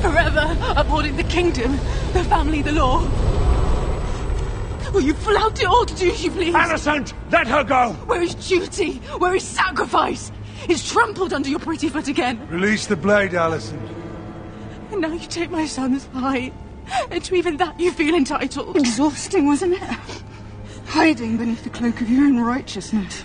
[0.00, 1.72] Forever upholding the kingdom,
[2.12, 3.00] the family, the law.
[4.92, 6.54] Will you flout it or do you please?
[6.54, 7.92] Alicent, let her go!
[8.06, 8.94] Where is duty?
[9.18, 10.32] Where is sacrifice?
[10.68, 12.46] Is trampled under your pretty foot again.
[12.48, 13.80] Release the blade, Alicent.
[14.90, 16.52] And now you take my son's eye.
[17.10, 18.76] And to even that you feel entitled.
[18.76, 19.82] Exhausting, wasn't it?
[20.86, 23.22] Hiding beneath the cloak of your own righteousness.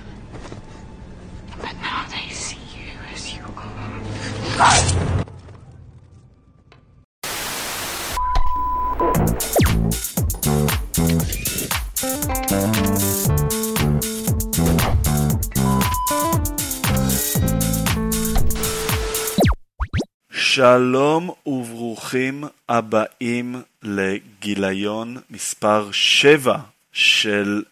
[20.56, 26.58] שלום וברוכים הבאים לגיליון מספר 7
[26.94, 27.64] של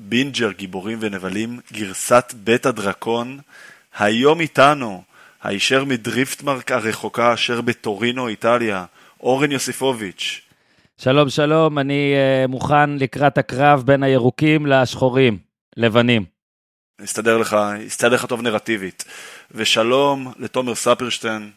[0.00, 3.38] בינג'ר גיבורים ונבלים, גרסת בית הדרקון.
[3.98, 5.02] היום איתנו,
[5.42, 8.84] הישר מדריפטמרק הרחוקה אשר בטורינו, איטליה,
[9.20, 10.40] אורן יוסיפוביץ'.
[10.98, 15.38] שלום, שלום, אני uh, מוכן לקראת הקרב בין הירוקים לשחורים,
[15.76, 16.24] לבנים.
[17.00, 17.56] הסתדר לך,
[17.86, 19.04] הסתדר לך טוב נרטיבית.
[19.50, 21.50] ושלום לתומר ספרשטיין.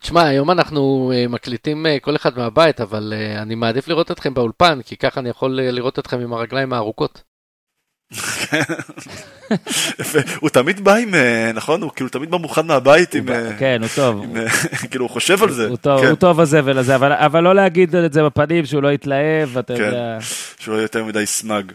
[0.00, 4.34] תשמע, היום אנחנו אה, מקליטים אה, כל אחד מהבית, אבל אה, אני מעדיף לראות אתכם
[4.34, 7.22] באולפן, כי ככה אני יכול לראות אתכם עם הרגליים הארוכות.
[10.40, 11.14] הוא תמיד בא עם,
[11.54, 11.82] נכון?
[11.82, 13.26] הוא כאילו תמיד בא מוכן מהבית עם...
[13.58, 14.24] כן, הוא טוב.
[14.90, 15.68] כאילו, הוא חושב על זה.
[15.68, 15.76] הוא
[16.16, 16.42] טוב כן.
[16.42, 20.18] הזבל הזה, אבל לא להגיד את זה בפנים, שהוא לא יתלהב, אתה כן, יודע.
[20.58, 21.72] שהוא לא יותר מדי סמג.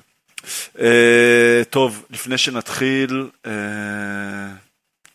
[1.70, 3.30] טוב, לפני שנתחיל,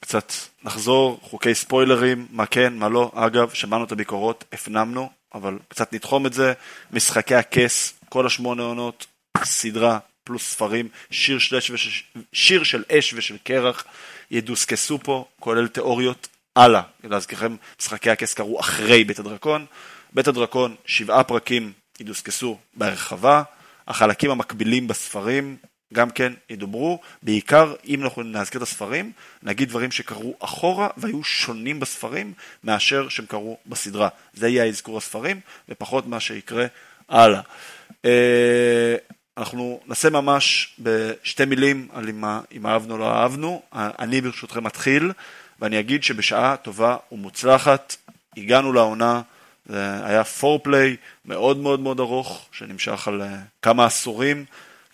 [0.01, 0.33] קצת
[0.65, 3.13] נחזור, חוקי ספוילרים, מה כן, מה לא.
[3.15, 6.53] אגב, שמענו את הביקורות, הפנמנו, אבל קצת נתחום את זה.
[6.91, 9.07] משחקי הכס, כל השמונה עונות,
[9.45, 13.85] סדרה פלוס ספרים, שיר של, אש, שיר של אש ושל קרח,
[14.31, 16.83] ידוסקסו פה, כולל תיאוריות הלאה.
[17.05, 19.67] להזכירכם, משחקי הכס קרו אחרי בית הדרקון.
[20.13, 23.43] בית הדרקון, שבעה פרקים ידוסקסו בהרחבה.
[23.89, 25.57] החלקים המקבילים בספרים,
[25.93, 31.81] גם כן ידוברו, בעיקר אם אנחנו נזכיר את הספרים, נגיד דברים שקרו אחורה והיו שונים
[31.81, 32.33] בספרים
[32.65, 34.09] מאשר שהם קרו בסדרה.
[34.35, 36.67] זה יהיה האזכור הספרים ופחות מה שיקרה
[37.09, 37.41] הלאה.
[38.05, 38.97] אה,
[39.37, 42.09] אנחנו נעשה ממש בשתי מילים על
[42.53, 43.63] אם אהבנו או לא אהבנו.
[43.73, 45.13] אני ברשותכם מתחיל
[45.61, 47.97] ואני אגיד שבשעה טובה ומוצלחת
[48.37, 49.23] הגענו לעונה,
[49.67, 54.45] זה היה פורפליי מאוד מאוד מאוד ארוך שנמשך על אה, כמה עשורים.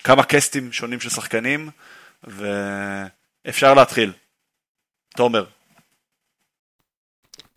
[0.03, 1.69] כמה קסטים שונים של שחקנים,
[2.23, 4.11] ואפשר להתחיל.
[5.15, 5.45] תומר.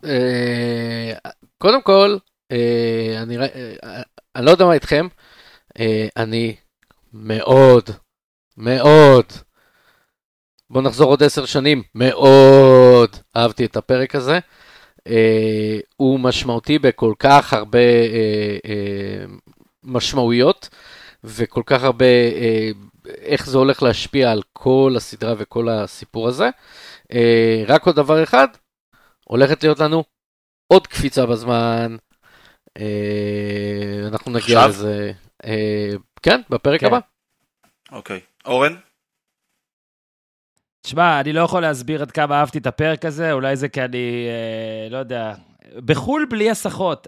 [0.05, 1.13] אה,
[1.57, 2.17] קודם כל,
[2.51, 2.57] אה,
[3.17, 4.01] אה,
[4.35, 5.07] אני לא יודע מה איתכם,
[6.17, 6.55] אני
[7.13, 7.89] מאוד,
[8.57, 9.25] מאוד,
[10.69, 14.39] בואו נחזור עוד עשר שנים, מאוד אהבתי את הפרק הזה.
[15.95, 17.79] הוא משמעותי בכל כך הרבה
[19.83, 20.69] משמעויות.
[21.23, 22.69] וכל כך הרבה, אה,
[23.05, 26.49] איך זה הולך להשפיע על כל הסדרה וכל הסיפור הזה.
[27.13, 28.47] אה, רק עוד דבר אחד,
[29.23, 30.03] הולכת להיות לנו
[30.67, 31.95] עוד קפיצה בזמן.
[32.77, 34.69] אה, אנחנו נגיע עכשיו?
[34.69, 35.11] לזה,
[35.45, 35.91] אה,
[36.23, 36.87] כן, בפרק כן.
[36.87, 36.99] הבא.
[37.91, 38.19] אוקיי.
[38.45, 38.75] אורן?
[40.81, 44.27] תשמע, אני לא יכול להסביר עד כמה אהבתי את הפרק הזה, אולי זה כי אני,
[44.27, 45.33] אה, לא יודע,
[45.85, 47.07] בחו"ל בלי הסחות.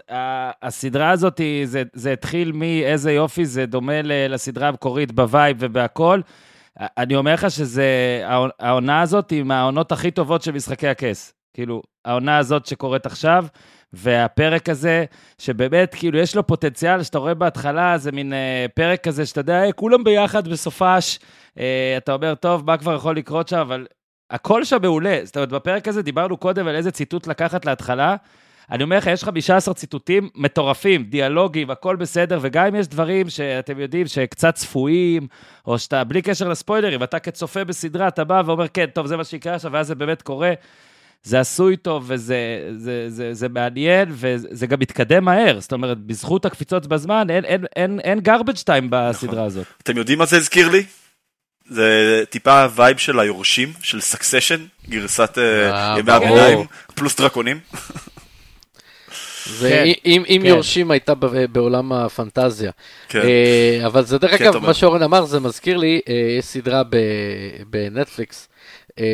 [0.62, 6.20] הסדרה הזאת, זה, זה התחיל מאיזה יופי, זה דומה לסדרה המקורית ב-vibe ובהכל.
[6.80, 8.22] אני אומר לך שזה,
[8.60, 11.32] העונה הזאת היא מהעונות הכי טובות של משחקי הכס.
[11.54, 13.46] כאילו, העונה הזאת שקורית עכשיו,
[13.92, 15.04] והפרק הזה,
[15.38, 19.72] שבאמת, כאילו, יש לו פוטנציאל, שאתה רואה בהתחלה, זה מין אה, פרק כזה שאתה יודע,
[19.72, 21.18] כולם ביחד בסופש,
[21.58, 23.86] אה, אתה אומר, טוב, מה כבר יכול לקרות שם, אבל
[24.30, 25.20] הכל שם מעולה.
[25.24, 28.16] זאת אומרת, בפרק הזה דיברנו קודם על איזה ציטוט לקחת להתחלה.
[28.70, 33.80] אני אומר לך, יש 15 ציטוטים מטורפים, דיאלוגים, הכל בסדר, וגם אם יש דברים שאתם
[33.80, 35.26] יודעים שקצת צפויים,
[35.66, 39.24] או שאתה, בלי קשר לספוילרים, אתה כצופה בסדרה, אתה בא ואומר, כן, טוב, זה מה
[39.24, 40.52] שיקרה עכשיו, ואז זה באמת קורה.
[41.22, 42.36] זה עשוי טוב וזה
[42.76, 45.60] זה, זה, זה מעניין, וזה גם מתקדם מהר.
[45.60, 49.38] זאת אומרת, בזכות הקפיצות בזמן, אין, אין, אין, אין garbage time בסדרה נכון.
[49.38, 49.66] הזאת.
[49.82, 50.84] אתם יודעים מה זה הזכיר לי?
[51.68, 57.58] זה טיפה ה-vibe של היורשים, של Succession, גרסת אה, אה, ימי הביניים, פלוס דרקונים.
[59.52, 60.46] ואם כן, כן.
[60.46, 61.12] יורשים הייתה
[61.52, 62.70] בעולם הפנטזיה.
[63.08, 63.20] כן.
[63.20, 66.82] אה, אבל זה דרך כן, אגב, מה שאורן אמר, זה מזכיר לי, אה, יש סדרה
[67.70, 68.48] בנטפליקס.
[68.98, 69.04] אה,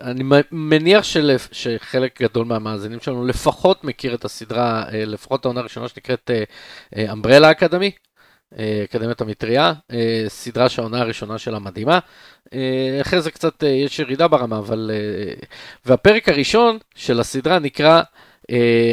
[0.00, 1.04] אני מניח
[1.52, 6.30] שחלק גדול מהמאזינים שלנו לפחות מכיר את הסדרה, לפחות העונה הראשונה שנקראת
[7.12, 7.90] אמברלה אקדמי,
[8.84, 9.72] אקדמיית המטריה,
[10.28, 11.98] סדרה שהעונה הראשונה שלה מדהימה.
[13.00, 14.90] אחרי זה קצת יש ירידה ברמה, אבל...
[15.86, 18.02] והפרק הראשון של הסדרה נקרא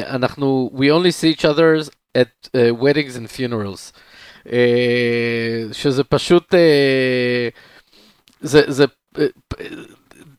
[0.08, 3.94] אנחנו, we only see each other at uh, weddings and funerals.
[4.48, 4.52] Uh,
[5.74, 6.58] שזה פשוט, uh,
[8.42, 9.20] זה, זה uh,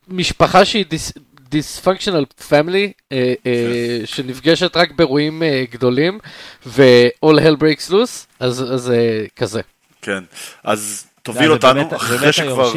[0.07, 1.13] משפחה שהיא דיס,
[1.49, 6.19] דיספונקשיונל פמילי, uh, uh, שנפגשת רק באירועים uh, גדולים,
[6.65, 9.61] ו-all hell breaks loose, אז זה uh, כזה.
[10.01, 10.23] כן,
[10.63, 12.73] אז תוביל אותנו אחרי שכבר...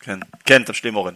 [0.00, 1.14] כן, כן, תשלים אורן.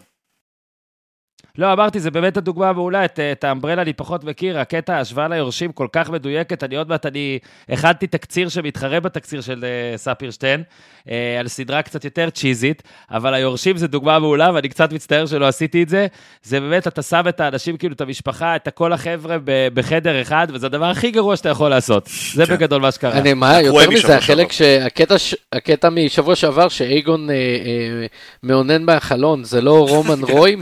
[1.58, 5.72] לא, אמרתי, זה באמת הדוגמה המעולה, את, את האמברלה אני פחות מכיר, הקטע ההשוואה ליורשים
[5.72, 7.38] כל כך מדויקת, אני עוד מעט, אני
[7.68, 10.62] הכנתי תקציר שמתחרה בתקציר של uh, ספירשטיין,
[10.98, 11.10] uh,
[11.40, 15.82] על סדרה קצת יותר צ'יזית, אבל היורשים זה דוגמה מעולה, ואני קצת מצטער שלא עשיתי
[15.82, 16.06] את זה.
[16.42, 19.36] זה באמת, אתה שם את האנשים, כאילו, את המשפחה, את כל החבר'ה
[19.74, 22.08] בחדר אחד, וזה הדבר הכי גרוע שאתה יכול לעשות.
[22.34, 22.54] זה כן.
[22.54, 23.12] בגדול מה שקרה.
[23.12, 25.14] אני, מה, יותר מזה, החלק שהקטע
[25.52, 28.06] הקטע משבוע שעבר, שאייגון אה, אה,
[28.42, 30.56] מאונן מהחלון, זה לא רומן רוי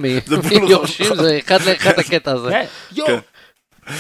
[0.79, 2.51] יורשים, זה אחד לאחד הקטע הזה.
[2.51, 2.65] כן,
[3.07, 3.19] כן.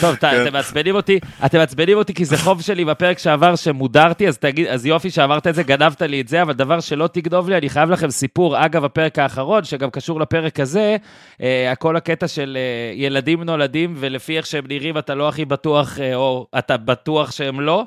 [0.00, 0.42] טוב, כן.
[0.42, 4.66] אתם מעצבנים אותי, אתם מעצבנים אותי כי זה חוב שלי בפרק שעבר שמודרתי, אז תגיד,
[4.66, 7.68] אז יופי שאמרת את זה, גנבת לי את זה, אבל דבר שלא תגנוב לי, אני
[7.68, 10.96] חייב לכם סיפור, אגב, הפרק האחרון, שגם קשור לפרק הזה,
[11.42, 15.98] אה, הכל הקטע של אה, ילדים נולדים, ולפי איך שהם נראים, אתה לא הכי בטוח,
[16.00, 17.84] אה, או אתה בטוח שהם לא.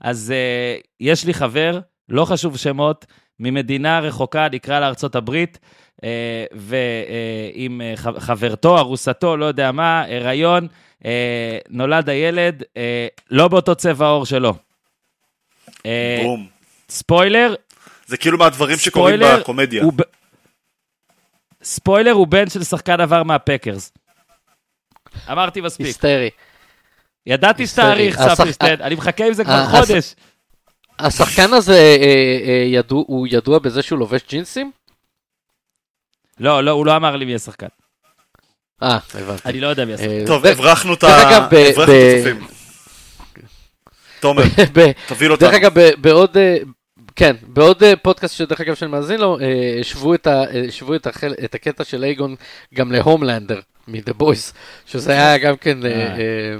[0.00, 1.78] אז אה, יש לי חבר,
[2.08, 3.06] לא חשוב שמות,
[3.40, 5.58] ממדינה רחוקה, נקרא לארצות הברית,
[6.04, 10.66] אה, ועם אה, חברתו, ארוסתו, לא יודע מה, הריון,
[11.04, 12.62] אה, נולד הילד,
[13.30, 14.54] לא באותו צבע העור שלו.
[16.22, 16.46] בום.
[16.88, 17.54] ספוילר.
[18.06, 19.82] זה כאילו מהדברים שקורים בקומדיה.
[19.82, 19.92] הוא...
[21.62, 23.92] ספוילר, הוא בן של שחקן עבר מהפקרס.
[25.32, 25.86] אמרתי מספיק.
[25.86, 26.30] היסטרי.
[27.26, 30.14] ידעתי שתאריך, ספריסטן, אני מחכה עם זה כבר חודש.
[30.98, 31.96] השחקן הזה,
[32.88, 34.70] הוא ידוע בזה שהוא לובש ג'ינסים?
[36.40, 37.66] לא, לא, הוא לא אמר לי מי השחקן.
[38.82, 39.42] אה, הבנתי.
[39.48, 40.26] אני לא יודע מי השחקן.
[40.26, 42.46] טוב, הברחנו את הצופים.
[44.20, 44.42] תומר,
[45.08, 45.48] תוביל אותנו.
[45.48, 46.36] דרך אגב, בעוד...
[46.36, 46.56] אה,
[47.16, 50.14] כן, בעוד אה, פודקאסט שדרך אגב שאני מאזין לו, אה, השוו
[50.94, 51.06] את,
[51.44, 52.34] את הקטע של אייגון
[52.74, 54.52] גם להומלנדר מ"דה בויס",
[54.86, 55.78] שזה היה גם כן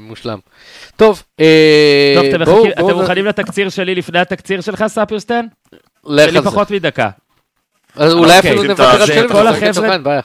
[0.00, 0.38] מושלם.
[0.96, 1.22] טוב,
[2.44, 2.66] בואו...
[2.72, 5.48] אתם מוכנים לתקציר שלי לפני התקציר שלך, ספירסטיין?
[6.04, 6.38] לך על זה.
[6.38, 7.10] שלי פחות מדקה.
[7.96, 10.20] אז אולי אפילו נוותר על שלי כל החבר'ה...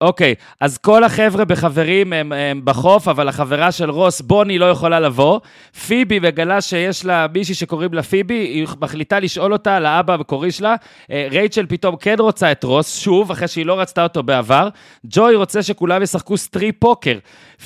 [0.00, 5.00] אוקיי, אז כל החבר'ה בחברים הם, הם בחוף, אבל החברה של רוס, בוני, לא יכולה
[5.00, 5.40] לבוא.
[5.86, 10.52] פיבי מגלה שיש לה מישהי שקוראים לה פיבי, היא מחליטה לשאול אותה על האבא המקורי
[10.52, 10.74] שלה.
[11.10, 14.68] אה, רייצ'ל פתאום כן רוצה את רוס, שוב, אחרי שהיא לא רצתה אותו בעבר.
[15.04, 17.18] ג'וי רוצה שכולם ישחקו סטרי פוקר.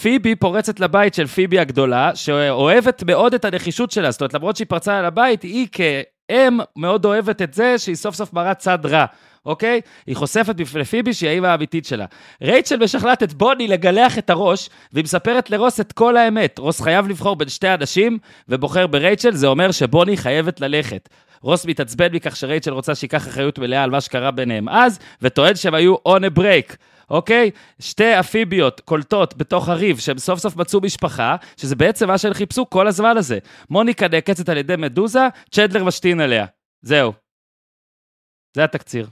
[0.03, 4.11] פיבי פורצת לבית של פיבי הגדולה, שאוהבת מאוד את הנחישות שלה.
[4.11, 5.81] זאת אומרת, למרות שהיא פרצה על הבית, היא כ...
[6.31, 9.05] אם מאוד אוהבת את זה שהיא סוף סוף מראה צד רע,
[9.47, 9.81] אוקיי?
[10.07, 12.05] היא חושפת בפני פיבי שהיא האמא האמיתית שלה.
[12.43, 16.59] רייצ'ל משכנעת את בוני לגלח את הראש, והיא מספרת לרוס את כל האמת.
[16.59, 18.19] רוס חייב לבחור בין שתי אנשים,
[18.49, 21.09] ובוחר ברייצ'ל, זה אומר שבוני חייבת ללכת.
[21.41, 25.75] רוס מתעצבן מכך שרייצ'ל רוצה שייקח אחריות מלאה על מה שקרה ביניהם אז, וטוען שהם
[25.75, 26.77] היו on a break.
[27.11, 27.51] אוקיי?
[27.81, 32.71] שתי אפיביות קולטות בתוך הריב, שהם סוף סוף מצאו משפחה, שזה בעצם מה שהם חיפשו
[32.71, 33.39] כל הזמן הזה.
[33.71, 36.47] מוניקה נעקצת על ידי מדוזה, צ'דלר משתין עליה.
[36.83, 37.13] זהו.
[38.57, 39.09] זה התקציר.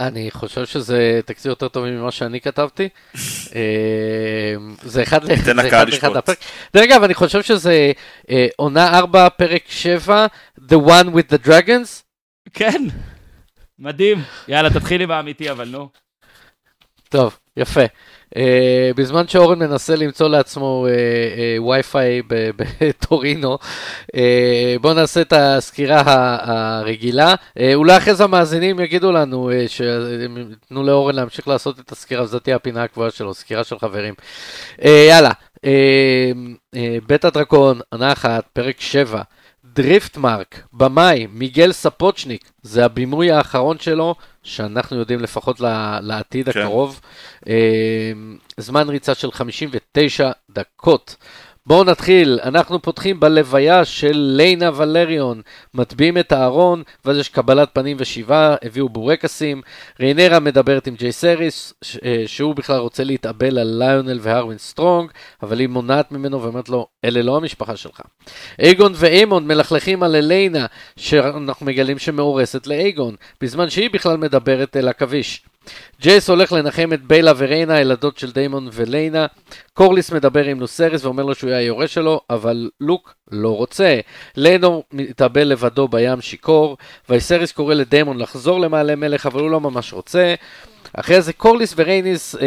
[0.00, 2.88] אני חושב שזה תקציר יותר טוב ממה שאני כתבתי.
[3.54, 6.38] אה, זה אחד לאחד הפרק.
[6.74, 7.92] דרך אגב, אני חושב שזה
[8.30, 10.26] אה, עונה 4, פרק 7,
[10.58, 12.02] The One with the Dragons.
[12.54, 12.82] כן,
[13.78, 14.22] מדהים.
[14.48, 15.88] יאללה, תתחילי באמיתי, אבל נו.
[17.08, 17.84] טוב, יפה.
[18.36, 18.38] Uh,
[18.96, 20.90] בזמן שאורן מנסה למצוא לעצמו uh,
[21.58, 22.22] uh, וי-פיי
[22.80, 23.58] בטורינו,
[24.80, 26.02] בואו נעשה את הסקירה
[26.40, 27.34] הרגילה.
[27.74, 32.82] אולי אחרי זה המאזינים יגידו לנו, שתנו לאורן להמשיך לעשות את הסקירה, וזאת תהיה הפינה
[32.82, 34.14] הקבועה שלו, סקירה של חברים.
[34.84, 35.30] יאללה,
[37.06, 39.22] בית הדרקון, עונה אחת, פרק 7.
[39.76, 45.60] דריפטמרק, במאי, מיגל ספוצ'ניק, זה הבימוי האחרון שלו, שאנחנו יודעים לפחות
[46.00, 46.60] לעתיד כן.
[46.60, 47.00] הקרוב.
[47.48, 48.12] אה,
[48.56, 51.16] זמן ריצה של 59 דקות.
[51.66, 55.42] בואו נתחיל, אנחנו פותחים בלוויה של ליינה ולריון,
[55.74, 59.62] מטביעים את הארון, ואז יש קבלת פנים ושבעה, הביאו בורקסים,
[60.00, 65.10] ריינירה מדברת עם וייסריס, אה, שהוא בכלל רוצה להתאבל על ליונל והרווין סטרונג,
[65.42, 68.00] אבל היא מונעת ממנו ואומרת לו, אלה לא המשפחה שלך.
[68.58, 75.44] אייגון ואיימון מלכלכים על אליינה, שאנחנו מגלים שמאורסת לאייגון, בזמן שהיא בכלל מדברת אל עכביש.
[76.00, 79.26] ג'ייס הולך לנחם את ביילה וריינה, הילדות של דיימון וליינה.
[79.74, 84.00] קורליס מדבר עם לוסריס ואומר לו שהוא יהיה היורש שלו, אבל לוק לא רוצה.
[84.36, 86.76] ליינור מתאבל לבדו בים שיכור,
[87.08, 90.34] וייסריס קורא לדיימון לחזור למעלה מלך, אבל הוא לא ממש רוצה.
[90.92, 92.40] אחרי זה קורליס ורייניס אה,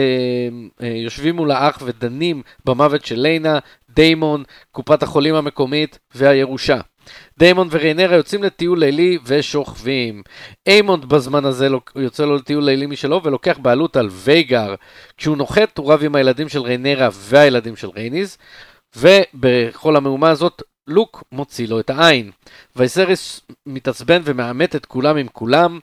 [0.82, 3.60] אה, יושבים מול האח ודנים במוות של ליינה,
[3.90, 6.80] דיימון, קופת החולים המקומית והירושה.
[7.40, 10.24] דיימון וריינירה יוצאים לטיול לילי ושוכבים.
[10.68, 14.76] איימונד בזמן הזה יוצא לו לטיול לילי משלו ולוקח בעלות על וייגאר.
[15.18, 18.38] כשהוא נוחת הוא רב עם הילדים של ריינירה והילדים של רייניז,
[18.96, 22.32] ובכל המהומה הזאת לוק מוציא לו את העין.
[22.76, 25.80] וייסריס מתעצבן ומעמת את כולם עם כולם.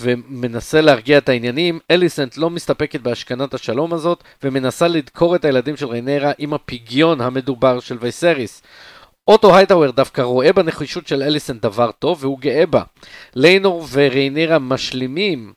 [0.00, 5.86] ומנסה להרגיע את העניינים, אליסנט לא מסתפקת בהשכנת השלום הזאת, ומנסה לדקור את הילדים של
[5.86, 8.62] ריינרה עם הפיגיון המדובר של וייסריס.
[9.28, 12.82] אוטו הייטאוור דווקא רואה בנחישות של אליסנט דבר טוב, והוא גאה בה.
[13.34, 15.52] ליינור וריינרה משלימים.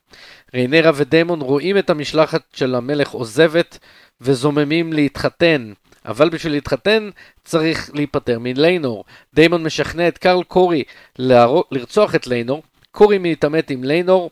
[0.53, 3.77] ריינרה ודיימון רואים את המשלחת של המלך עוזבת,
[4.21, 5.73] וזוממים להתחתן.
[6.05, 7.09] אבל בשביל להתחתן
[7.43, 9.03] צריך להיפטר מליינור.
[9.33, 10.83] דיימון משכנע את קרל קורי
[11.19, 14.29] לרצוח את ליינור, קורי מתעמת עם ליינור,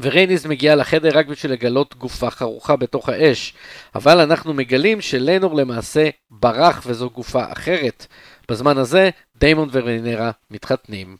[0.00, 3.54] ורייניס מגיע לחדר רק בשביל לגלות גופה חרוכה בתוך האש.
[3.94, 8.06] אבל אנחנו מגלים שליינור למעשה ברח וזו גופה אחרת.
[8.50, 11.16] בזמן הזה, דיימון וריינרה מתחתנים.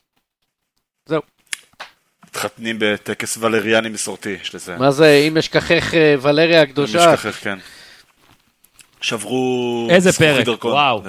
[1.07, 1.23] זהו.
[2.27, 4.77] מתחתנים בטקס ולריאני מסורתי, יש לזה.
[4.77, 7.05] מה זה, אם אשכחך אה, ולריה הקדושה?
[7.05, 7.59] אם אשכחך, כן.
[9.01, 9.89] שברו...
[9.91, 11.03] איזה פרק, וואו.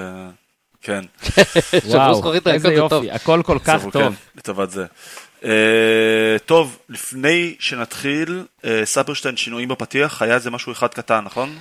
[0.82, 1.02] כן.
[1.90, 4.04] וואו, איזה יופי, הכל כל כך טוב.
[4.04, 4.86] כן, לטובת זה.
[5.42, 5.46] Uh,
[6.46, 11.60] טוב, לפני שנתחיל, uh, ספרשטיין שינויים בפתיח, היה איזה משהו אחד קטן, נכון?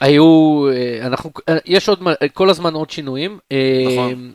[0.00, 2.02] היו, uh, אנחנו, uh, יש עוד,
[2.34, 3.38] כל הזמן עוד שינויים.
[3.86, 4.32] נכון.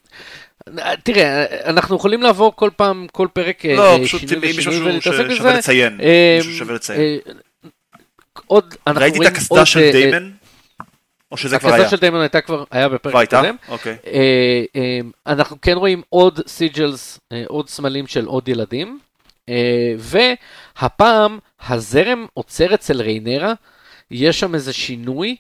[1.04, 6.00] תראה, אנחנו יכולים לעבור כל פעם, כל פרק לא, פשוט אם מישהו ששווה לציין,
[6.38, 7.20] מישהו שווה לציין.
[8.48, 10.32] עוד, ראיתי את הקסדה של דיימן.
[11.34, 11.78] או שזה כבר היה?
[11.78, 13.56] הקסדה של דיימון הייתה כבר, היה בפרק הקודם.
[13.70, 13.96] אוקיי.
[14.08, 19.00] אה, אה, אנחנו כן רואים עוד סיג'לס, אה, עוד סמלים של עוד ילדים.
[19.98, 23.54] והפעם הזרם עוצר אצל ריינרה,
[24.12, 25.36] יש שם איזה שינוי,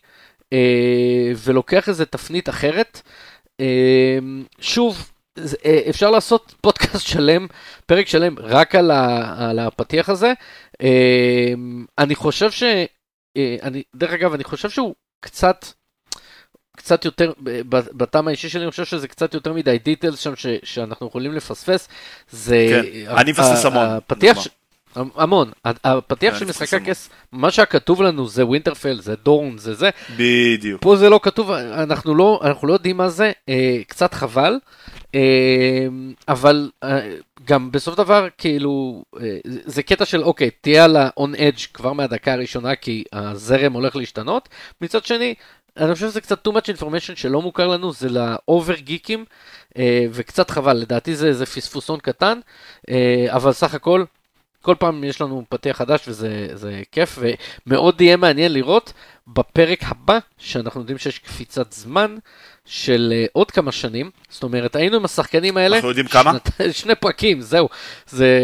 [1.38, 3.02] ולוקח איזה תפנית אחרת.
[4.60, 5.12] שוב,
[5.90, 7.48] אפשר לעשות פודקאסט שלם,
[7.86, 10.34] פרק שלם, רק על, ה, על הפתיח הזה.
[11.98, 12.64] אני חושב ש...
[13.62, 15.66] אני, דרך אגב, אני חושב שהוא קצת
[16.78, 17.32] קצת יותר,
[17.72, 21.90] בטעם האישי שלי, אני חושב שזה קצת יותר מדי details שם ש, שאנחנו יכולים לפספס.
[22.30, 22.68] זה...
[22.70, 23.88] כן, אני מפספס המון.
[23.88, 24.48] הפתיח, ש...
[24.96, 25.52] המון.
[25.66, 29.90] הפתיח של משחקי הכס, מה שהכתוב לנו זה ווינטרפל, זה דורן, זה זה.
[30.18, 30.82] בדיוק.
[30.82, 34.60] פה זה לא כתוב, אנחנו לא, אנחנו לא יודעים מה זה, אה, קצת חבל,
[35.16, 35.88] אה,
[36.28, 37.00] אבל אה,
[37.46, 42.34] גם בסוף דבר, כאילו, אה, זה קטע של אוקיי, תהיה על ה-on edge כבר מהדקה
[42.34, 44.50] הראשונה, כי הזרם הולך להשתנות.
[44.82, 45.36] מצד שני,
[45.78, 49.26] אני חושב שזה קצת too much information שלא מוכר לנו, זה לאובר גיקים,
[49.78, 52.40] אה, וקצת חבל, לדעתי זה, זה פספוסון קטן,
[52.90, 54.04] אה, אבל סך הכל,
[54.64, 57.20] כל פעם יש לנו פתיח חדש וזה כיף,
[57.68, 58.94] ומאוד יהיה מעניין לראות
[59.28, 62.16] בפרק הבא, שאנחנו יודעים שיש קפיצת זמן
[62.66, 66.32] של אה, עוד כמה שנים, זאת אומרת, היינו עם השחקנים האלה, אנחנו יודעים כמה?
[66.58, 67.70] שני, שני פרקים, זהו,
[68.08, 68.40] זה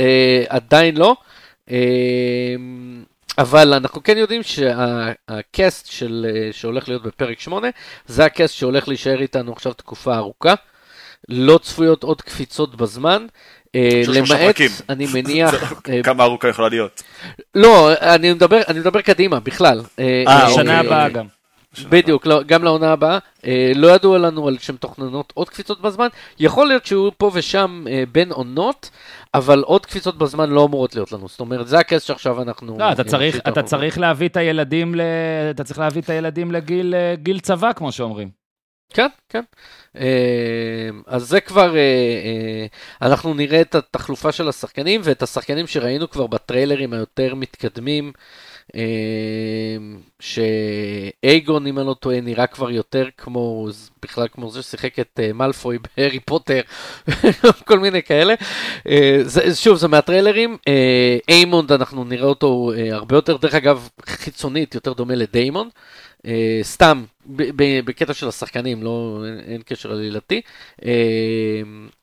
[0.00, 1.16] אה, עדיין לא.
[1.70, 2.54] אה,
[3.38, 7.68] אבל אנחנו כן יודעים שהקאסט של, אה, שהולך להיות בפרק 8,
[8.06, 10.54] זה הקאסט שהולך להישאר איתנו עכשיו תקופה ארוכה.
[11.28, 13.26] לא צפויות עוד קפיצות בזמן.
[13.74, 14.56] אה, למעט,
[14.88, 15.72] אני מניח...
[15.88, 17.02] אה, כמה ארוכה יכולה להיות?
[17.54, 19.80] לא, אני מדבר, אני מדבר קדימה, בכלל.
[19.98, 21.26] אה, שנה הבאה גם.
[21.88, 23.18] בדיוק, לא, גם לעונה הבאה.
[23.74, 26.08] לא ידוע לנו על שהן תוכננות עוד קפיצות בזמן.
[26.38, 28.90] יכול להיות שהוא פה ושם בין עונות,
[29.34, 31.28] אבל עוד קפיצות בזמן לא אמורות להיות לנו.
[31.28, 32.76] זאת אומרת, זה הכס שעכשיו אנחנו...
[32.78, 35.00] לא, אתה צריך, אתה צריך להביא את הילדים, ל...
[35.50, 38.43] אתה צריך להביא את הילדים לגיל גיל צבא, כמו שאומרים.
[38.94, 39.42] כן, כן.
[39.98, 42.66] אה, אז זה כבר, אה, אה,
[43.02, 48.12] אנחנו נראה את התחלופה של השחקנים ואת השחקנים שראינו כבר בטריילרים היותר מתקדמים.
[48.74, 48.80] אמ,
[50.20, 53.68] שאייגון, אם אני לא טועה, נראה כבר יותר כמו,
[54.02, 56.60] בכלל כמו זה ששיחק את אה, מאלפוי בהארי פוטר,
[57.68, 58.34] כל מיני כאלה.
[59.22, 60.56] זה, שוב, זה מהטריילרים.
[61.28, 65.70] איימונד, אנחנו נראה אותו הרבה יותר, דרך אגב, חיצונית, יותר דומה לדיימון.
[66.62, 67.04] סתם,
[67.84, 70.40] בקטע של השחקנים, לא, אין, אין קשר עלילתי,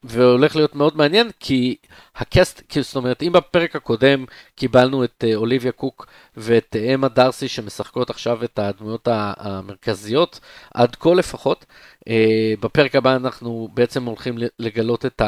[0.04, 1.76] והולך להיות מאוד מעניין, כי
[2.16, 4.26] הקאסט, זאת אומרת, אם בפרק הקודם
[4.56, 10.40] קיבלנו את אוליביה קוק ואת אמה דרסי שמשחקות עכשיו את הדמויות המרכזיות,
[10.74, 11.66] עד כה לפחות.
[12.08, 15.22] אה, בפרק הבא אנחנו בעצם הולכים לגלות את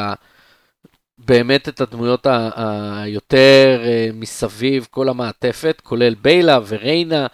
[1.18, 3.82] באמת את הדמויות היותר
[4.14, 7.26] מסביב, כל המעטפת, כולל ביילה וריינה,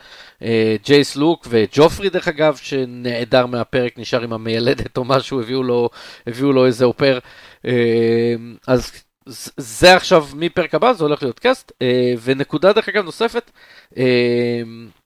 [0.85, 5.91] ג'ייס לוק וג'ופרי דרך אגב, שנעדר מהפרק, נשאר עם המיילדת או משהו, הביאו לו,
[6.27, 7.19] הביאו לו איזה אופר.
[8.67, 8.93] אז
[9.57, 11.73] זה עכשיו מפרק הבא, זה הולך להיות קאסט,
[12.23, 13.51] ונקודה דרך אגב נוספת,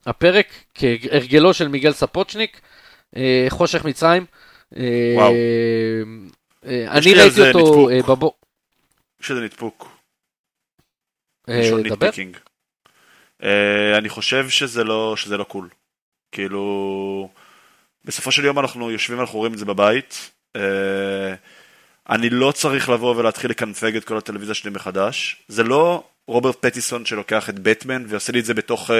[0.06, 2.60] הפרק כהרגלו של מיגל ספוצ'ניק,
[3.48, 4.24] חושך מצרים.
[4.72, 5.32] וואו.
[6.66, 8.43] אני ראיתי אותו בבוקר.
[9.24, 9.96] יש איזה נדפוק.
[13.40, 13.48] דבר.
[13.48, 15.68] אה, אני חושב שזה לא, שזה לא קול.
[16.32, 17.28] כאילו,
[18.04, 20.30] בסופו של יום אנחנו יושבים, אנחנו רואים את זה בבית.
[20.56, 21.34] אה,
[22.10, 25.36] אני לא צריך לבוא ולהתחיל לקנפג את כל הטלוויזיה שלי מחדש.
[25.48, 28.90] זה לא רוברט פטיסון שלוקח את בטמן ועושה לי את זה בתוך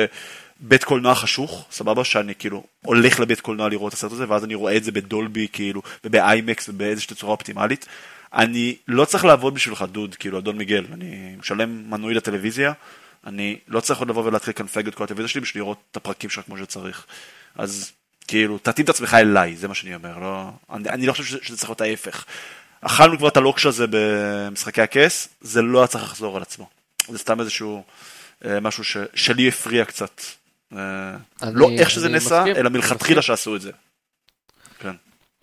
[0.61, 2.05] בית קולנוע חשוך, סבבה?
[2.05, 5.49] שאני כאילו הולך לבית קולנוע לראות את הסרט הזה, ואז אני רואה את זה בדולבי
[5.53, 7.87] כאילו, ובאיימקס ובאיזושהי צורה אופטימלית.
[8.35, 12.73] אני לא צריך לעבוד בשבילך דוד, כאילו אדון מיגל, אני משלם מנוי לטלוויזיה,
[13.27, 16.31] אני לא צריך עוד לבוא ולהתחיל לקנפג את כל הטלוויזיה שלי בשביל לראות את הפרקים
[16.31, 17.07] שלך כמו שצריך.
[17.55, 17.93] אז
[18.29, 20.51] כאילו, תתאים את עצמך אליי, זה מה שאני אומר, לא...
[20.73, 22.25] אני, אני לא חושב שזה, שזה צריך להיות ההפך.
[22.81, 26.69] אכלנו כבר את הלוקש הזה במשחקי הכס, זה לא היה צריך לחזור על עצמו.
[27.09, 27.85] זה סתם איזשהו
[28.45, 30.21] אה, משהו ש, שלי הפריע קצת.
[30.73, 30.79] אה,
[31.43, 33.71] אני, לא איך שזה נעשה, אלא מלכתחילה שעשו את זה.
[34.79, 34.95] כן.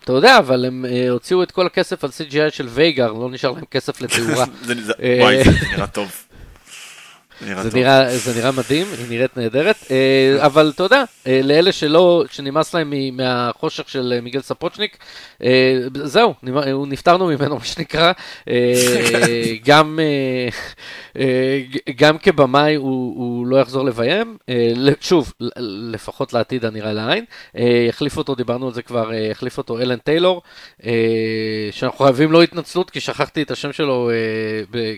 [0.04, 3.52] אתה יודע, אבל הם uh, הוציאו את כל הכסף על CGI של וייגר, לא נשאר
[3.52, 4.46] להם כסף לתאורה.
[5.20, 6.12] וואי, זה נראה טוב.
[7.46, 12.24] נראה זה, נראה, זה נראה מדהים, היא נראית נהדרת, uh, אבל אתה יודע, לאלה שלא,
[12.32, 14.98] שנמאס להם מהחושך של מיגל ספוצ'ניק,
[16.04, 16.34] זהו,
[16.88, 18.12] נפטרנו ממנו, מה שנקרא,
[19.66, 20.00] גם,
[21.96, 25.34] גם כבמאי הוא, הוא לא יחזור לביים, uh, שוב,
[25.92, 27.26] לפחות לעתיד הנראה לעין,
[27.56, 30.42] uh, יחליף אותו, דיברנו על זה כבר, יחליף אותו אלן טיילור,
[31.72, 34.12] שאנחנו חייבים לו התנצלות, כי שכחתי את השם שלו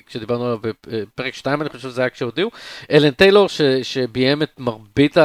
[0.08, 2.52] כשדיברנו עליו בפרק 2, אני חושב שזה היה כשהוא שהודיעו.
[2.92, 5.18] אלן טיילור, ש, שביים את מרבית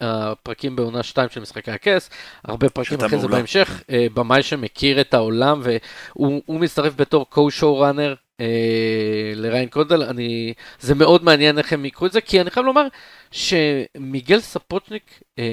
[0.00, 2.10] הפרקים בעונה 2 של משחקי הכס,
[2.44, 8.23] הרבה פרקים אחרי זה בהמשך, אה, במאי שמכיר את העולם, והוא מצטרף בתור co-show runner
[8.40, 12.66] אה, לריין קונדל, אני, זה מאוד מעניין איך הם יקרו את זה, כי אני חייב
[12.66, 12.86] לומר
[13.30, 15.44] שמיגל ספוצ'ניק, אה,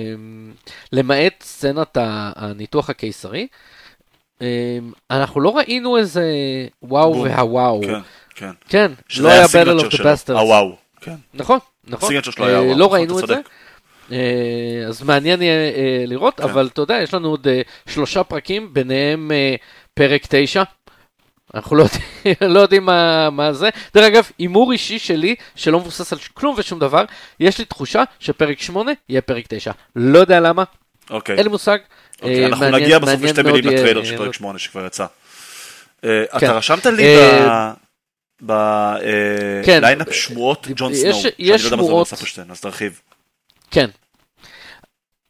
[0.92, 1.98] למעט סצנת
[2.36, 3.48] הניתוח הקיסרי,
[4.42, 4.78] אה,
[5.12, 6.26] אנחנו לא ראינו איזה
[6.84, 7.82] וואו והוואו.
[7.82, 8.00] כן,
[8.36, 8.52] כן.
[8.70, 10.32] כן, לא היה Battle of the Bastards.
[10.32, 10.76] הוואו.
[11.02, 11.16] כן.
[11.34, 12.16] נכון, נכון.
[12.40, 13.36] אה, לא ראינו את זה.
[14.12, 16.44] אה, אז מעניין יהיה אה, לראות, כן.
[16.44, 17.48] אבל אתה יודע, יש לנו עוד
[17.90, 19.32] שלושה פרקים, ביניהם
[19.94, 20.64] פרק תשע.
[21.56, 23.70] אנחנו לא יודעים, לא יודעים מה, מה זה.
[23.94, 27.06] דרך אגב, הימור אישי שלי, שלא מבוסס על כלום ושום דבר,
[27.40, 29.72] יש לי תחושה שפרק 8 יהיה פרק 9.
[29.96, 30.64] לא יודע למה,
[31.10, 31.36] אוקיי.
[31.36, 31.78] אין לי מושג.
[32.22, 35.06] אוקיי, אנחנו מעניין, נגיע בסוף לשתי מילים לטריילר של פרק 8 שכבר יצא.
[36.02, 36.08] כן.
[36.38, 37.16] אתה רשמת לי
[38.46, 38.54] ב...
[39.66, 43.02] בליינאפ כן, שמועות ג'ון סנואו, שאני לא יודע מה זה אומר ספרשטיין, אז תרחיב.
[43.72, 43.90] כן.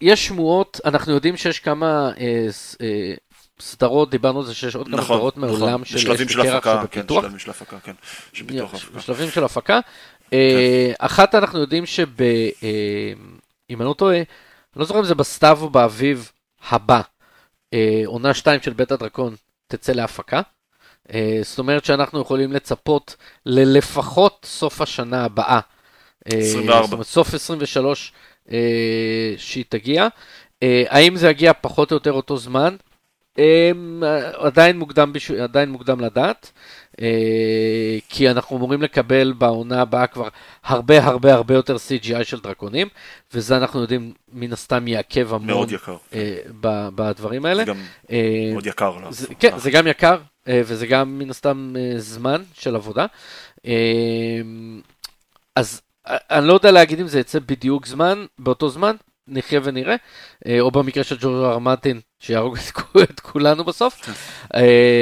[0.01, 2.47] יש שמועות, אנחנו יודעים שיש כמה אה,
[2.81, 3.13] אה,
[3.62, 5.50] סדרות, דיברנו על זה שיש עוד כמה נכון, סדרות נכון.
[5.50, 7.93] מעולם של בשלבים של הפקה, כן, בשלבים של הפקה, כן,
[8.34, 8.97] שפיתוח הפקה.
[8.97, 9.80] בשלבים של הפקה.
[10.34, 11.06] אה, כן.
[11.06, 12.10] אחת אנחנו יודעים שב...
[13.69, 14.26] אם אני לא טועה, אני
[14.76, 16.32] לא זוכר אם זה בסתיו או באביב
[16.69, 17.02] הבא,
[18.06, 19.36] עונה 2 של בית הדרקון
[19.67, 20.41] תצא להפקה.
[21.13, 25.60] אה, זאת אומרת שאנחנו יכולים לצפות ללפחות סוף השנה הבאה.
[26.26, 26.78] 24.
[26.78, 28.12] אה, זאת אומרת, סוף 23
[28.52, 28.58] אה,
[29.38, 30.08] שהיא תגיע.
[30.89, 32.76] האם זה יגיע פחות או יותר אותו זמן?
[34.34, 35.32] עדיין מוקדם, בש...
[35.32, 36.52] עדיין מוקדם לדעת,
[38.10, 40.28] כי אנחנו אמורים לקבל בעונה הבאה כבר
[40.63, 42.88] הרבה הרבה הרבה יותר CGI של דרקונים,
[43.34, 45.98] וזה אנחנו יודעים מן הסתם יעכב המון מאוד יקר.
[46.96, 47.65] בדברים האלה.
[47.65, 47.78] זה גם
[48.52, 48.98] מאוד יקר.
[49.10, 50.17] זה, כן, זה גם יקר,
[50.48, 53.06] אה, וזה גם מן הסתם אה, זמן של עבודה.
[53.65, 54.41] אה,
[55.56, 58.96] אז אני לא יודע להגיד אם זה יצא בדיוק זמן, באותו זמן,
[59.28, 59.96] נחיה ונראה,
[60.60, 61.63] או במקרה של ג'ורג' אר.
[61.63, 61.76] אר.
[61.76, 62.57] מרטין, שיהרוג
[63.03, 64.10] את כולנו בסוף.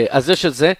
[0.09, 0.73] אז יש את זה.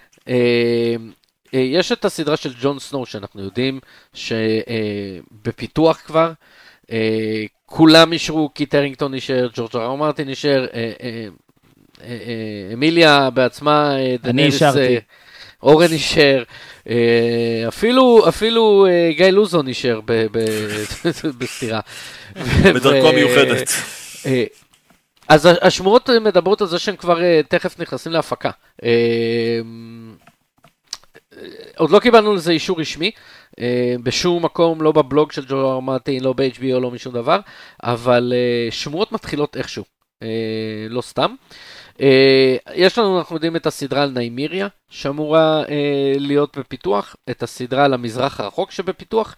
[1.52, 3.80] יש את הסדרה של ג'ון סנואו, שאנחנו יודעים
[4.14, 6.32] שבפיתוח כבר.
[7.70, 9.90] כולם אישרו, קיט הרינגטון אישר, ג'ורג' אר.
[9.90, 10.04] אר.
[10.04, 10.90] מרטין אישר, אה,
[12.02, 12.08] אה,
[12.72, 14.96] אמיליה בעצמה, אה, אני אישרתי.
[15.62, 16.42] אורן אישר,
[17.68, 20.00] אפילו, אפילו גיא לוזון אישר
[21.38, 21.80] בסתירה.
[22.74, 23.72] בדרכו מיוחדת.
[25.30, 28.50] אז השמועות מדברות על זה שהם כבר תכף נכנסים להפקה.
[31.76, 33.10] עוד לא קיבלנו לזה אישור רשמי,
[34.02, 37.40] בשום מקום, לא בבלוג של ג'ו ארמטין, לא ב-HBO, לא משום דבר,
[37.82, 38.32] אבל
[38.70, 39.84] שמועות מתחילות איכשהו,
[40.90, 41.34] לא סתם.
[42.74, 45.62] יש לנו, אנחנו יודעים את הסדרה על ניימיריה, שאמורה
[46.18, 49.36] להיות בפיתוח, את הסדרה על המזרח הרחוק שבפיתוח,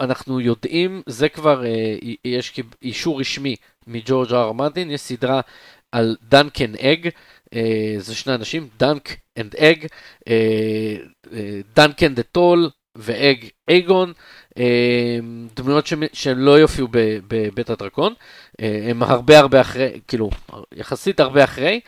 [0.00, 1.64] ואנחנו יודעים, זה כבר,
[2.24, 5.40] יש אישור רשמי מג'ורג' אר מרטין, יש סדרה
[5.92, 7.08] על דנקן אג,
[7.98, 9.86] זה שני אנשים, Dunk and Egg,
[11.76, 14.12] Duncan the Tall ו Egg אייגון,
[15.54, 16.88] דמויות שלא יופיעו
[17.28, 18.14] בבית הדרקון,
[18.58, 20.30] הם הרבה הרבה אחרי, כאילו,
[20.74, 21.80] יחסית הרבה אחרי.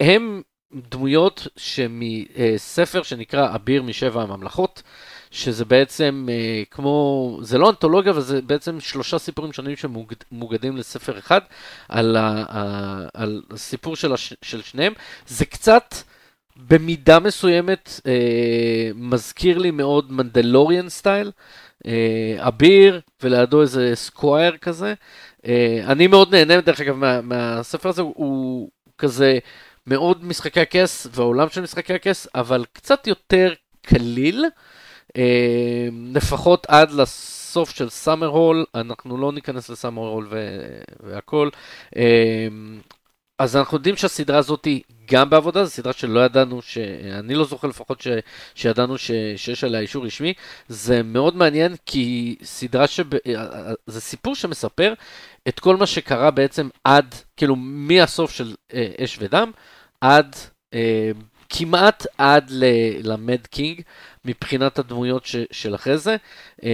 [0.00, 0.42] הם
[0.90, 4.82] דמויות שמספר שנקרא אביר משבע הממלכות.
[5.30, 11.18] שזה בעצם אה, כמו, זה לא אנתולוגיה, אבל זה בעצם שלושה סיפורים שונים שמוגדים לספר
[11.18, 11.40] אחד
[11.88, 14.92] על, ה, ה, על הסיפור של, הש, של שניהם.
[15.26, 15.94] זה קצת,
[16.56, 21.30] במידה מסוימת, אה, מזכיר לי מאוד מנדלוריאן סטייל.
[21.86, 24.94] אה, אביר, ולידו איזה squire כזה.
[25.46, 29.38] אה, אני מאוד נהנה, דרך אגב, מה, מהספר הזה, הוא, הוא כזה
[29.86, 34.44] מאוד משחקי הכס, והעולם של משחקי הכס, אבל קצת יותר קליל.
[34.44, 34.50] אה,
[36.12, 40.28] לפחות עד לסוף של סאמר הול, אנחנו לא ניכנס לסאמר הול
[41.00, 41.48] והכל.
[41.96, 42.48] אה,
[43.38, 47.68] אז אנחנו יודעים שהסדרה הזאת היא גם בעבודה, זו סדרה שלא ידענו, שאני לא זוכר
[47.68, 48.08] לפחות ש,
[48.54, 50.34] שידענו ש, שיש עליה אישור רשמי.
[50.68, 53.00] זה מאוד מעניין כי סדרה ש...
[53.00, 54.94] אה, זה סיפור שמספר
[55.48, 58.54] את כל מה שקרה בעצם עד, כאילו מהסוף של
[59.04, 59.50] אש ודם,
[60.00, 60.36] עד,
[61.48, 62.50] כמעט עד
[63.02, 63.82] ל-Mad King.
[64.28, 66.16] מבחינת הדמויות ש, של אחרי זה.
[66.64, 66.70] אה,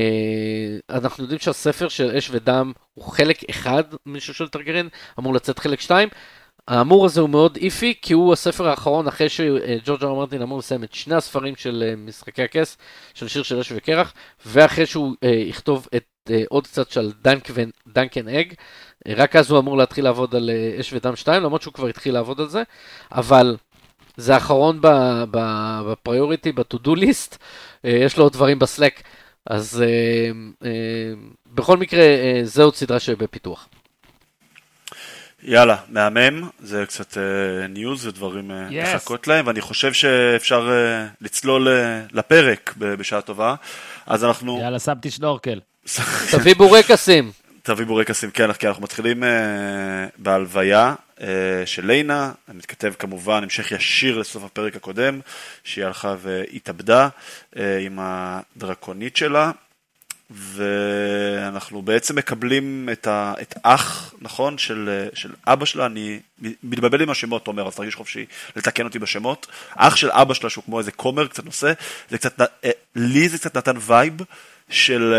[0.90, 5.80] אנחנו יודעים שהספר של אש ודם הוא חלק אחד מישהו של טארגריין, אמור לצאת חלק
[5.80, 6.08] שתיים.
[6.68, 10.84] האמור הזה הוא מאוד iffy, כי הוא הספר האחרון אחרי שג'ורג' אר מרטין אמור לסיים
[10.84, 12.76] את שני הספרים של אה, משחקי הכס,
[13.14, 14.12] של שיר של אש וקרח,
[14.46, 17.62] ואחרי שהוא אה, יכתוב את אה, עוד קצת של Dunk ו...
[17.86, 18.54] Dunk and Egg,
[19.08, 22.14] רק אז הוא אמור להתחיל לעבוד על אה, אש ודם 2, למרות שהוא כבר התחיל
[22.14, 22.62] לעבוד על זה,
[23.12, 23.56] אבל
[24.16, 24.78] זה האחרון
[25.30, 27.36] ב priority, ב-to-do list,
[27.84, 29.02] אה, יש לו עוד דברים בסלק,
[29.46, 30.30] אז אה,
[30.68, 30.70] אה,
[31.46, 32.04] בכל מקרה,
[32.42, 33.68] זה עוד סדרה שבפיתוח.
[35.42, 37.16] יאללה, מהמם, זה קצת
[37.68, 40.70] news ודברים יש לחכות להם, ואני חושב שאפשר
[41.20, 41.68] לצלול
[42.12, 43.54] לפרק בשעה טובה,
[44.06, 44.58] אז אנחנו...
[44.60, 45.60] יאללה, שמתי שנורקל.
[46.32, 47.32] תביא בורקסים.
[47.66, 49.26] תביא בורקסים, כן, כי אנחנו מתחילים uh,
[50.18, 51.22] בהלוויה uh,
[51.64, 55.20] של ליינה, מתכתב כמובן המשך ישיר לסוף הפרק הקודם,
[55.64, 57.08] שהיא הלכה והתאבדה
[57.54, 59.50] uh, עם הדרקונית שלה,
[60.30, 66.20] ואנחנו בעצם מקבלים את, ה, את אח, נכון, של, של אבא שלה, אני
[66.62, 69.46] מתבלבל עם השמות, תומר, אז תרגיש חופשי לתקן אותי בשמות.
[69.74, 71.72] אח של אבא שלה, שהוא כמו איזה כומר קצת נושא,
[72.10, 72.40] זה קצת,
[72.96, 74.14] לי זה קצת נותן vibe
[74.70, 75.14] של...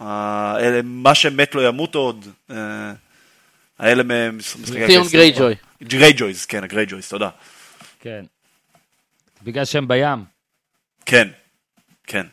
[0.00, 2.26] מה שמת לא ימות עוד.
[2.50, 2.56] אה,
[3.78, 5.54] האלה ממשחקי ת'יאון גרייג'וי.
[5.82, 7.28] גרייג'ויז, כן, הגרייג'ויז, תודה.
[8.00, 8.24] כן.
[9.42, 10.24] בגלל שהם בים.
[11.06, 11.28] כן,
[12.06, 12.26] כן.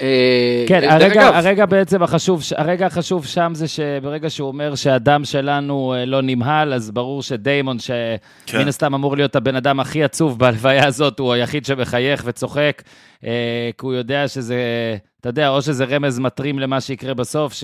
[0.00, 5.94] אה, כן, הרגע, הרגע בעצם החשוב, הרגע החשוב שם זה שברגע שהוא אומר שהדם שלנו
[5.94, 8.68] אה, לא נמהל, אז ברור שדיימון, שמן כן.
[8.68, 12.82] הסתם אמור להיות הבן אדם הכי עצוב בהלוויה הזאת, הוא היחיד שמחייך וצוחק,
[13.20, 13.28] כי
[13.80, 14.56] הוא יודע שזה
[15.22, 17.54] אתה יודע, או שזה רמז מטרים למה שיקרה בסוף,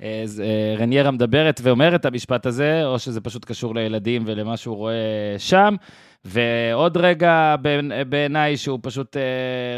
[0.00, 5.74] שרניירה מדברת ואומרת את המשפט הזה, או שזה פשוט קשור לילדים ולמה שהוא רואה שם.
[6.24, 7.54] ועוד רגע
[8.08, 9.22] בעיניי שהוא פשוט אה,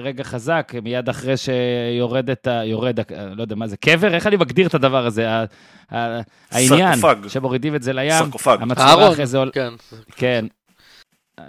[0.02, 2.64] רגע חזק, מיד אחרי שיורד את ה...
[2.64, 2.98] יורד,
[3.36, 4.14] לא יודע מה זה, קבר?
[4.14, 5.28] איך אני מגדיר את הדבר הזה?
[6.50, 8.12] העניין, שמורידים את זה לים.
[8.12, 8.56] סרקופג.
[8.60, 9.38] המצלמה אחרי זה...
[9.52, 9.72] כן.
[10.16, 10.46] כן.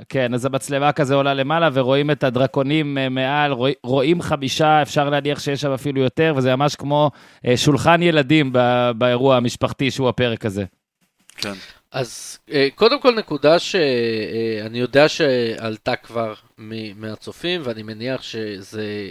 [0.09, 5.09] כן, אז המצלמה כזה עולה למעלה ורואים את הדרקונים אה, מעל, רוא, רואים חמישה, אפשר
[5.09, 7.11] להניח שיש שם אפילו יותר, וזה ממש כמו
[7.47, 8.51] אה, שולחן ילדים
[8.97, 10.65] באירוע המשפחתי שהוא הפרק הזה.
[11.37, 11.53] כן.
[11.91, 16.33] אז אה, קודם כל נקודה שאני יודע שעלתה כבר
[16.95, 19.09] מהצופים, ואני מניח שזה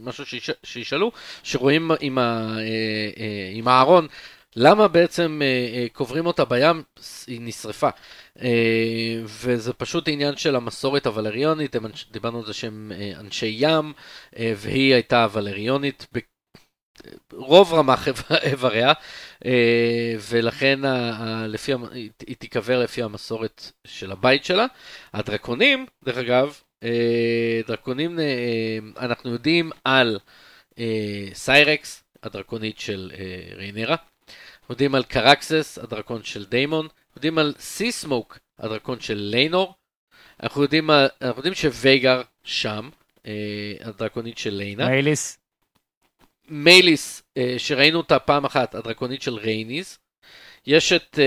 [0.00, 0.24] משהו
[0.64, 2.56] שישאלו, שרואים עם, ה,
[3.54, 4.06] עם הארון,
[4.56, 5.40] למה בעצם
[5.92, 6.82] קוברים אותה בים,
[7.26, 7.88] היא נשרפה.
[8.42, 11.76] אה, וזה פשוט עניין של המסורת הוולריונית,
[12.10, 13.92] דיברנו על זה שהם אה, אנשי ים,
[14.38, 16.06] אה, והיא הייתה ולריונית
[17.30, 18.08] ברוב רמ"ח
[18.46, 18.92] איבריה,
[20.30, 20.80] ולכן
[21.48, 21.72] לפי,
[22.26, 24.66] היא תיקבר לפי המסורת של הבית שלה.
[25.14, 26.60] הדרקונים, דרך אגב,
[27.66, 28.18] דרקונים,
[28.98, 30.18] אנחנו יודעים על
[31.32, 33.10] סיירקס, הדרקונית של
[33.56, 33.96] ריינרה,
[34.72, 39.74] יודעים על קרקסס, הדרקון של דיימון, יודעים על סיסמוק, הדרקון של ליינור.
[40.42, 42.88] אנחנו יודעים, אנחנו יודעים שווהגאר שם,
[43.26, 43.32] אה,
[43.80, 44.88] הדרקונית של ליינה.
[44.88, 45.38] מייליס.
[46.48, 47.22] מייליס,
[47.58, 49.98] שראינו אותה פעם אחת, הדרקונית של רייניז.
[50.66, 51.18] יש את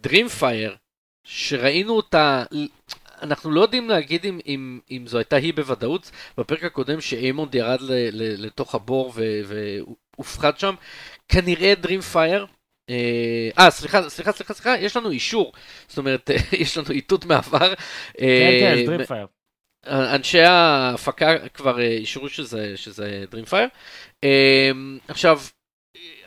[0.00, 0.76] דרימפייר,
[1.24, 2.44] שראינו אותה,
[3.22, 7.80] אנחנו לא יודעים להגיד אם, אם, אם זו הייתה היא בוודאות, בפרק הקודם שאיימונד ירד
[7.80, 9.12] ל, ל, לתוך הבור
[10.18, 10.74] והופחד שם,
[11.28, 12.46] כנראה דרימפייר.
[12.90, 15.52] אה, סליחה, סליחה, סליחה, סליחה, יש לנו אישור,
[15.88, 17.74] זאת אומרת, יש לנו איתות מעבר.
[18.18, 19.26] כן, כן, דרימפייר.
[19.86, 23.24] אנשי ההפקה כבר אישרו שזה, שזה.
[25.08, 25.40] עכשיו,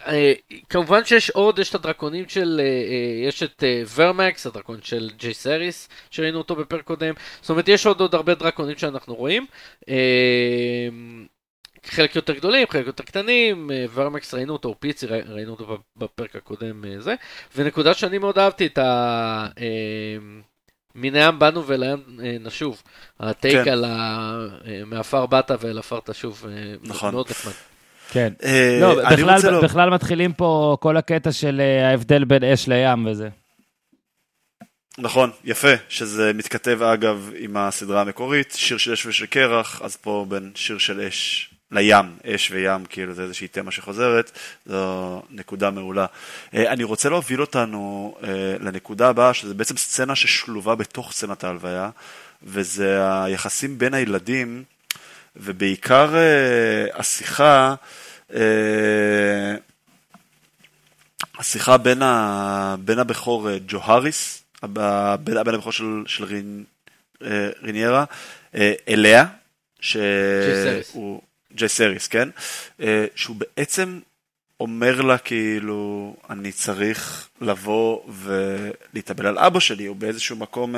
[0.07, 0.33] אה,
[0.69, 3.63] כמובן שיש עוד, יש את הדרקונים של, אה, אה, יש את
[3.95, 8.35] ורמקס, הדרקון של ג'יי סריס, שראינו אותו בפרק קודם, זאת אומרת יש עוד עוד הרבה
[8.35, 9.45] דרקונים שאנחנו רואים.
[11.85, 17.15] חלק יותר גדולים, חלק יותר קטנים, ורמקס ראינו אותו, פיצי ראינו אותו בפרק הקודם זה,
[17.55, 19.47] ונקודה שאני מאוד אהבתי את ה...
[20.95, 21.99] מן הים באנו ולאן
[22.39, 22.83] נשוב,
[23.19, 23.71] הטייק כן.
[23.71, 24.31] על ה...
[24.85, 26.45] מעפר באת ואל עפר תשוב,
[26.83, 27.13] נכון.
[27.13, 27.53] מאוד נחמד.
[28.11, 28.33] כן.
[28.43, 29.61] אה, לא, בכלל, לא...
[29.61, 33.29] בכלל מתחילים פה כל הקטע של אה, ההבדל בין אש לים וזה.
[34.97, 40.25] נכון, יפה, שזה מתכתב אגב עם הסדרה המקורית, שיר של אש ושל קרח, אז פה
[40.29, 44.31] בין שיר של אש לים, אש וים, כאילו זה איזושהי תמה שחוזרת,
[44.65, 46.05] זו נקודה מעולה.
[46.53, 48.15] אה, אני רוצה להוביל אותנו
[48.59, 51.89] לנקודה הבאה, שזה בעצם סצנה ששלובה בתוך סצנת ההלוויה,
[52.43, 54.63] וזה היחסים בין הילדים,
[55.35, 56.15] ובעיקר
[56.93, 57.75] השיחה
[58.33, 59.55] אה,
[61.39, 64.43] השיחה בין, ה, בין הבכור אה, ג'והריס,
[65.23, 66.63] בין הבכור של, של רין,
[67.23, 68.05] אה, ריניירה,
[68.89, 69.25] אליה,
[69.81, 71.21] שהוא...
[71.55, 72.29] ג'י סריס, כן?
[73.15, 73.99] שהוא בעצם
[74.59, 80.75] אומר לה כאילו, אני צריך לבוא ולהתאבל על אבא שלי, הוא באיזשהו מקום,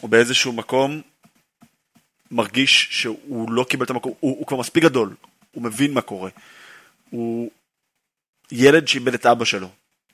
[0.00, 1.00] הוא באיזשהו מקום
[2.30, 5.14] מרגיש שהוא לא קיבל את המקום, הוא, הוא כבר מספיק גדול,
[5.50, 6.30] הוא מבין מה קורה.
[7.10, 7.50] הוא
[8.52, 9.68] ילד שאיבד את אבא שלו.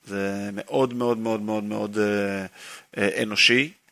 [0.05, 2.47] זה מאוד מאוד מאוד מאוד מאוד אה,
[2.99, 3.88] אה, אנושי, אה,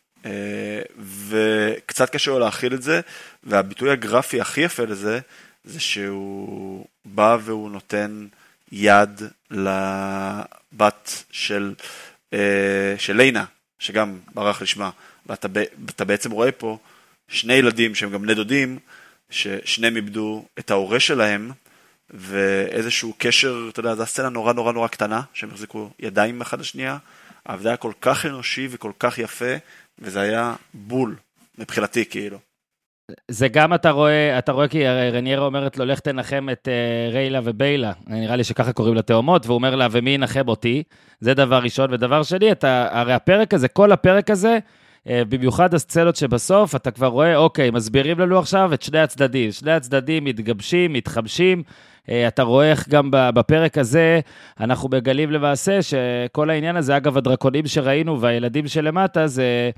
[1.29, 3.01] וקצת קשה לו להכיל את זה,
[3.45, 5.21] והביטוי הגרפי הכי יפה לזה,
[5.65, 8.27] זה שהוא בא והוא נותן
[8.73, 11.75] יד לבת של,
[12.33, 13.45] אה, של לינה,
[13.79, 14.91] שגם ברח לשמה,
[15.27, 16.79] ואתה בעצם רואה פה
[17.29, 18.79] שני ילדים שהם גם בני דודים,
[19.31, 21.51] ששניהם איבדו את ההורה שלהם,
[22.11, 26.99] ואיזשהו קשר, אתה יודע, זו הסצנה נורא נורא נורא קטנה, שהם החזיקו ידיים אחד לשנייה,
[27.49, 29.55] אבל זה היה כל כך אנושי וכל כך יפה,
[29.99, 31.17] וזה היה בול,
[31.59, 32.39] מבחינתי כאילו.
[33.31, 37.41] זה גם אתה רואה, אתה רואה כי רניירה אומרת לו, לך תנחם את uh, ריילה
[37.45, 40.83] וביילה, נראה לי שככה קוראים לתאומות, והוא אומר לה, ומי ינחם אותי?
[41.21, 41.93] זה דבר ראשון.
[41.93, 44.59] ודבר שני, אתה, הרי הפרק הזה, כל הפרק הזה,
[45.09, 49.53] אה, במיוחד הסצנות שבסוף, אתה כבר רואה, אוקיי, מסבירים לנו עכשיו את שני הצדדים.
[49.53, 51.63] שני הצדדים מתגבשים, מתחמשים.
[52.11, 54.21] אה, אתה רואה איך גם בפרק הזה
[54.61, 59.71] אנחנו מגלים למעשה שכל העניין הזה, אגב, הדרקונים שראינו והילדים שלמטה, זה,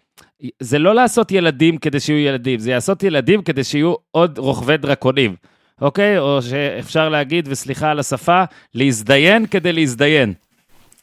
[0.60, 5.36] זה לא לעשות ילדים כדי שיהיו ילדים, זה לעשות ילדים כדי שיהיו עוד רוכבי דרקונים,
[5.80, 6.18] אוקיי?
[6.18, 10.34] או שאפשר להגיד, וסליחה על השפה, להזדיין כדי להזדיין.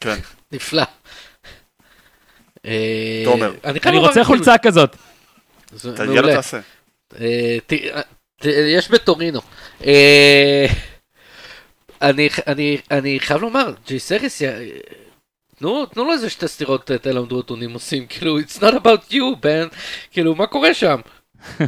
[0.00, 0.16] כן.
[0.52, 0.82] נפלא.
[2.66, 3.52] אה, תומר.
[3.64, 4.96] אני רוצה חולצה כזאת.
[6.14, 6.60] יאללה תעשה.
[7.20, 7.58] אה,
[8.44, 9.40] יש בטורינו.
[12.02, 14.42] אני חייב לומר, ג'י סריס,
[15.56, 19.66] תנו, תנו לו איזה שתי סטירות תלמדו אותו נימוסים, כאילו, it's not about you, בן,
[20.10, 21.00] כאילו, מה קורה שם?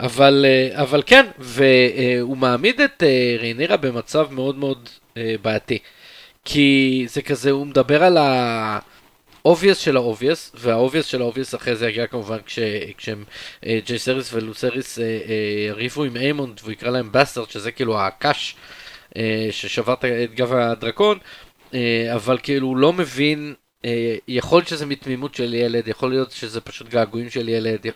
[0.00, 3.02] אבל, אבל כן, והוא מעמיד את
[3.38, 4.88] ריינרה במצב מאוד מאוד
[5.42, 5.78] בעייתי.
[6.44, 8.18] כי זה כזה, הוא מדבר על
[9.44, 12.58] ה-obvious של ה-obvious, וה-obvious של ה-obvious אחרי זה יגיע כמובן כש,
[12.96, 13.24] כשהם
[13.66, 18.56] אה, ג'ייסריס ולוסריס אה, אה, יריבו עם איימונד והוא יקרא להם bastard, שזה כאילו הקש
[19.50, 21.18] ששבר את גב הדרקון,
[22.14, 23.54] אבל כאילו הוא לא מבין,
[24.28, 27.86] יכול להיות שזה מתמימות של ילד, יכול להיות שזה פשוט געגועים של ילד,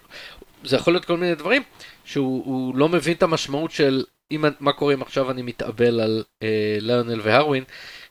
[0.65, 1.63] זה יכול להיות כל מיני דברים,
[2.05, 6.79] שהוא לא מבין את המשמעות של אם, מה קורה אם עכשיו אני מתאבל על אה,
[6.81, 7.65] ליונל והרווין,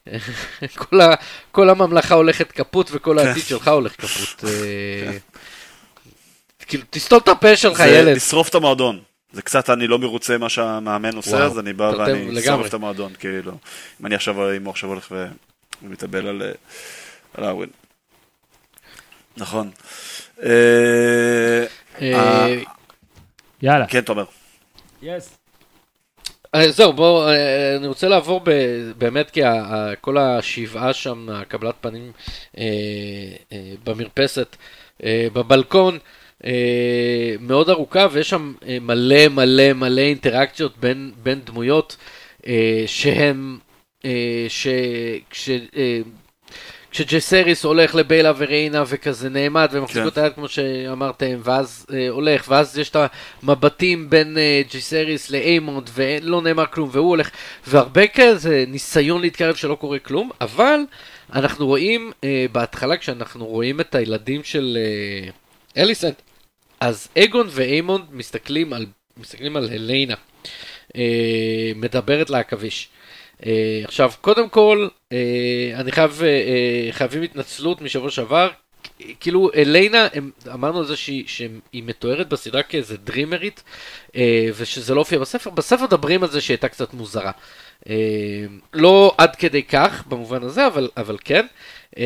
[0.76, 1.16] כל, ה,
[1.52, 3.50] כל הממלכה הולכת כפות וכל העתיד כן.
[3.50, 4.44] שלך הולך כפות.
[4.50, 5.18] אה.
[6.68, 8.04] כאילו, תסתום את הפה שלך, ילד.
[8.06, 9.00] זה לשרוף את המועדון.
[9.34, 13.14] זה קצת, אני לא מרוצה מה שהמאמן עושה, אז אני בא ואני שורף את המועדון,
[13.20, 13.52] כאילו.
[14.02, 15.12] אם אני עכשיו, אם הוא עכשיו הולך
[15.84, 16.28] ומתאבל
[17.34, 17.70] על ארווין.
[19.38, 19.72] נכון.
[20.44, 21.66] אה,
[22.02, 22.56] אה,
[23.62, 23.88] יאללה.
[23.88, 24.26] כן, תומר.
[25.02, 25.38] יס.
[26.56, 28.42] אה, זהו, בואו, אה, אני רוצה לעבור
[28.98, 29.42] באמת כי
[30.02, 32.12] כל השבעה שם, הקבלת פנים
[32.58, 32.64] אה,
[33.84, 34.56] במרפסת,
[35.06, 35.98] בבלקון,
[37.40, 41.98] מאוד ארוכה, ויש שם מלא מלא מלא אינטראקציות בין, בין דמויות
[42.48, 43.60] אה, שהם,
[46.96, 50.06] כשג'סריס הולך לביילה וריינה וכזה נעמד ומחזיק כן.
[50.06, 52.98] אותה יד כמו שאמרתם, ואז אה, הולך, ואז יש את
[53.44, 57.30] המבטים בין אה, ג'סריס לאיימונד ולא נאמר כלום, והוא הולך,
[57.68, 60.80] והרבה כזה ניסיון להתקרב שלא קורה כלום, אבל
[61.34, 65.30] אנחנו רואים אה, בהתחלה כשאנחנו רואים את הילדים של אה,
[65.84, 66.22] אליסנט,
[66.80, 68.86] אז אגון ואיימונד מסתכלים על,
[69.18, 70.16] מסתכלים על הליינה,
[70.96, 72.90] אה, מדברת לעכביש.
[73.42, 73.46] Uh,
[73.84, 75.16] עכשיו, קודם כל, uh,
[75.76, 78.50] אני חייב, uh, חייבים התנצלות משבוע שעבר.
[79.20, 83.64] כאילו, אליינה, הם, אמרנו על זה שהיא, שהיא מתוארת בסדרה כאיזה דרימרית,
[84.08, 84.16] uh,
[84.56, 85.50] ושזה לא הופיע בספר.
[85.50, 87.32] בספר מדברים על זה שהיא הייתה קצת מוזרה.
[87.84, 87.88] Uh,
[88.74, 91.46] לא עד כדי כך, במובן הזה, אבל, אבל כן.
[91.96, 91.98] Uh,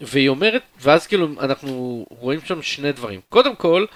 [0.00, 3.20] והיא אומרת, ואז כאילו, אנחנו רואים שם שני דברים.
[3.28, 3.86] קודם כל,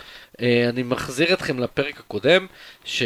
[0.42, 2.46] אני מחזיר אתכם לפרק הקודם,
[2.84, 3.02] ש...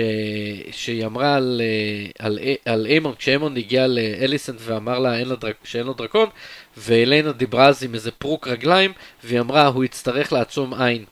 [0.71, 5.57] שהיא אמרה על, אה, על, על איימון, כשאיימון הגיע לאליסנט ואמר לה אין לה דרק,
[5.65, 6.29] שאין לו דרקון,
[6.77, 8.93] ואלנה דיברה אז עם איזה פרוק רגליים,
[9.25, 11.05] והיא אמרה הוא יצטרך לעצום עין.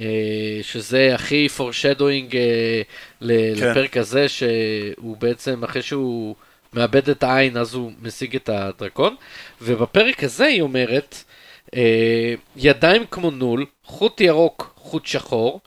[0.00, 0.06] אה,
[0.62, 2.38] שזה הכי foreshadowing כן.
[3.20, 6.34] לפרק הזה, שהוא בעצם אחרי שהוא
[6.72, 9.16] מאבד את העין אז הוא משיג את הדרקון,
[9.62, 11.24] ובפרק הזה היא אומרת,
[12.56, 15.60] ידיים כמו נול, חוט ירוק חוט שחור,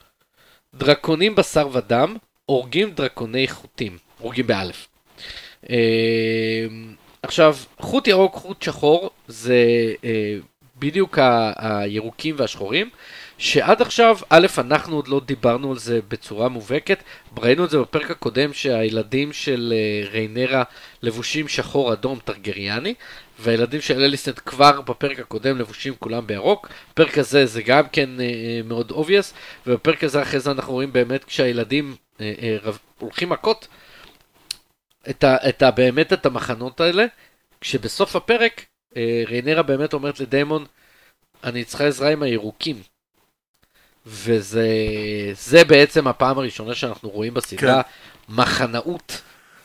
[0.75, 4.87] דרקונים בשר ודם, אורגים דרקוני חוטים, אורגים באלף.
[5.69, 6.65] אה,
[7.23, 9.65] עכשיו, חוט ירוק, חוט שחור, זה
[10.03, 10.35] אה,
[10.79, 11.19] בדיוק
[11.57, 12.89] הירוקים והשחורים,
[13.37, 17.03] שעד עכשיו, א', אנחנו עוד לא דיברנו על זה בצורה מובהקת,
[17.37, 20.63] ראינו את זה בפרק הקודם שהילדים של אה, ריינרה
[21.01, 22.93] לבושים שחור אדום טרגריאני,
[23.39, 26.69] והילדים של אליסנט כבר בפרק הקודם לבושים כולם בירוק.
[26.91, 29.33] בפרק הזה זה גם כן אה, אה, מאוד obvious,
[29.67, 33.67] ובפרק הזה אחרי זה אנחנו רואים באמת כשהילדים אה, אה, רב, הולכים מכות,
[35.09, 37.05] את, ה, את ה, באמת את המחנות האלה,
[37.61, 38.65] כשבסוף הפרק
[38.97, 40.65] אה, ריינרה באמת אומרת לדיימון,
[41.43, 42.81] אני צריכה עזרה עם הירוקים.
[44.05, 47.89] וזה בעצם הפעם הראשונה שאנחנו רואים בסדרה כן.
[48.33, 49.21] מחנאות.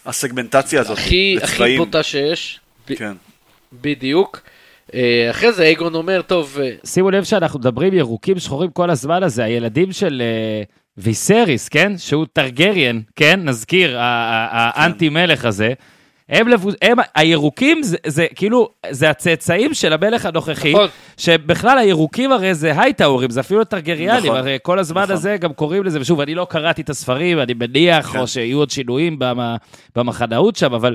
[0.07, 2.61] הסגמנטציה הזאת, הכי, הכי בוטה שיש.
[2.87, 3.15] כן.
[3.73, 4.41] בדיוק.
[4.95, 6.59] אה, אחרי זה אייגון אומר, טוב...
[6.63, 10.63] אה, שימו לב שאנחנו מדברים ירוקים שחורים כל הזמן הזה, הילדים של אה,
[10.97, 11.99] ויסריס, כן?
[11.99, 13.41] שהוא טרגריאן, כן?
[13.45, 15.73] נזכיר, האנטי מלך הזה.
[16.31, 16.75] הם, לבוש...
[16.83, 20.89] הם הירוקים זה, זה כאילו, זה הצאצאים של המלך הנוכחי, נכון.
[21.17, 24.37] שבכלל הירוקים הרי זה הייטאורים, זה אפילו טרגריאנים, נכון.
[24.37, 25.15] הרי כל הזמן נכון.
[25.15, 28.19] הזה גם קוראים לזה, ושוב, אני לא קראתי את הספרים, אני מניח, כן.
[28.19, 29.19] או שיהיו עוד שינויים
[29.97, 30.95] במחנאות שם, אבל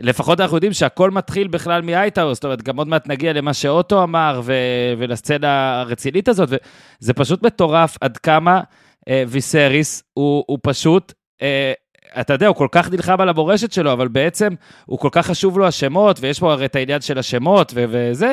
[0.00, 4.02] לפחות אנחנו יודעים שהכל מתחיל בכלל מהייטאוור, זאת אומרת, גם עוד מעט נגיע למה שאוטו
[4.02, 4.52] אמר ו...
[4.98, 8.60] ולסצנה הרצינית הזאת, וזה פשוט מטורף עד כמה
[9.08, 11.12] אה, ויסריס הוא, הוא פשוט...
[11.42, 11.72] אה,
[12.20, 14.54] אתה יודע, הוא כל כך נלחם על המורשת שלו, אבל בעצם
[14.86, 18.32] הוא כל כך חשוב לו השמות, ויש פה הרי את העניין של השמות ו- וזה,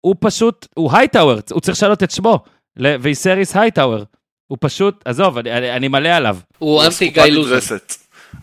[0.00, 2.38] הוא פשוט, הוא הייטאוור, הוא צריך לשנות את שמו
[2.76, 4.04] לוויסריס הייטאוור.
[4.46, 6.36] הוא פשוט, עזוב, אני, אני, אני מלא עליו.
[6.58, 7.76] הוא אנטי גיא לוזר.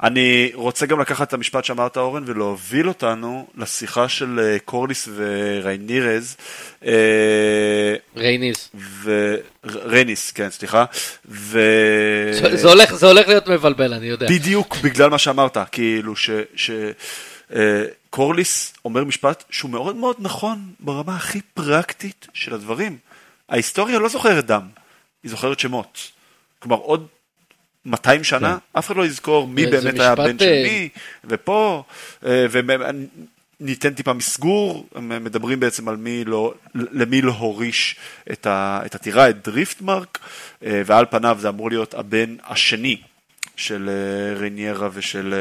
[0.03, 6.36] אני רוצה גם לקחת את המשפט שאמרת אורן ולהוביל אותנו לשיחה של אה, קורליס ורייניז.
[6.86, 8.69] אה, רייניס.
[8.75, 9.36] ו...
[9.65, 10.86] רייניס, כן, סליחה.
[11.25, 11.60] ו...
[12.32, 14.27] זה, זה, הולך, זה הולך להיות מבלבל, אני יודע.
[14.29, 16.29] בדיוק בגלל מה שאמרת, כאילו ש...
[16.56, 16.71] ש...
[17.56, 22.97] אה, קורליס אומר משפט שהוא מאוד מאוד נכון ברמה הכי פרקטית של הדברים.
[23.49, 24.67] ההיסטוריה לא זוכרת דם,
[25.23, 26.12] היא זוכרת שמות.
[26.60, 27.08] כלומר, עוד
[27.86, 28.80] 200 שנה, כן.
[28.80, 30.89] אף אחד לא יזכור מי באמת היה בן של אה, מי,
[31.26, 31.84] ופה,
[32.26, 32.46] אה,
[33.60, 37.96] וניתן טיפה מסגור, הם מדברים בעצם על מי לא, למי לא הוריש
[38.32, 38.48] את,
[38.86, 40.19] את הטירה, את דריפטמרק,
[40.65, 43.02] אה, ועל פניו זה אמור להיות הבן השני
[43.56, 43.89] של
[44.39, 45.34] רייניירה ושל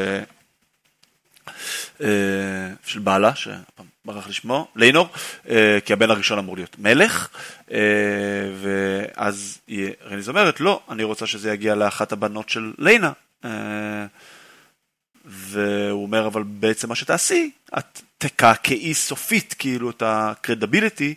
[2.85, 3.31] של בעלה,
[4.03, 5.09] שברח לשמו, ליינור,
[5.85, 7.27] כי הבן הראשון אמור להיות מלך,
[8.61, 9.59] ואז
[10.05, 13.11] רניז אומרת, לא, אני רוצה שזה יגיע לאחת הבנות של ליינה.
[15.25, 21.15] והוא אומר, אבל בעצם מה שתעשי, את תקעקעי סופית, כאילו, את הקרדיביליטי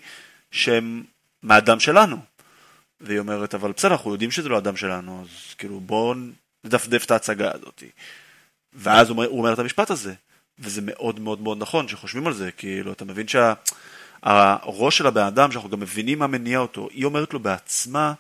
[0.51, 1.05] שהם
[1.43, 2.17] מהדם שלנו.
[3.01, 6.15] והיא אומרת, אבל בסדר, אנחנו יודעים שזה לא הדם שלנו, אז כאילו, בואו
[6.65, 7.83] נדפדף את ההצגה הזאת.
[8.73, 10.15] ואז הוא אומר, הוא אומר את המשפט הזה,
[10.59, 15.53] וזה מאוד מאוד מאוד נכון שחושבים על זה, כאילו, אתה מבין שהראש של הבן אדם,
[15.53, 18.13] שאנחנו גם מבינים מה מניע אותו, היא אומרת לו בעצמה,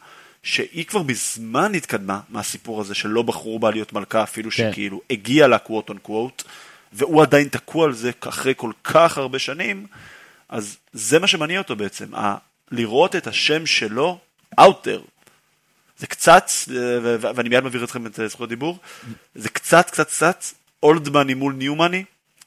[0.42, 4.70] שהיא כבר מזמן התקדמה מהסיפור הזה שלא בחרו בה להיות מלכה, אפילו כן.
[4.72, 6.42] שכאילו הגיעה לה קוואט און קוואט,
[6.92, 9.86] והוא עדיין תקוע על זה אחרי כל כך הרבה שנים,
[10.48, 12.36] אז זה מה שמניע אותו בעצם, ה-
[12.70, 14.18] לראות את השם שלו
[14.60, 15.02] out there,
[15.98, 16.50] זה קצת,
[17.20, 18.78] ואני מיד מעביר אתכם את זכות הדיבור,
[19.34, 20.44] זה קצת, קצת, קצת,
[20.82, 22.04] אולד מאני מול ניו מאני,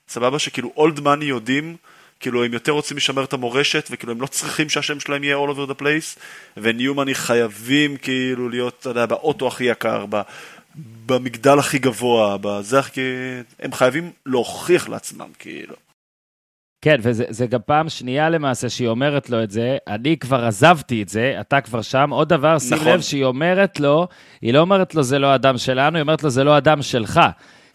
[0.09, 0.39] סבבה?
[0.39, 1.75] שכאילו אולד מאני יודעים,
[2.19, 5.49] כאילו הם יותר רוצים לשמר את המורשת, וכאילו הם לא צריכים שהשם שלהם יהיה all
[5.49, 6.19] over the place,
[6.57, 10.05] וניו מאני חייבים כאילו להיות, אתה יודע, באוטו הכי יקר,
[11.05, 13.01] במגדל הכי גבוה, בזה, כי
[13.59, 15.75] הם חייבים להוכיח לעצמם, כאילו.
[16.81, 21.09] כן, וזה גם פעם שנייה למעשה שהיא אומרת לו את זה, אני כבר עזבתי את
[21.09, 22.09] זה, אתה כבר שם.
[22.09, 22.87] עוד דבר, שים נכון.
[22.87, 24.07] לב שהיא אומרת לו,
[24.41, 27.21] היא לא אומרת לו זה לא אדם שלנו, היא אומרת לו זה לא אדם שלך.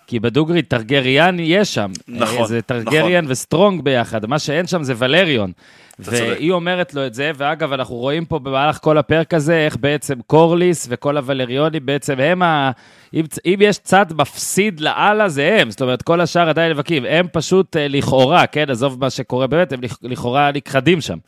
[0.06, 1.90] כי בדוגרי טרגריאן יש שם.
[2.08, 3.32] נכון, זה טרגריאן נכון.
[3.32, 5.52] וסטרונג ביחד, מה שאין שם זה ולריון.
[5.98, 10.14] והיא אומרת לו את זה, ואגב, אנחנו רואים פה במהלך כל הפרק הזה, איך בעצם
[10.26, 12.70] קורליס וכל הוולריונים בעצם הם ה...
[13.14, 15.70] אם, אם יש צד מפסיד לאללה, זה הם.
[15.70, 17.04] זאת אומרת, כל השאר עדיין נאבקים.
[17.04, 21.18] הם פשוט אה, לכאורה, כן, עזוב מה שקורה באמת, הם לכאורה נכחדים שם.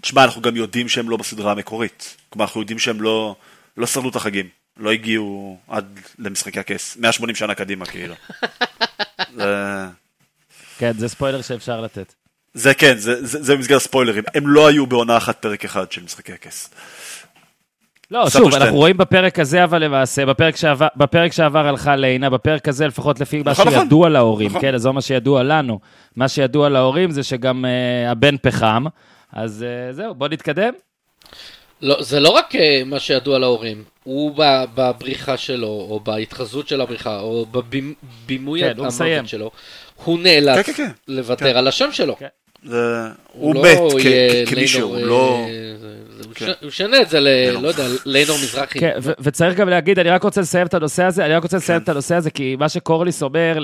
[0.00, 2.16] תשמע, אנחנו גם יודעים שהם לא בסדרה המקורית.
[2.28, 3.36] כלומר, אנחנו יודעים שהם לא,
[3.76, 4.61] לא שרדו את החגים.
[4.76, 6.96] לא הגיעו עד למשחקי הכס.
[6.96, 8.14] 180 שנה קדימה, כאילו.
[9.36, 9.84] זה...
[10.78, 12.14] כן, זה ספוילר שאפשר לתת.
[12.54, 14.24] זה כן, זה, זה, זה במסגרת ספוילרים.
[14.34, 16.70] הם לא היו בעונה אחת פרק אחד של משחקי הכס.
[18.10, 22.68] לא, שוב, אנחנו רואים בפרק הזה, אבל למעשה, בפרק שעבר, בפרק שעבר הלכה ליינה, בפרק
[22.68, 23.80] הזה, לפחות לפי מה נכון, נכון.
[23.80, 24.12] שידוע נכון.
[24.12, 24.60] להורים, נכון.
[24.60, 25.80] כן, אז זה מה שידוע לנו.
[26.16, 28.84] מה שידוע להורים זה שגם uh, הבן פחם,
[29.32, 30.72] אז uh, זהו, בוא נתקדם.
[31.82, 34.34] לא, זה לא רק uh, מה שידוע להורים, הוא
[34.74, 39.50] בבריחה שלו, או בהתחזות של הבריחה, או בבימוי כן, המוות שלו,
[40.04, 40.90] הוא נאלץ כן, כן, כן.
[41.08, 41.56] לוותר כן.
[41.56, 42.16] על השם שלו.
[42.16, 42.26] כן.
[42.64, 42.76] זה...
[43.32, 43.78] הוא לא מת
[44.46, 45.46] כמישהו, הוא לא...
[46.34, 46.52] כן.
[46.60, 47.28] הוא ישנה את זה ל...
[47.50, 48.78] לא יודע, ליינור מזרחי.
[48.78, 51.78] כן, וצריך גם להגיד, אני רק רוצה לסיים את הנושא הזה, אני רק רוצה לסיים
[51.78, 51.84] כן.
[51.84, 53.58] את הנושא הזה, כי מה שקורליס אומר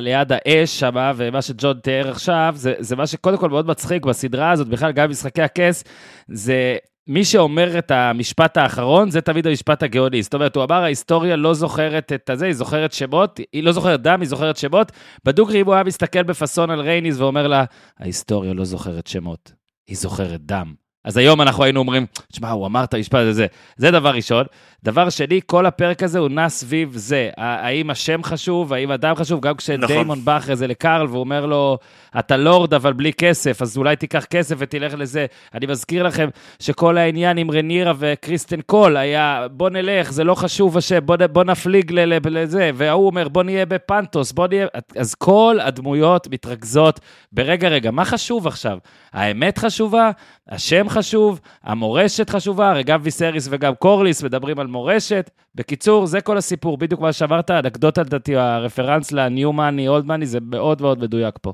[0.00, 4.68] ליד האש שם, ומה שג'ון תיאר עכשיו, זה מה שקודם כל מאוד מצחיק בסדרה הזאת,
[4.68, 5.84] בכלל גם במשחקי הכס,
[6.28, 6.76] זה
[7.06, 10.22] מי שאומר את המשפט האחרון, זה תמיד המשפט הגאוני.
[10.22, 14.02] זאת אומרת, הוא אמר, ההיסטוריה לא זוכרת את הזה, היא זוכרת שמות, היא לא זוכרת
[14.02, 14.92] דם, היא זוכרת שמות.
[15.24, 17.64] בדוגרי, אם הוא היה מסתכל בפאסון על רייניס ואומר לה,
[17.98, 19.52] ההיסטוריה לא זוכרת שמות,
[19.88, 20.74] היא זוכרת דם.
[21.04, 23.46] אז היום אנחנו היינו אומרים, שמע, הוא אמר את המשפט הזה.
[23.76, 24.44] זה דבר ראשון.
[24.84, 27.30] דבר שני, כל הפרק הזה הוא נע סביב זה.
[27.36, 30.24] האם השם חשוב, האם אדם חשוב, גם כשדיימון נכון.
[30.24, 31.78] בא אחרי זה לקארל והוא אומר לו,
[32.18, 35.26] אתה לורד אבל בלי כסף, אז אולי תיקח כסף ותלך לזה.
[35.54, 36.28] אני מזכיר לכם
[36.58, 41.44] שכל העניין עם רנירה וקריסטן קול היה, בוא נלך, זה לא חשוב השם, בוא, בוא
[41.44, 41.92] נפליג
[42.26, 44.66] לזה, וההוא אומר, בוא נהיה בפנטוס, בוא נהיה...
[44.96, 47.00] אז כל הדמויות מתרכזות
[47.32, 48.78] ברגע, רגע, מה חשוב עכשיו?
[49.12, 50.10] האמת חשובה,
[50.48, 55.30] השם חשוב, המורשת חשובה, הרי גם ויסריס וגם קורליס מדברים על מורשת.
[55.54, 60.38] בקיצור, זה כל הסיפור, בדיוק מה שאמרת, אנקדוטה לדעתי, הרפרנס לניו מאני, אולד מאני, זה
[60.40, 61.52] מאוד מאוד מדויק פה.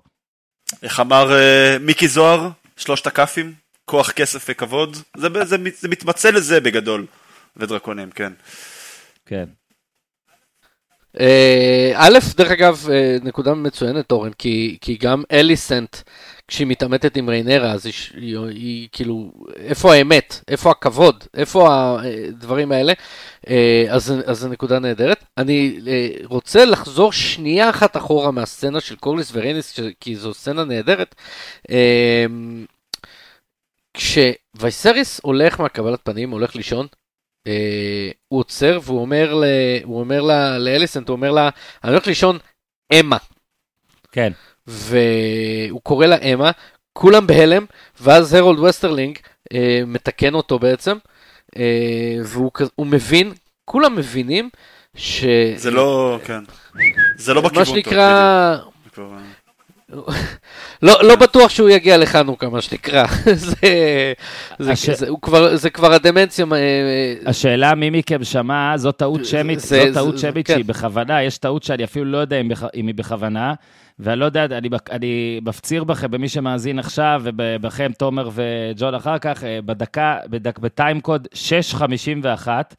[0.82, 3.54] איך אמר uh, מיקי זוהר, שלושת הכאפים,
[3.84, 7.06] כוח, כסף וכבוד, זה, זה, זה, זה מתמצא לזה בגדול,
[7.56, 8.32] ודרקונים, כן.
[9.26, 9.44] כן.
[11.20, 15.96] אה, א', דרך אגב, אה, נקודה מצוינת, אורן, כי, כי גם אליסנט,
[16.48, 20.40] כשהיא מתעמתת עם ריינרה, אז היא, היא, היא כאילו, איפה האמת?
[20.48, 21.24] איפה הכבוד?
[21.34, 22.92] איפה הדברים האלה?
[23.90, 25.24] אז, אז זו נקודה נהדרת.
[25.38, 25.80] אני
[26.24, 31.14] רוצה לחזור שנייה אחת אחורה מהסצנה של קורליס וריינס, כי זו סצנה נהדרת.
[33.94, 36.86] כשווייסריס הולך מהקבלת פנים, הולך לישון,
[37.46, 39.44] אה, הוא עוצר והוא אומר, ל,
[39.84, 41.48] הוא אומר לה, לאליסנט, הוא אומר לה,
[41.84, 42.38] אני הולך לישון
[43.00, 43.16] אמה.
[44.12, 44.32] כן.
[44.66, 46.50] והוא קורא לה אמה,
[46.92, 47.64] כולם בהלם,
[48.00, 49.18] ואז הרולד וסטרלינג
[49.54, 50.96] אה, מתקן אותו בעצם,
[51.56, 53.32] אה, והוא מבין,
[53.64, 54.50] כולם מבינים
[54.94, 55.24] ש...
[55.56, 56.40] זה לא, כן.
[57.16, 57.74] זה לא בכיוון טוב.
[57.74, 58.56] מה שנקרא...
[60.82, 63.06] לא, לא בטוח שהוא יגיע לחנוכה, מה שנקרא.
[63.34, 64.12] זה,
[64.58, 64.90] זה, הש...
[64.90, 66.46] זה, כבר, זה כבר הדמנציה.
[66.52, 70.54] אה, אה, השאלה מי מכם שמע, זו טעות שמית, זה, זו טעות שמית כן.
[70.54, 73.54] שהיא בכוונה, יש טעות שאני אפילו לא יודע אם, אם היא בכוונה,
[73.98, 79.44] ואני לא יודע, אני, אני מפציר בכם, במי שמאזין עכשיו, ובכם, תומר וג'ון אחר כך,
[79.44, 82.74] אה, בדקה, בדק, ב time code 651,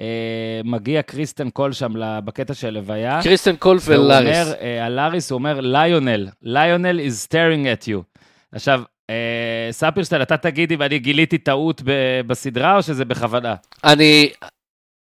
[0.00, 1.92] אה, מגיע קריסטן קול שם
[2.24, 3.20] בקטע של לוויה.
[3.22, 4.38] קריסטן קול ולאריס.
[4.38, 8.20] אומר, אה, על לאריס הוא אומר, ליונל, ליונל is staring at you.
[8.52, 11.82] עכשיו, אה, ספירשטיין, אתה תגיד אם אני גיליתי טעות
[12.26, 13.54] בסדרה או שזה בכוונה?
[13.84, 14.30] אני,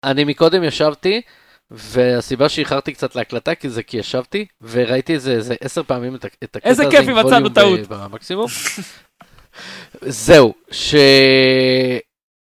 [0.04, 1.20] אני מקודם ישבתי,
[1.70, 6.56] והסיבה שאיחרתי קצת להקלטה, כי זה כי ישבתי, וראיתי איזה, איזה עשר פעמים את, את
[6.56, 6.82] הקטע הזה.
[6.82, 7.80] איזה כיף אם מצאנו טעות.
[7.88, 8.46] במקסימום.
[10.26, 10.94] זהו, ש...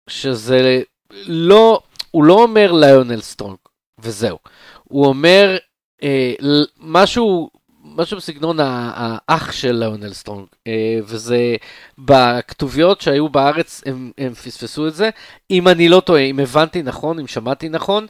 [0.10, 0.82] שזה
[1.28, 3.58] לא, הוא לא אומר ליונל סטרונג,
[4.00, 4.38] וזהו.
[4.84, 5.58] הוא אומר
[6.04, 6.34] אה,
[6.80, 7.50] משהו
[7.96, 11.56] משהו בסגנון האח של ליאונל סטרונג, אה, וזה
[11.98, 15.10] בכתוביות שהיו בארץ, הם, הם פספסו את זה.
[15.52, 18.08] אם אני לא טועה, אם הבנתי נכון, אם שמעתי נכון,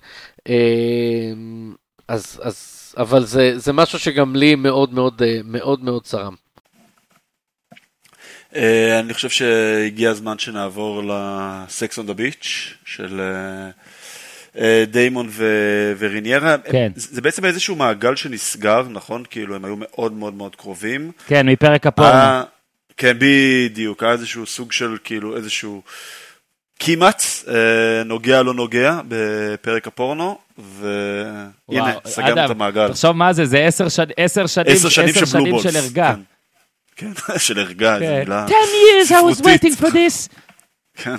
[0.49, 0.53] אה,
[2.07, 6.35] אז, אז, אבל זה, זה משהו שגם לי מאוד מאוד מאוד מאוד צרם.
[8.99, 13.21] אני חושב שהגיע הזמן שנעבור ל sex on the beach של...
[13.21, 13.71] אה,
[14.87, 16.55] דיימון ו- וריניירה.
[16.57, 16.91] כן.
[16.95, 19.23] זה בעצם איזשהו מעגל שנסגר, נכון?
[19.29, 21.11] כאילו, הם היו מאוד מאוד מאוד קרובים.
[21.27, 22.11] כן, מפרק הפורנו.
[22.11, 22.43] אה,
[22.97, 25.81] כן, בדיוק, היה איזשהו סוג של, כאילו, איזשהו
[26.79, 32.87] כמעט אה, נוגע לא נוגע בפרק הפורנו, והנה, סגרנו את המעגל.
[32.87, 36.13] תחשוב מה זה, זה עשר, שנים, עשר שנים, עשר שנים, עשר שנים של ערגה.
[36.95, 40.27] כן, כן של ערגה, זו מילה 10 years I was waiting for this.
[40.95, 41.15] כן.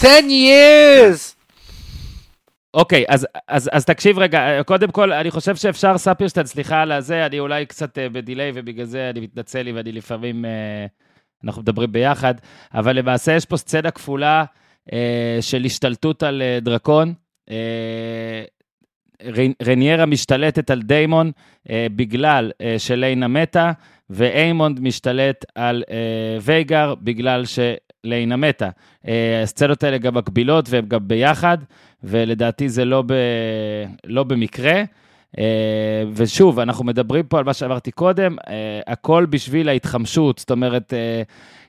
[0.00, 1.29] 10 years!
[2.74, 7.26] אוקיי, אז, אז, אז תקשיב רגע, קודם כל, אני חושב שאפשר, ספירשטיין, סליחה על הזה,
[7.26, 10.88] אני אולי קצת uh, בדיליי, ובגלל זה אני מתנצל לי, ואני לפעמים, uh,
[11.44, 12.34] אנחנו מדברים ביחד,
[12.74, 14.44] אבל למעשה יש פה סצנה כפולה
[14.88, 14.92] uh,
[15.40, 17.14] של השתלטות על uh, דרקון.
[17.50, 17.52] Uh,
[19.66, 21.30] רניירה משתלטת על דיימון
[21.68, 23.72] uh, בגלל uh, שליינה מתה,
[24.10, 25.92] ואיימונד משתלט על uh,
[26.42, 28.68] וייגר בגלל שליינה מתה.
[29.04, 29.08] Uh,
[29.42, 31.58] הסצנות האלה גם מקבילות והן גם ביחד.
[32.04, 33.12] ולדעתי זה לא, ב,
[34.04, 34.82] לא במקרה.
[35.38, 35.44] אה,
[36.14, 41.22] ושוב, אנחנו מדברים פה על מה שאמרתי קודם, אה, הכל בשביל ההתחמשות, זאת אומרת, אה,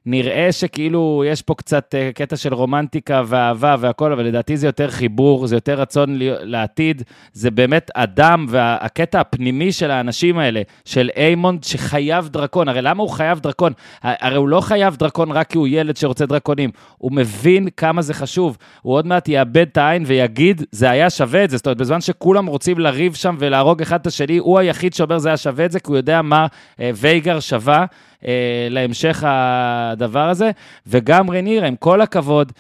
[0.06, 4.90] נראה שכאילו יש פה קצת אה, קטע של רומנטיקה ואהבה והכל, אבל לדעתי זה יותר
[4.90, 11.64] חיבור, זה יותר רצון לעתיד, זה באמת אדם והקטע הפנימי של האנשים האלה, של איימונד
[11.64, 13.74] שחייב דרקון, הרי למה הוא חייב דרקון?
[14.02, 18.14] הרי הוא לא חייב דרקון רק כי הוא ילד שרוצה דרקונים, הוא מבין כמה זה
[18.14, 21.78] חשוב, הוא עוד מעט יאבד את העין ויגיד, זה היה שווה את זה, זאת אומרת,
[21.78, 25.66] בזמן שכולם רוצים לריב שם ולהרוג אחד את השני, הוא היחיד שאומר זה היה שווה
[25.66, 26.48] את זה, כי הוא יודע מה
[26.80, 27.86] אה, וייגר שווה.
[28.28, 30.52] אה, להמשך הדבר הזה,
[30.88, 32.52] וגם רניר, עם כל הכבוד,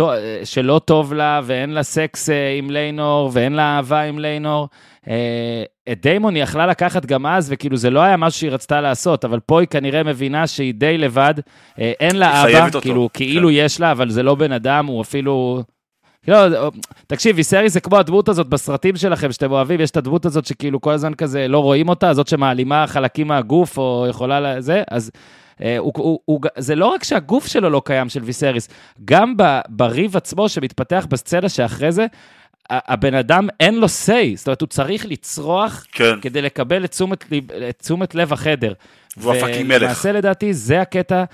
[0.00, 4.68] אה, שלא טוב לה ואין לה סקס אה, עם ליינור ואין לה אהבה עם ליינור.
[5.92, 9.24] את דיימון היא יכלה לקחת גם אז, וכאילו זה לא היה משהו שהיא רצתה לעשות,
[9.24, 11.34] אבל פה היא כנראה מבינה שהיא די לבד,
[11.78, 13.24] אין לה אבא, כאילו, כן.
[13.24, 15.62] כאילו יש לה, אבל זה לא בן אדם, הוא אפילו...
[16.28, 16.70] לא,
[17.06, 20.80] תקשיב, ויסרי זה כמו הדמות הזאת בסרטים שלכם שאתם אוהבים, יש את הדמות הזאת שכאילו
[20.80, 25.10] כל הזמן כזה לא רואים אותה, זאת שמעלימה חלקים מהגוף או יכולה לזה, אז
[25.62, 28.68] אה, הוא, הוא, הוא, זה לא רק שהגוף שלו לא קיים של ויסריס,
[29.04, 32.06] גם ב, בריב עצמו שמתפתח בסצנה שאחרי זה,
[32.70, 36.20] הבן אדם אין לו say, זאת אומרת, הוא צריך לצרוח כן.
[36.20, 37.24] כדי לקבל את תשומת,
[37.68, 38.72] את תשומת לב החדר.
[39.16, 39.82] והוא הפאקינג מלך.
[39.82, 41.24] ולמעשה לדעתי זה הקטע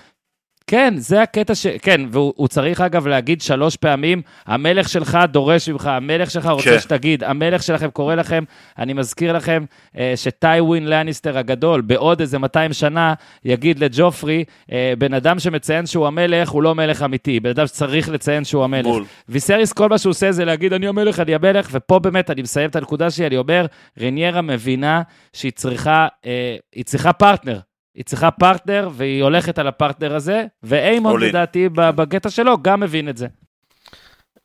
[0.67, 1.67] כן, זה הקטע ש...
[1.67, 6.79] כן, והוא צריך אגב להגיד שלוש פעמים, המלך שלך דורש ממך, המלך שלך רוצה כן.
[6.79, 8.45] שתגיד, המלך שלכם קורא לכם,
[8.79, 9.65] אני מזכיר לכם
[9.99, 13.15] אה, שטיווין לניסטר הגדול, בעוד איזה 200 שנה,
[13.45, 18.09] יגיד לג'ופרי, אה, בן אדם שמציין שהוא המלך, הוא לא מלך אמיתי, בן אדם שצריך
[18.09, 18.87] לציין שהוא המלך.
[18.87, 19.05] בול.
[19.29, 22.71] ויסריס, כל מה שהוא עושה זה להגיד, אני המלך, אני המלך, ופה באמת, אני מסיים
[22.71, 23.67] את הנקודה שלי, אני אומר,
[24.01, 25.03] ריינרה מבינה
[25.33, 27.59] שהיא צריכה, אה, היא צריכה פרטנר.
[27.97, 33.17] היא צריכה פרטנר, והיא הולכת על הפרטנר הזה, ואיימון, לדעתי, בקטע שלו, גם מבין את
[33.17, 33.27] זה.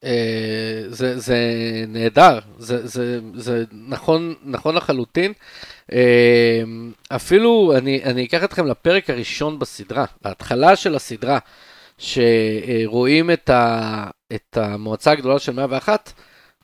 [0.03, 1.37] אה, זה, זה
[1.87, 5.33] נהדר, זה, זה, זה נכון, נכון לחלוטין.
[5.91, 6.63] אה,
[7.15, 11.39] אפילו, אני, אני אקח אתכם לפרק הראשון בסדרה, בהתחלה של הסדרה,
[11.97, 16.13] שרואים את, ה, את המועצה הגדולה של 101,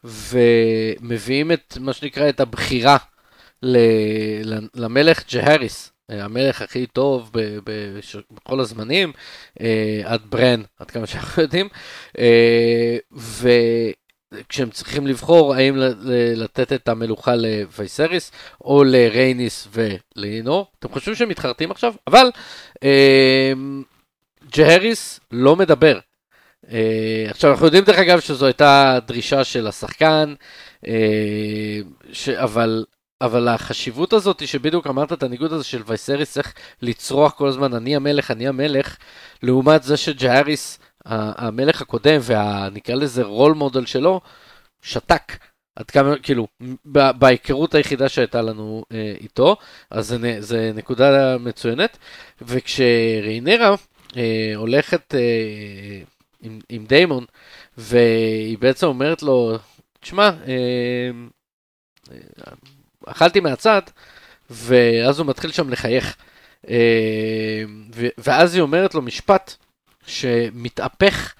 [0.03, 2.97] ומביאים את מה שנקרא את הבחירה
[4.75, 7.32] למלך ג'הריס, המלך הכי טוב
[8.34, 9.12] בכל הזמנים,
[9.62, 11.68] אה, עד ברן, עד כמה שאנחנו יודעים,
[12.18, 15.76] אה, וכשהם צריכים לבחור האם
[16.36, 18.32] לתת את המלוכה לוויסריס
[18.62, 21.93] או לרייניס ולינור, אתם חושבים שהם מתחרטים עכשיו?
[22.08, 22.30] אבל
[24.55, 25.99] ג'הריס לא מדבר.
[27.30, 30.34] עכשיו אנחנו יודעים דרך אגב שזו הייתה דרישה של השחקן,
[32.36, 32.86] אבל
[33.22, 37.74] אבל החשיבות הזאת היא שבדיוק אמרת את הניגוד הזה של וייסריס צריך לצרוח כל הזמן
[37.74, 38.97] אני המלך, אני המלך,
[39.43, 44.22] לעומת זה שג'הריס, המלך הקודם ונקרא לזה רול מודל שלו,
[44.82, 45.38] שתק.
[45.76, 46.47] עד כמה, כאילו,
[46.86, 49.55] בהיכרות היחידה שהייתה לנו אה, איתו,
[49.91, 51.97] אז זה, זה נקודה מצוינת.
[52.41, 53.76] וכשריינרה
[54.18, 56.01] אה, הולכת אה,
[56.41, 57.26] עם, עם דיימון,
[57.78, 59.57] והיא בעצם אומרת לו,
[59.99, 61.11] תשמע, אה,
[63.12, 63.82] אכלתי מהצד,
[64.49, 66.16] ואז הוא מתחיל שם לחייך.
[66.70, 67.64] אה,
[68.18, 69.53] ואז היא אומרת לו משפט
[70.05, 71.34] שמתהפך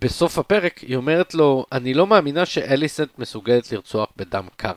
[0.00, 4.72] בסוף הפרק, היא אומרת לו, אני לא מאמינה שאליסנט מסוגלת לרצוח בדם קר.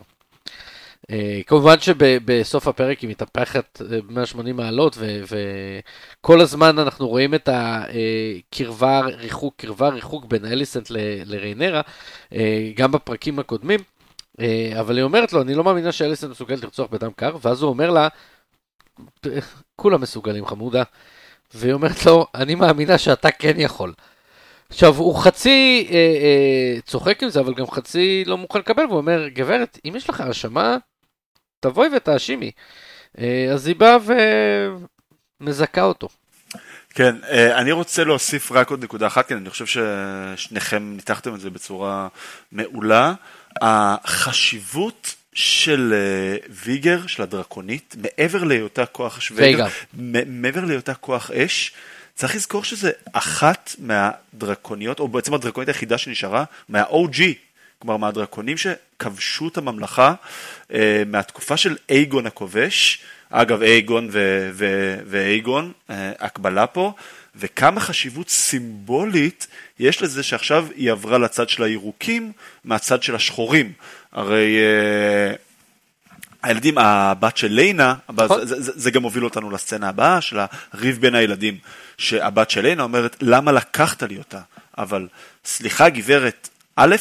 [1.48, 4.98] כמובן שבסוף הפרק היא מתהפכת ב-180 מעלות,
[5.28, 10.90] וכל הזמן אנחנו רואים את הקרבה, ריחוק, קרבה, ריחוק בין אליסנט
[11.26, 11.82] לריינרה,
[12.76, 13.80] גם בפרקים הקודמים.
[14.80, 17.92] אבל היא אומרת לו, אני לא מאמינה שאליסנט מסוגלת לרצוח בדם קר, ואז הוא אומר
[17.92, 18.08] לה,
[19.76, 20.84] כולם מסוגלים חמודה.
[21.54, 23.94] והיא אומרת לו, אני מאמינה שאתה כן יכול.
[24.70, 28.98] עכשיו, הוא חצי אה, אה, צוחק עם זה, אבל גם חצי לא מוכן לקבל, והוא
[28.98, 30.78] אומר, גברת, אם יש לך האשמה,
[31.60, 32.52] תבואי ותאשימי.
[33.20, 33.98] אה, אז היא באה
[35.42, 36.08] ומזכה אותו.
[36.90, 41.40] כן, אה, אני רוצה להוסיף רק עוד נקודה אחת, כי אני חושב ששניכם ניתחתם את
[41.40, 42.08] זה בצורה
[42.52, 43.14] מעולה.
[43.62, 49.68] החשיבות של uh, ויגר, של הדרקונית, מעבר להיותה כוח אש, ויגר,
[50.28, 51.72] מעבר להיותה כוח אש,
[52.16, 57.22] צריך לזכור שזה אחת מהדרקוניות, או בעצם הדרקונית היחידה שנשארה, מה-OG,
[57.80, 60.14] כלומר מהדרקונים שכבשו את הממלכה
[60.70, 60.74] uh,
[61.08, 63.00] מהתקופה של אייגון הכובש,
[63.30, 64.10] אגב אייגון
[65.06, 66.94] ואייגון, uh, הקבלה פה,
[67.36, 69.48] וכמה חשיבות סימבולית
[69.80, 72.32] יש לזה שעכשיו היא עברה לצד של הירוקים
[72.64, 73.74] מהצד של השחורים.
[74.12, 75.38] הרי uh,
[76.44, 78.46] הילדים, הבת של ליינה, נכון.
[78.46, 80.40] זה, זה, זה גם הוביל אותנו לסצנה הבאה של
[80.74, 81.58] הריב בין הילדים,
[81.98, 84.42] שהבת של ליינה אומרת, למה לקחת לי אותה?
[84.78, 85.08] אבל
[85.46, 86.96] סליחה גברת, א',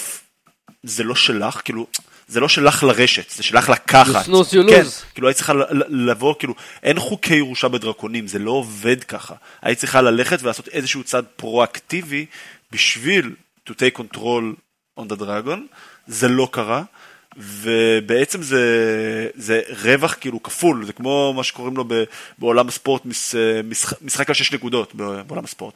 [0.82, 1.86] זה לא שלך, כאילו,
[2.30, 4.26] זה לא שלך לרשת, זה שלך לקחת.
[4.26, 4.82] You snooze you כן,
[5.14, 5.52] כאילו היית צריכה
[5.88, 9.34] לבוא, כאילו, אין חוקי ירושה בדרקונים, זה לא עובד ככה.
[9.62, 12.26] היית צריכה ללכת ולעשות איזשהו צעד פרואקטיבי
[12.72, 13.34] בשביל
[13.68, 14.42] to take control
[15.00, 15.58] on the dragon,
[16.06, 16.82] זה לא קרה.
[17.36, 21.84] ובעצם זה, זה רווח כאילו כפול, זה כמו מה שקוראים לו
[22.38, 23.02] בעולם הספורט,
[23.64, 25.74] משחק, משחק על שש נקודות בעולם הספורט,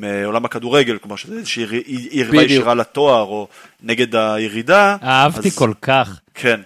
[0.00, 3.48] בעולם הכדורגל, כלומר שזה איזושהי יריבה ישירה לתואר או
[3.82, 4.96] נגד הירידה.
[5.02, 6.20] אהבתי אז, כל כך.
[6.34, 6.60] כן.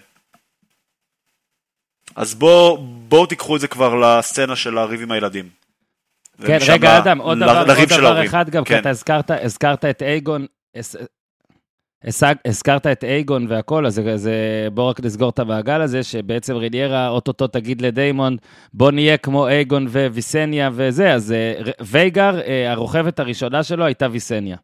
[2.17, 5.49] אז בואו בוא תיקחו את זה כבר לסצנה של הריב עם הילדים.
[6.47, 8.75] כן, רגע, אדם, עוד דבר, עוד דבר אחד גם, כן.
[8.75, 10.47] כי אתה הזכרת, הזכרת את אייגון,
[12.45, 14.31] הזכרת את אייגון והכל, אז, אז
[14.75, 18.37] בוא רק נסגור את המעגל הזה, שבעצם ריינירה אוטוטו תגיד לדיימון,
[18.73, 24.57] בוא נהיה כמו אייגון וויסניה וזה, אז אה, וייגאר, אה, הרוכבת הראשונה שלו הייתה ויסניה.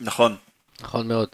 [0.00, 0.36] נכון.
[0.80, 1.28] נכון מאוד.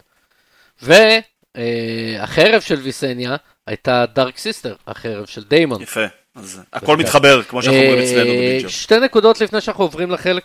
[0.81, 3.35] והחרב אה, של ויסניה
[3.67, 5.81] הייתה Dark Sister, החרב של דיימון.
[5.81, 6.05] יפה.
[6.35, 8.69] אז הכל מתחבר, כמו שאנחנו אומרים אצלנו בבינג'.
[8.69, 10.43] שתי נקודות לפני שאנחנו עוברים לחלק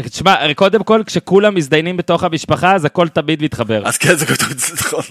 [0.00, 3.86] תשמע, קודם כל, כשכולם מזדיינים בתוך המשפחה, אז הכל תמיד מתחבר.
[3.86, 4.26] אז כן, זה
[4.74, 5.04] נכון.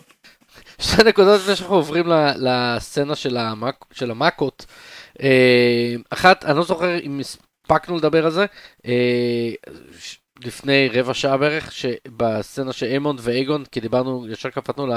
[0.80, 2.06] שתי נקודות לפני שאנחנו עוברים
[2.36, 3.38] לסצנה של,
[4.12, 4.66] המאקות.
[5.22, 8.46] אה, אחת, אני לא זוכר אם הספקנו לדבר על זה,
[8.86, 9.52] אה,
[10.46, 14.88] לפני רבע שעה בערך, שבסצנה של אמונד ואייגון, כי דיברנו, ישר קפטנו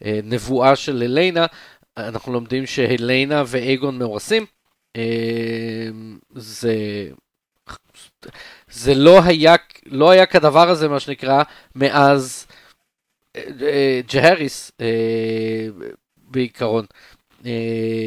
[0.00, 1.46] לנבואה אה, של אליינה,
[1.96, 4.46] אנחנו לומדים שהליינה ואייגון מאורסים.
[6.34, 7.08] זה
[8.70, 9.54] זה לא היה,
[9.86, 11.42] לא היה כדבר הזה, מה שנקרא,
[11.74, 12.46] מאז
[13.36, 15.66] אה, אה, ג'הריס אה,
[16.16, 16.84] בעיקרון,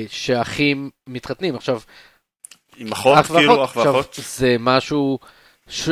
[0.08, 1.56] שאחים מתחתנים.
[1.56, 1.82] עכשיו,
[2.78, 4.20] עם אחות, כאילו, אח ואחות?
[4.38, 5.20] זה משהו...
[5.70, 5.90] ש...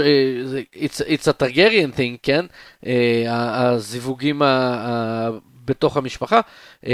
[0.75, 2.45] it's, it's a Targaryen thing, כן?
[2.83, 2.87] Uh,
[3.29, 4.41] הזיווגים.
[5.65, 6.39] בתוך המשפחה.
[6.85, 6.87] Uh,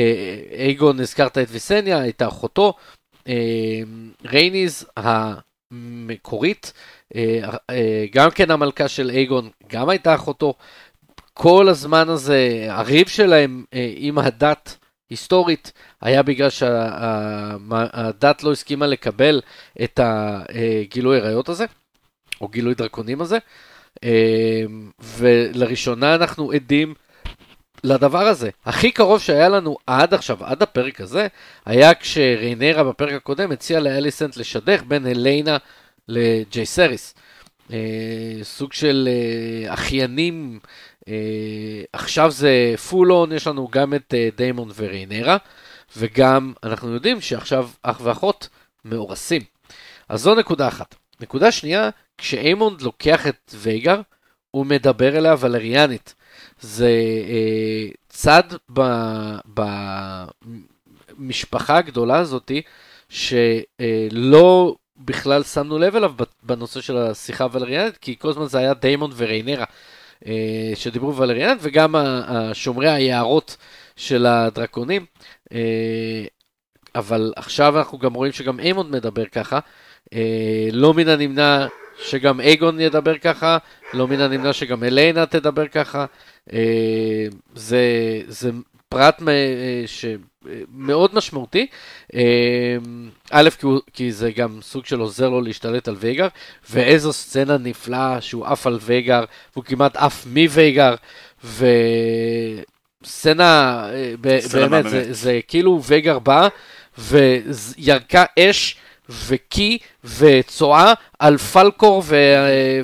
[0.52, 2.74] אייגון, הזכרת את ויסניה, הייתה אחותו.
[3.20, 3.32] Uh,
[4.26, 6.74] רייניז המקורית,
[7.16, 10.54] אה, אה, גם כן המלכה של אייגון, גם הייתה אחותו.
[11.34, 14.78] כל הזמן הזה, הריב שלהם אה, עם הדת
[15.10, 19.42] היסטורית, היה בגלל שהדת לא הסכימה לקבל
[19.84, 21.66] את הגילוי עריות הזה,
[22.42, 23.38] או גילוי דרקונים הזה.
[25.00, 26.94] ולראשונה אנחנו עדים
[27.84, 28.50] לדבר הזה.
[28.66, 31.28] הכי קרוב שהיה לנו עד עכשיו, עד הפרק הזה,
[31.66, 35.58] היה כשריינירה בפרק הקודם הציעה לאליסנט לשדך בין הליינה
[36.08, 37.16] לג'ייסריס.
[37.74, 37.78] אה,
[38.44, 40.60] סוג של אה, אחיינים,
[41.08, 45.38] אה, עכשיו זה full on, יש לנו גם את אה, דיימון וריינירה,
[45.98, 48.50] וגם אנחנו יודעים שעכשיו אח ואחות
[48.86, 49.42] מאורסים.
[50.10, 50.96] אז זו נקודה אחת.
[51.20, 54.02] נקודה שנייה, כשאיימונד לוקח את וייגאר,
[54.52, 56.16] הוא מדבר אליה וולריאנית.
[56.62, 56.90] זה
[57.30, 58.44] אה, צד
[61.18, 62.62] במשפחה הגדולה הזאתי,
[63.10, 69.12] שלא בכלל שמנו לב אליו בנושא של השיחה הוולריאנית, כי כל הזמן זה היה דיימון
[69.16, 69.66] וריינרה
[70.28, 71.96] אה, שדיברו וולריאנית, וגם
[72.54, 73.58] שומרי היערות
[73.96, 75.06] של הדרקונים.
[75.54, 76.26] אה,
[76.96, 79.60] אבל עכשיו אנחנו גם רואים שגם איימון מדבר ככה.
[80.14, 81.68] אה, לא מן הנמנע
[82.04, 83.58] שגם אייגון ידבר ככה,
[83.94, 86.06] לא מן הנמנע שגם אליינה תדבר ככה.
[87.56, 87.82] זה,
[88.28, 88.52] זה
[88.90, 89.22] פרט
[89.86, 91.68] שמאוד משמעותי.
[93.32, 96.28] א', כי, הוא, כי זה גם סוג של עוזר לו להשתלט על וייגר,
[96.70, 99.24] ואיזו סצנה נפלאה שהוא עף על וייגר,
[99.54, 100.96] והוא כמעט עף מווייגר,
[103.04, 103.88] וסצנה,
[104.22, 106.48] באמת, זה, זה כאילו וייגר בא,
[106.98, 108.76] וירקה אש.
[109.10, 112.04] וקי וצואה על פלקור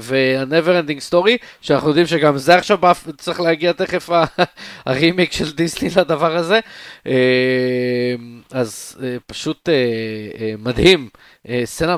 [0.01, 2.80] וה-never ending story, שאנחנו יודעים שגם זה עכשיו
[3.18, 4.09] צריך להגיע תכף
[4.86, 6.59] הרימיק של דיסני לדבר הזה.
[7.07, 8.15] אה,
[8.51, 11.09] אז אה, פשוט אה, מדהים.
[11.65, 11.97] סצנה,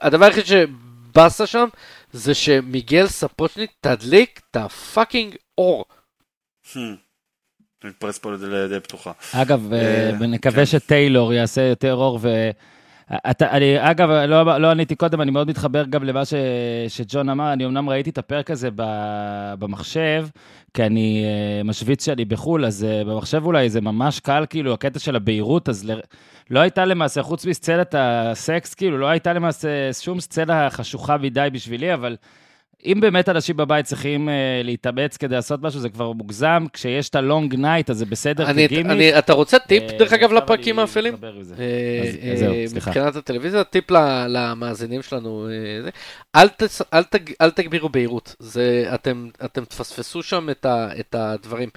[0.00, 1.68] הדבר היחיד שבאסה שם
[2.12, 5.84] זה שמיגל ספוצ'ניק תדליק את הפאקינג אור.
[6.64, 6.78] Hmm.
[7.84, 9.12] מתפרץ פה לידי פתוחה.
[9.32, 9.72] אגב,
[10.20, 10.66] ונקווה כן.
[10.66, 12.50] שטיילור יעשה יותר אור ו...
[13.16, 16.34] אתה, אני, אגב, לא, לא עניתי קודם, אני מאוד מתחבר גם למה ש,
[16.88, 18.82] שג'ון אמר, אני אמנם ראיתי את הפרק הזה ב,
[19.58, 20.26] במחשב,
[20.74, 24.98] כי אני אה, משוויץ שאני בחו"ל, אז אה, במחשב אולי זה ממש קל, כאילו, הקטע
[24.98, 26.00] של הבהירות, אז ל,
[26.50, 31.94] לא הייתה למעשה, חוץ מסצנת הסקס, כאילו, לא הייתה למעשה שום סצנה חשוכה מדי בשבילי,
[31.94, 32.16] אבל...
[32.86, 34.32] אם באמת אנשים בבית צריכים אה,
[34.64, 36.64] להתאמץ כדי לעשות משהו, זה כבר מוגזם.
[36.72, 38.86] כשיש את ה Long Night, אז זה בסדר אני, כגימיק.
[38.86, 41.14] אני, אתה רוצה טיפ, אה, דרך אגב, לפרקים האפלים?
[41.14, 41.18] אה,
[42.66, 42.90] סליחה.
[42.90, 43.90] מבחינת הטלוויזיה, טיפ
[44.28, 45.48] למאזינים שלנו,
[45.86, 45.90] uh,
[46.36, 48.36] אל, תס, אל, תג, אל תגבירו בהירות.
[48.38, 51.68] זה, אתם, אתם תפספסו שם את, ה, את הדברים.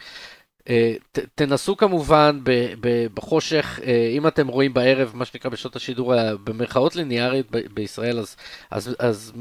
[0.59, 0.63] Uh,
[1.11, 3.85] ת, תנסו כמובן ב, ב, בחושך, uh,
[4.17, 8.35] אם אתם רואים בערב, מה שנקרא בשעות השידור, במרכאות ליניארית בישראל, אז,
[8.71, 9.33] אז, אז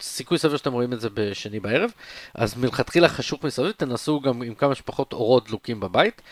[0.00, 1.90] סיכוי סביר שאתם רואים את זה בשני בערב,
[2.34, 6.22] אז מלכתחילה חשוך מסביב, תנסו גם עם כמה שפחות אורות דלוקים בבית.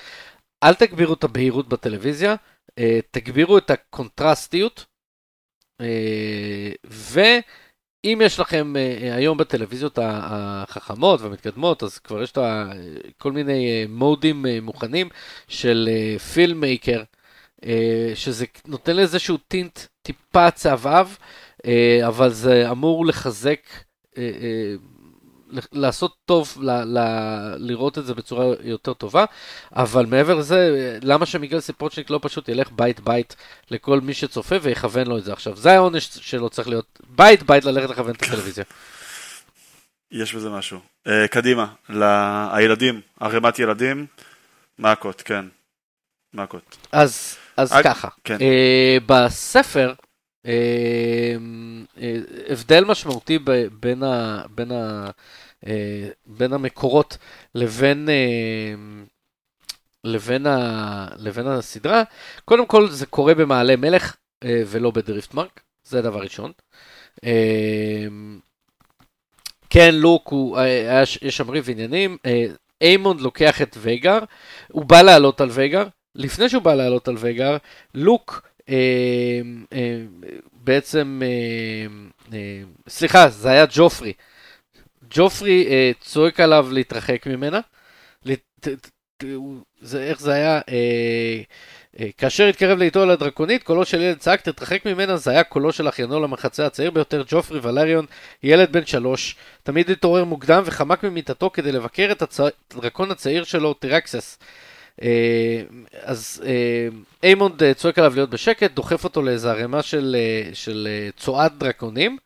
[0.63, 2.35] אל תגבירו את הבהירות בטלוויזיה,
[2.79, 4.85] אה, תגבירו את הקונטרסטיות,
[5.81, 12.33] אה, ואם יש לכם אה, היום בטלוויזיות החכמות והמתקדמות, אז כבר יש
[13.19, 15.09] כל מיני מודים מוכנים
[15.49, 15.89] של
[16.35, 17.03] פילמייקר,
[18.15, 21.09] שזה נותן איזשהו טינט טיפה צהבהב.
[21.67, 23.61] אה, אבל זה אמור לחזק,
[24.19, 24.75] אה, אה,
[25.73, 26.99] לעשות טוב, ל, ל,
[27.57, 29.25] לראות את זה בצורה יותר טובה,
[29.73, 33.37] אבל מעבר לזה, למה שמיגל סיפוצ'ניק לא פשוט ילך בית בית
[33.71, 35.57] לכל מי שצופה ויכוון לו את זה עכשיו?
[35.57, 38.65] זה העונש שלו צריך להיות, בית בית ללכת לכוון את הטלוויזיה.
[40.11, 40.79] יש בזה משהו.
[41.09, 44.07] Uh, קדימה, לילדים, ערימת ילדים,
[44.79, 45.45] מכות, כן.
[46.35, 46.77] מכות.
[46.93, 47.85] אז, אז אג...
[47.85, 48.37] ככה, כן.
[48.39, 49.95] uh, בספר
[52.51, 53.39] הבדל משמעותי
[53.81, 55.11] בין, ה, בין, ה,
[55.67, 57.19] אה, בין המקורות
[57.55, 58.75] לבין, אה,
[60.05, 62.03] לבין, ה, לבין הסדרה.
[62.45, 66.53] קודם כל זה קורה במעלה מלך ולא בדריפטמרק, זה דבר ראשון.
[69.71, 70.59] כן, לוק, הוא,
[71.23, 72.17] יש שם ריב עניינים,
[72.81, 74.19] איימונד לוקח את וייגר,
[74.73, 75.85] הוא בא לעלות על וייגר,
[76.15, 77.57] לפני שהוא בא לעלות על וייגר,
[77.95, 78.56] לוק אה, אה,
[80.53, 81.23] בעצם,
[82.33, 82.39] אה,
[82.89, 84.13] סליחה, זה היה ג'ופרי.
[85.11, 85.67] ג'ופרי
[86.01, 87.61] צועק עליו להתרחק ממנה.
[89.81, 90.61] זה, איך זה היה?
[92.19, 95.89] כאשר התקרב לאיתו על הדרקונית, קולו של ילד צעק, תתרחק ממנה, זה היה קולו של
[95.89, 98.07] אחיינו למחצה הצעיר ביותר, ג'ופרי ולריון,
[98.43, 102.41] ילד בן שלוש, תמיד התעורר מוקדם וחמק ממיטתו כדי לבקר את
[102.73, 104.39] הדרקון הצעיר שלו, טירקסס.
[105.03, 105.63] אה,
[106.03, 106.89] אז אה,
[107.23, 110.17] איימונד אה, צועק עליו להיות בשקט, דוחף אותו לאיזה ערימה של,
[110.53, 112.17] של צואת דרקונים.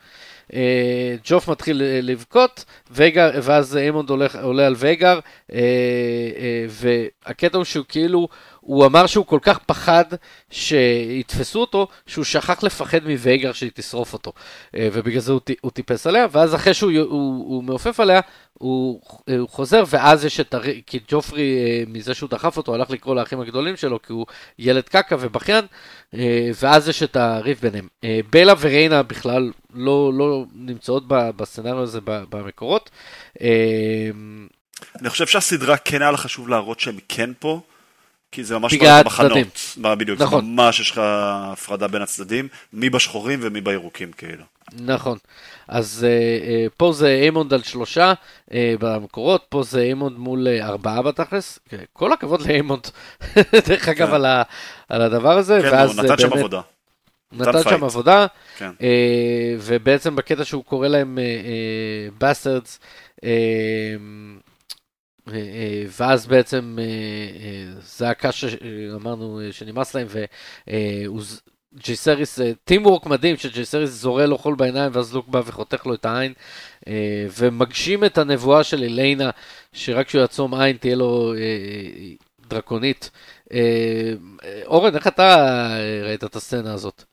[1.25, 4.11] ג'וף מתחיל לבכות, ואז איימונד
[4.43, 5.19] עולה על וייגאר,
[6.69, 8.29] והקטע הוא שהוא כאילו
[8.61, 10.05] הוא אמר שהוא כל כך פחד
[10.51, 14.33] שיתפסו אותו, שהוא שכח לפחד מווייגאר שהיא תשרוף אותו.
[14.77, 17.09] אה, ובגלל זה הוא, הוא טיפס עליה, ואז אחרי שהוא הוא,
[17.49, 18.21] הוא מעופף עליה,
[18.53, 19.01] הוא,
[19.39, 20.63] הוא חוזר, ואז יש את הר...
[20.87, 24.27] כי ג'ופרי, אה, מזה שהוא דחף אותו, הלך לקרוא לאחים הגדולים שלו, כי הוא
[24.59, 25.65] ילד קקע ובכיין,
[26.15, 27.89] אה, ואז יש את הריב ביניהם.
[28.31, 32.91] בלה וריינה בכלל לא, לא נמצאות בסצנריו הזה במקורות.
[35.01, 37.61] אני חושב שהסדרה כן היה לה חשוב להראות שהם כן פה.
[38.33, 39.39] כי זה ממש בגלל מחנות.
[39.99, 40.55] בדיוק, נכון.
[40.55, 44.45] ממש יש לך הפרדה בין הצדדים, מי בשחורים ומי בירוקים כאילו.
[44.73, 45.19] נכון.
[45.69, 48.13] אז אה, אה, פה זה איימונד על שלושה
[48.51, 51.59] אה, במקורות, פה זה איימונד מול אה, ארבעה בתכלס.
[51.93, 52.87] כל הכבוד לאיימונד,
[53.69, 54.15] דרך אגב, כן.
[54.15, 54.43] על, ה,
[54.89, 55.59] על הדבר הזה.
[55.63, 56.61] כן, ואז הוא נתן שם עבודה.
[57.33, 58.27] נתן שם עבודה,
[58.59, 58.71] כן.
[58.79, 58.83] אה,
[59.59, 61.19] ובעצם בקטע שהוא קורא להם
[62.19, 62.81] bastards,
[63.25, 63.97] אה, אה,
[65.89, 70.07] ואז בעצם אה, זעקה שאמרנו שנמאס להם,
[71.73, 76.33] וג'ייסריס, teamwork מדהים שג'ייסריס זורה לו חול בעיניים ואז לוק בא וחותך לו את העין
[77.39, 79.31] ומגשים את הנבואה של הליינה
[79.73, 81.35] שרק כשהוא יעצום עין תהיה לו
[82.49, 83.11] דרקונית.
[84.67, 85.69] אורן, איך אתה
[86.05, 87.10] ראית את הסצנה הזאת?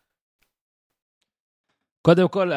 [2.07, 2.51] קודם כל,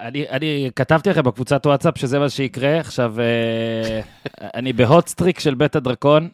[0.00, 2.80] אני, אני כתבתי לכם בקבוצת וואטסאפ שזה מה שיקרה.
[2.80, 3.14] עכשיו,
[4.58, 6.28] אני ב hot streak של בית הדרקון,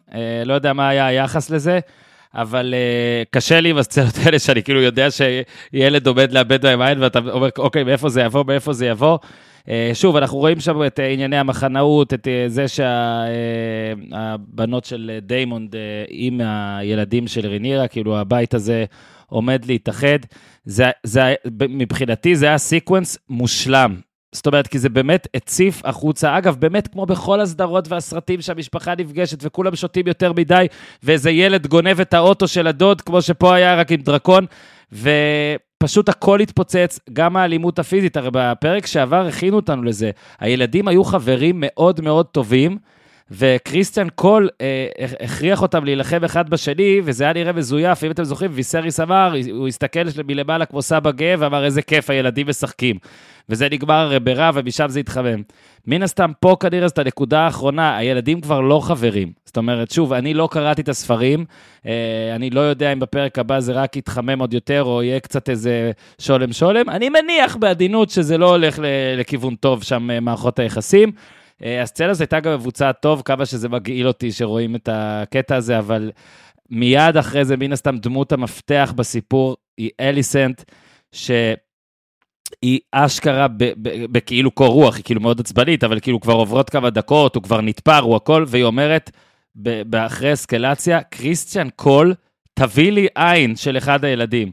[0.45, 1.79] לא יודע מה היה היחס לזה.
[2.35, 6.99] אבל אה, קשה לי עם הסצנות האלה שאני כאילו יודע שילד עומד לאבד בהם עין
[7.03, 9.17] ואתה אומר, אוקיי, מאיפה זה יבוא, מאיפה זה יבוא.
[9.61, 12.65] אה, שוב, אנחנו רואים שם את אה, ענייני המחנאות, את אה, זה
[14.07, 15.77] שהבנות אה, של דיימון אה,
[16.09, 18.85] עם הילדים של ריינירה, כאילו הבית הזה
[19.31, 20.19] עומד להתאחד.
[20.65, 21.33] זה, זה,
[21.69, 23.95] מבחינתי זה היה sequence מושלם.
[24.35, 26.37] זאת אומרת, כי זה באמת הציף החוצה.
[26.37, 30.65] אגב, באמת כמו בכל הסדרות והסרטים שהמשפחה נפגשת וכולם שותים יותר מדי,
[31.03, 34.45] ואיזה ילד גונב את האוטו של הדוד, כמו שפה היה רק עם דרקון,
[34.91, 38.17] ופשוט הכל התפוצץ, גם האלימות הפיזית.
[38.17, 40.11] הרי בפרק שעבר הכינו אותנו לזה.
[40.39, 42.77] הילדים היו חברים מאוד מאוד טובים.
[43.31, 44.87] וכריסטיאן קול אה,
[45.19, 49.67] הכריח אותם להילחם אחד בשני, וזה היה נראה מזויף, אם אתם זוכרים, ויסריס אמר, הוא
[49.67, 52.95] הסתכל מלמעלה כמו סבא גאה, ואמר, איזה כיף, הילדים משחקים.
[53.49, 55.41] וזה נגמר ברע, ומשם זה התחמם.
[55.87, 59.31] מן הסתם, פה כנראה זאת הנקודה האחרונה, הילדים כבר לא חברים.
[59.45, 61.45] זאת אומרת, שוב, אני לא קראתי את הספרים,
[61.85, 61.91] אה,
[62.35, 65.91] אני לא יודע אם בפרק הבא זה רק יתחמם עוד יותר, או יהיה קצת איזה
[66.21, 66.89] שולם שולם.
[66.89, 68.79] אני מניח בעדינות שזה לא הולך
[69.17, 71.11] לכיוון טוב שם, אה, מערכות היחסים.
[71.63, 75.79] אה, הסצנה הזאת הייתה גם מבוצעת טוב, כמה שזה מגעיל אותי שרואים את הקטע הזה,
[75.79, 76.11] אבל
[76.69, 80.63] מיד אחרי זה, מן הסתם, דמות המפתח בסיפור היא אליסנט,
[81.11, 83.47] שהיא אשכרה
[84.11, 87.61] בכאילו קור רוח, היא כאילו מאוד עצבנית, אבל כאילו כבר עוברות כמה דקות, הוא כבר
[87.61, 89.11] נתפר, הוא הכל, והיא אומרת,
[89.95, 92.13] אחרי אסקלציה, קריסטון קול,
[92.53, 94.51] תביא לי עין של אחד הילדים.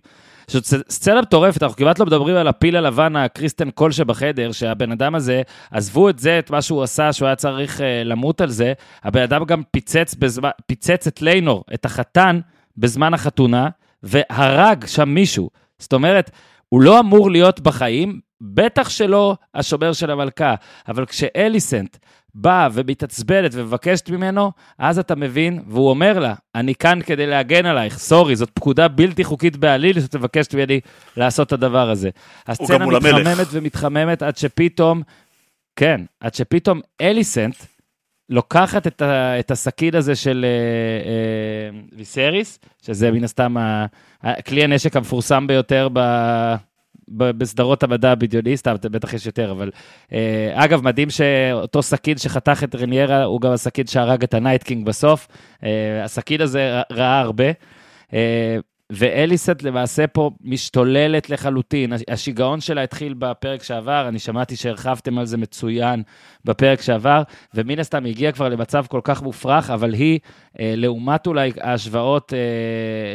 [0.49, 5.14] זאת סצנה מטורפת, אנחנו כמעט לא מדברים על הפיל הלבן, הקריסטון קול שבחדר, שהבן אדם
[5.14, 8.72] הזה, עזבו את זה, את מה שהוא עשה, שהוא היה צריך אה, למות על זה,
[9.03, 12.40] הבן אדם גם פיצץ, בזמן, פיצץ את ליינור, את החתן,
[12.76, 13.68] בזמן החתונה,
[14.03, 15.51] והרג שם מישהו.
[15.78, 16.30] זאת אומרת,
[16.68, 20.55] הוא לא אמור להיות בחיים, בטח שלא השומר של המלכה,
[20.88, 21.96] אבל כשאליסנט
[22.34, 27.98] באה ומתעצבנת ומבקשת ממנו, אז אתה מבין, והוא אומר לה, אני כאן כדי להגן עלייך,
[27.98, 30.80] סורי, זאת פקודה בלתי חוקית בעליל שאת מבקשת ממני
[31.16, 32.10] לעשות את הדבר הזה.
[32.46, 35.02] הסצנה מתחממת ומתחממת עד שפתאום,
[35.76, 37.56] כן, עד שפתאום אליסנט
[38.28, 43.56] לוקחת את, ה, את הסכין הזה של אה, אה, ויסריס, שזה מן הסתם
[44.46, 46.00] כלי הנשק המפורסם ביותר ב...
[47.11, 49.70] בסדרות המדע הבדיוני, סתם, בטח יש יותר, אבל...
[50.12, 54.66] אה, אגב, מדהים שאותו סכין שחתך את ריינירה, הוא גם הסכין שהרג את ה Night
[54.66, 55.28] King בסוף.
[55.64, 57.44] אה, הסכין הזה ראה הרבה.
[58.90, 61.93] ואליסנט למעשה פה משתוללת לחלוטין.
[62.11, 66.03] השיגעון שלה התחיל בפרק שעבר, אני שמעתי שהרחבתם על זה מצוין
[66.45, 67.22] בפרק שעבר,
[67.55, 70.18] ומן הסתם הגיעה כבר למצב כל כך מופרך, אבל היא,
[70.61, 72.39] אה, לעומת אולי ההשוואות אה,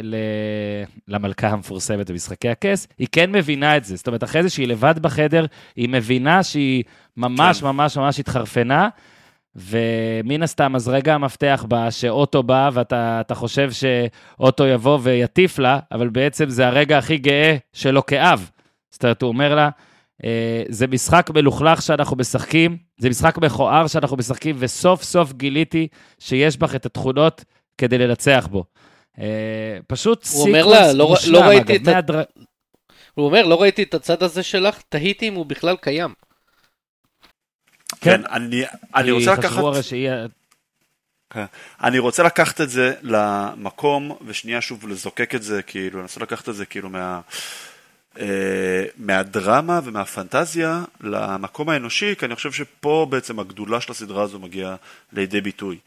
[0.02, 0.14] ל...
[1.08, 3.96] למלכה המפורסמת במשחקי הכס, היא כן מבינה את זה.
[3.96, 5.46] זאת אומרת, אחרי זה שהיא לבד בחדר,
[5.76, 6.84] היא מבינה שהיא
[7.16, 7.66] ממש כן.
[7.66, 8.88] ממש ממש התחרפנה.
[9.56, 16.08] ומן הסתם, אז רגע המפתח בא, שאוטו בא, ואתה חושב שאוטו יבוא ויטיף לה, אבל
[16.08, 18.50] בעצם זה הרגע הכי גאה שלו כאב.
[18.90, 19.68] זאת אומרת, הוא אומר לה,
[20.24, 25.88] אה, זה משחק מלוכלך שאנחנו משחקים, זה משחק מכוער שאנחנו משחקים, וסוף סוף גיליתי
[26.18, 27.44] שיש בך את התכונות
[27.78, 28.64] כדי לנצח בו.
[29.18, 32.22] אה, פשוט sequence לא, מושלם, לא אגב.
[33.14, 36.14] הוא אומר, לא ראיתי את הצד הזה שלך, תהיתי אם הוא בכלל קיים.
[38.00, 38.64] כן, כן, אני,
[38.94, 39.50] אני רוצה לקחת...
[39.50, 40.26] חשבו הרי שיהיה...
[41.30, 41.44] כן.
[41.82, 46.54] אני רוצה לקחת את זה למקום, ושנייה שוב לזוקק את זה, כאילו, לנסות לקחת את
[46.54, 47.20] זה כאילו מה...
[48.20, 54.76] אה, מהדרמה ומהפנטזיה למקום האנושי, כי אני חושב שפה בעצם הגדולה של הסדרה הזו מגיעה
[55.12, 55.78] לידי ביטוי.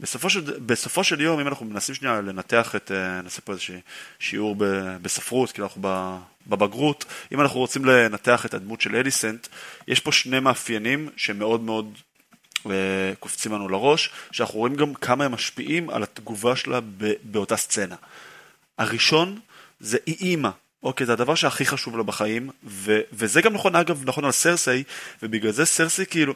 [0.00, 3.74] בסופו של, בסופו של יום, אם אנחנו מנסים שנייה לנתח את, אה, נעשה פה איזשהו
[4.18, 4.56] שיעור
[5.02, 5.82] בספרות, כי אנחנו
[6.46, 9.46] בבגרות, אם אנחנו רוצים לנתח את הדמות של אליסנט,
[9.88, 11.94] יש פה שני מאפיינים שמאוד מאוד
[12.58, 12.70] uh,
[13.18, 16.80] קופצים לנו לראש, שאנחנו רואים גם כמה הם משפיעים על התגובה שלה
[17.22, 17.96] באותה סצנה.
[18.78, 19.40] הראשון
[19.80, 20.50] זה היא אימא.
[20.82, 22.50] אוקיי, זה הדבר שהכי חשוב לה בחיים,
[23.12, 24.82] וזה גם נכון, אגב, נכון על סרסי,
[25.22, 26.34] ובגלל זה סרסי כאילו,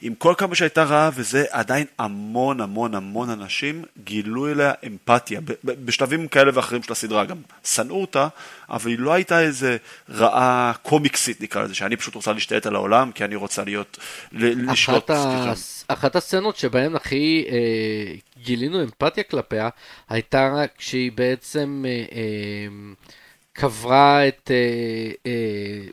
[0.00, 6.28] עם כל כמה שהייתה רעה וזה, עדיין המון המון המון אנשים גילו אליה אמפתיה, בשלבים
[6.28, 7.36] כאלה ואחרים של הסדרה גם.
[7.64, 8.28] שנאו אותה,
[8.70, 9.76] אבל היא לא הייתה איזה
[10.10, 13.98] רעה קומיקסית נקרא לזה, שאני פשוט רוצה להשתלט על העולם, כי אני רוצה להיות,
[14.32, 15.52] לשלוט, סליחה.
[15.88, 19.68] אחת הסצנות שבהן הכי אה, גילינו אמפתיה כלפיה,
[20.08, 22.66] הייתה כשהיא בעצם אה, אה,
[23.52, 25.88] קברה את אה, אה,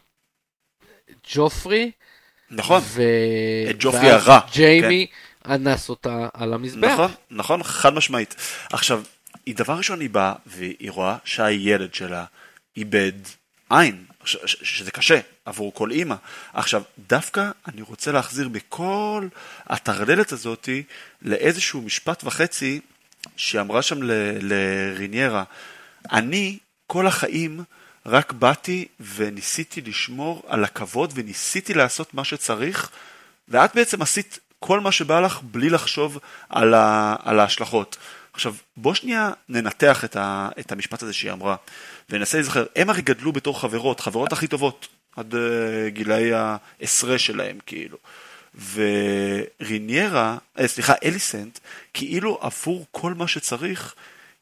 [1.33, 1.91] ג'ופרי,
[2.55, 3.01] נכון, ו...
[3.69, 4.39] את ג'ופי הרע.
[4.53, 5.07] ג'יימי,
[5.49, 6.87] אנס אותה על המזבח.
[6.87, 8.35] נכון, נכון, חד משמעית.
[8.71, 9.03] עכשיו,
[9.45, 12.25] היא דבר ראשון היא באה והיא רואה שהילד שלה
[12.77, 13.11] איבד
[13.69, 16.15] עין, ש- ש- שזה קשה עבור כל אימא.
[16.53, 19.27] עכשיו, דווקא אני רוצה להחזיר בכל
[19.67, 20.83] הטרללת הזאתי
[21.21, 22.79] לאיזשהו משפט וחצי
[23.37, 23.99] שהיא אמרה שם
[24.41, 25.43] לריניירה.
[26.11, 27.63] אני כל החיים
[28.05, 32.89] רק באתי וניסיתי לשמור על הכבוד וניסיתי לעשות מה שצריך,
[33.47, 36.17] ואת בעצם עשית כל מה שבא לך בלי לחשוב
[36.49, 37.97] על, ה, על ההשלכות.
[38.33, 41.55] עכשיו, בוא שנייה ננתח את, ה, את המשפט הזה שהיא אמרה,
[42.09, 42.65] וננסה להיזכר.
[42.75, 45.37] הם הרי גדלו בתור חברות, חברות הכי טובות, עד uh,
[45.87, 47.97] גילאי העשרה שלהם, כאילו.
[49.59, 51.59] וריניירה, אה, סליחה, אליסנט,
[51.93, 53.95] כאילו עבור כל מה שצריך,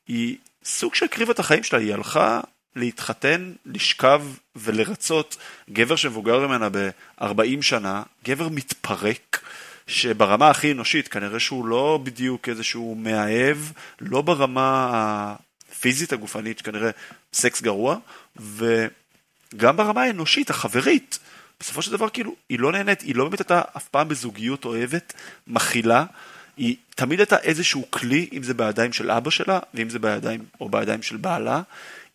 [0.08, 2.42] היא סוג שהקריבה את החיים שלה, היא הלכה
[2.76, 4.22] להתחתן, לשכב
[4.56, 5.38] ולרצות
[5.70, 9.42] גבר שמבוגר ממנה ב-40 שנה, גבר מתפרק,
[9.88, 13.58] שברמה הכי אנושית, כנראה שהוא לא בדיוק איזשהו מאהב,
[14.02, 15.36] לא ברמה
[15.72, 16.90] הפיזית הגופנית, כנראה
[17.34, 17.98] סקס גרוע,
[18.36, 21.20] וגם ברמה האנושית, החברית.
[21.60, 25.14] בסופו של דבר, כאילו, היא לא נהנית, היא לא באמת הייתה אף פעם בזוגיות אוהבת,
[25.48, 26.06] מכילה,
[26.58, 30.70] היא תמיד הייתה איזשהו כלי, אם זה בידיים של אבא שלה, ואם זה בידיים או
[30.70, 31.62] בידיים של בעלה,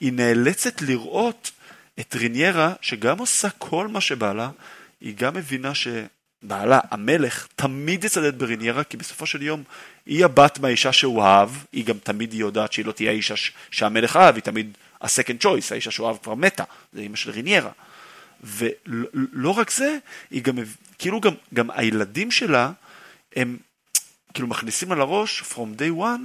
[0.01, 1.51] היא נאלצת לראות
[2.01, 4.51] את ריניירה, שגם עושה כל מה שבא לה,
[5.01, 9.62] היא גם מבינה שבעלה, המלך, תמיד יצדד בריניירה, כי בסופו של יום
[10.07, 13.34] היא הבת מהאישה שהוא אהב, היא גם תמיד יודעת שהיא לא תהיה האישה
[13.70, 17.70] שהמלך אהב, היא תמיד ה-second choice, האישה שהוא אהב כבר מתה, זה אימא של ריניירה.
[18.44, 19.99] ולא רק זה,
[20.30, 20.59] היא גם,
[20.99, 22.72] כאילו גם, גם הילדים שלה,
[23.36, 23.57] הם
[24.34, 26.20] כאילו מכניסים על הראש, from day one,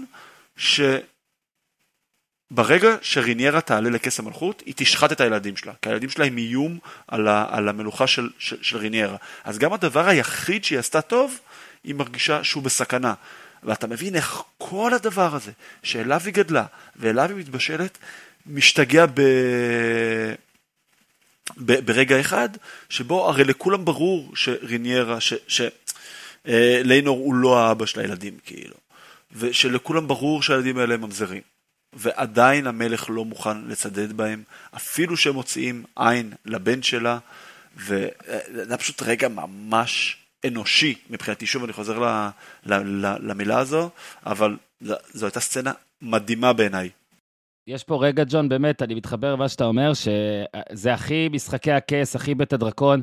[2.51, 6.77] שברגע שריניירה תעלה לכס המלכות, היא תשחט את הילדים שלה, כי הילדים שלה הם איום
[7.07, 9.17] על, ה, על המלוכה של, של, של ריניירה.
[9.43, 11.39] אז גם הדבר היחיד שהיא עשתה טוב,
[11.83, 13.13] היא מרגישה שהוא בסכנה.
[13.63, 15.51] ואתה מבין איך כל הדבר הזה,
[15.83, 17.97] שאליו היא גדלה ואליו היא מתבשלת,
[18.45, 19.21] משתגע ב...
[21.57, 21.85] ב...
[21.85, 22.49] ברגע אחד,
[22.89, 25.33] שבו הרי לכולם ברור שריניירה, ש...
[25.47, 25.61] ש...
[26.47, 28.75] אה, ליינור הוא לא האבא של הילדים כאילו,
[29.31, 31.41] ושלכולם ברור שהילדים האלה הם ממזרים.
[31.93, 34.43] ועדיין המלך לא מוכן לצדד בהם,
[34.75, 37.17] אפילו שהם מוציאים עין לבן שלה,
[37.77, 38.09] וזה
[38.67, 40.17] היה פשוט רגע ממש
[40.47, 41.45] אנושי מבחינתי.
[41.45, 42.29] שוב, אני חוזר ל,
[42.65, 43.89] ל, ל, למילה הזו,
[44.25, 44.57] אבל
[45.13, 45.71] זו הייתה סצנה
[46.01, 46.89] מדהימה בעיניי.
[47.67, 52.35] יש פה רגע, ג'ון, באמת, אני מתחבר למה שאתה אומר, שזה הכי משחקי הכס, הכי
[52.35, 53.01] בית הדרקון.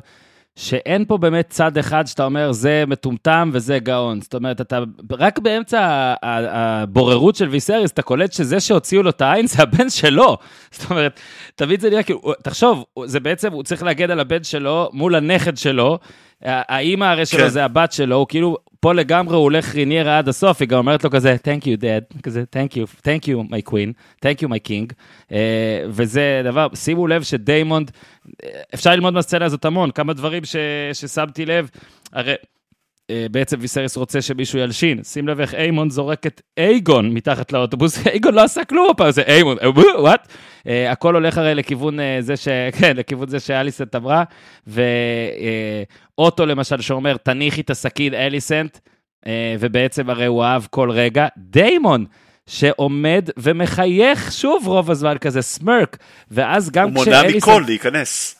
[0.55, 4.21] שאין פה באמת צד אחד שאתה אומר, זה מטומטם וזה גאון.
[4.21, 4.79] זאת אומרת, אתה
[5.11, 10.37] רק באמצע הבוררות של ויסריס, אתה קולט שזה שהוציאו לו את העין זה הבן שלו.
[10.71, 11.19] זאת אומרת,
[11.55, 15.57] תמיד זה נראה כאילו, תחשוב, זה בעצם, הוא צריך להגן על הבן שלו מול הנכד
[15.57, 15.99] שלו.
[16.43, 17.49] האימא הרי שלו כן.
[17.49, 21.03] זה הבת שלו, הוא כאילו, פה לגמרי הוא הולך ריניירה עד הסוף, היא גם אומרת
[21.03, 23.93] לו כזה, Thank you, dad, כזה, Thank you, Thank you, my queen,
[24.25, 24.93] Thank you, my king.
[25.29, 25.33] Uh,
[25.87, 27.91] וזה דבר, שימו לב שדיימונד,
[28.73, 30.55] אפשר ללמוד מהסצנה הזאת המון, כמה דברים ש,
[30.93, 31.69] ששמתי לב,
[32.13, 32.33] הרי...
[33.09, 35.03] אה, בעצם ויסריס רוצה שמישהו ילשין.
[35.03, 39.21] שים לב איך איימון זורק את אייגון מתחת לאוטובוס, אייגון לא עשה כלום הפעם, זה
[39.21, 39.57] איימון,
[39.99, 40.27] וואט?
[40.67, 42.47] אה, הכל הולך הרי לכיוון אה, זה ש...
[42.79, 44.23] כן, לכיוון זה שאליסנט אמרה,
[44.67, 48.77] ואוטו למשל שאומר, תניחי את הסכין אליסנט,
[49.59, 51.27] ובעצם הרי הוא אהב כל רגע.
[51.37, 52.05] דיימון,
[52.47, 55.97] שעומד ומחייך שוב רוב הזמן כזה סמרק,
[56.31, 57.15] ואז גם כשאליסנט...
[57.15, 58.38] הוא מונע מכל להיכנס.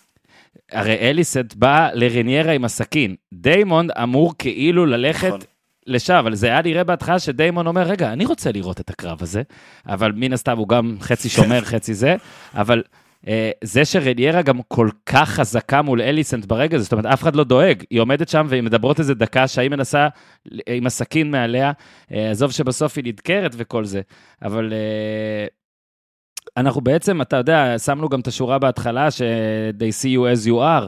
[0.71, 3.15] הרי אליסט בא לרניירה עם הסכין.
[3.33, 5.39] דיימון אמור כאילו ללכת נכון.
[5.87, 9.41] לשם, אבל זה היה נראה בהתחלה שדיימון אומר, רגע, אני רוצה לראות את הקרב הזה,
[9.87, 12.15] אבל מן הסתם הוא גם חצי שומר, חצי זה,
[12.53, 12.83] אבל
[13.27, 17.35] אה, זה שרניירה גם כל כך חזקה מול אליסנט ברגע הזה, זאת אומרת, אף אחד
[17.35, 20.07] לא דואג, היא עומדת שם והיא מדברות איזה דקה שהיא מנסה
[20.67, 21.71] עם הסכין מעליה,
[22.13, 24.01] אה, עזוב שבסוף היא נדקרת וכל זה,
[24.41, 24.73] אבל...
[24.73, 25.47] אה,
[26.59, 30.87] אנחנו בעצם, אתה יודע, שמנו גם את השורה בהתחלה, ש-they see you as you are.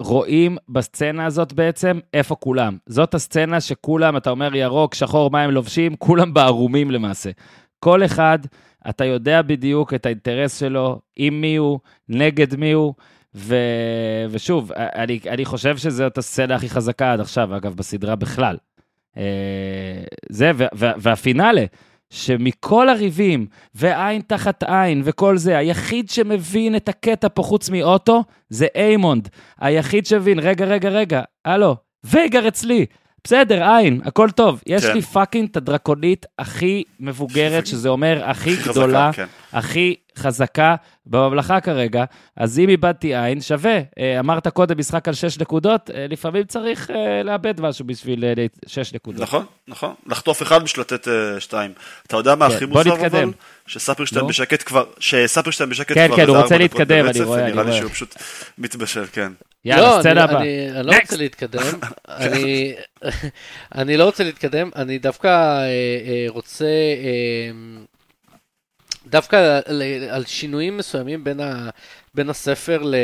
[0.00, 2.76] רואים בסצנה הזאת בעצם איפה כולם.
[2.86, 7.30] זאת הסצנה שכולם, אתה אומר ירוק, שחור, מה הם לובשים, כולם בערומים למעשה.
[7.78, 8.38] כל אחד,
[8.88, 12.94] אתה יודע בדיוק את האינטרס שלו, עם מי הוא, נגד מי הוא,
[13.34, 13.56] ו...
[14.30, 18.56] ושוב, אני, אני חושב שזאת הסצנה הכי חזקה עד עכשיו, אגב, בסדרה בכלל.
[19.16, 19.22] אה,
[20.28, 21.64] זה, והפינאלה.
[22.10, 28.66] שמכל הריבים, ועין תחת עין וכל זה, היחיד שמבין את הקטע פה חוץ מאוטו, זה
[28.74, 29.28] איימונד.
[29.60, 32.86] היחיד שמבין, רגע, רגע, רגע, הלו, וייגר אצלי.
[33.24, 34.62] בסדר, עין, הכל טוב.
[34.66, 34.92] יש כן.
[34.92, 39.26] לי fucking את הדרקונית הכי מבוגרת, שזה אומר הכי גדולה, כן.
[39.52, 40.74] הכי חזקה
[41.06, 42.04] בממלכה כרגע,
[42.36, 43.80] אז אם איבדתי עין, שווה.
[43.98, 48.24] אה, אמרת קודם משחק על 6 נקודות, אה, לפעמים צריך אה, לאבד משהו בשביל
[48.66, 49.20] 6 נקודות.
[49.20, 49.94] נכון, נכון.
[50.06, 51.08] לחטוף אחד בשביל לתת
[51.38, 51.72] 2.
[52.06, 53.30] אתה יודע מה כן, הכי מוזר אבל?
[53.66, 56.16] שספרשטיין בשקט כבר, שספרשטיין בשקט כן, כבר...
[56.16, 57.64] כן, כן, הוא רוצה להתקדם, אני רואה, אני רואה.
[57.64, 58.14] נראה לי שהוא פשוט
[58.58, 59.32] מתבשל, כן.
[59.64, 60.40] יאללה, סצנה הבאה.
[60.40, 61.80] אני לא רוצה להתקדם,
[63.74, 65.60] אני לא רוצה להתקדם, אני דווקא
[66.28, 66.66] רוצה...
[69.06, 69.60] דווקא
[70.10, 71.70] על שינויים מסוימים בין, ה,
[72.14, 72.94] בין הספר ל,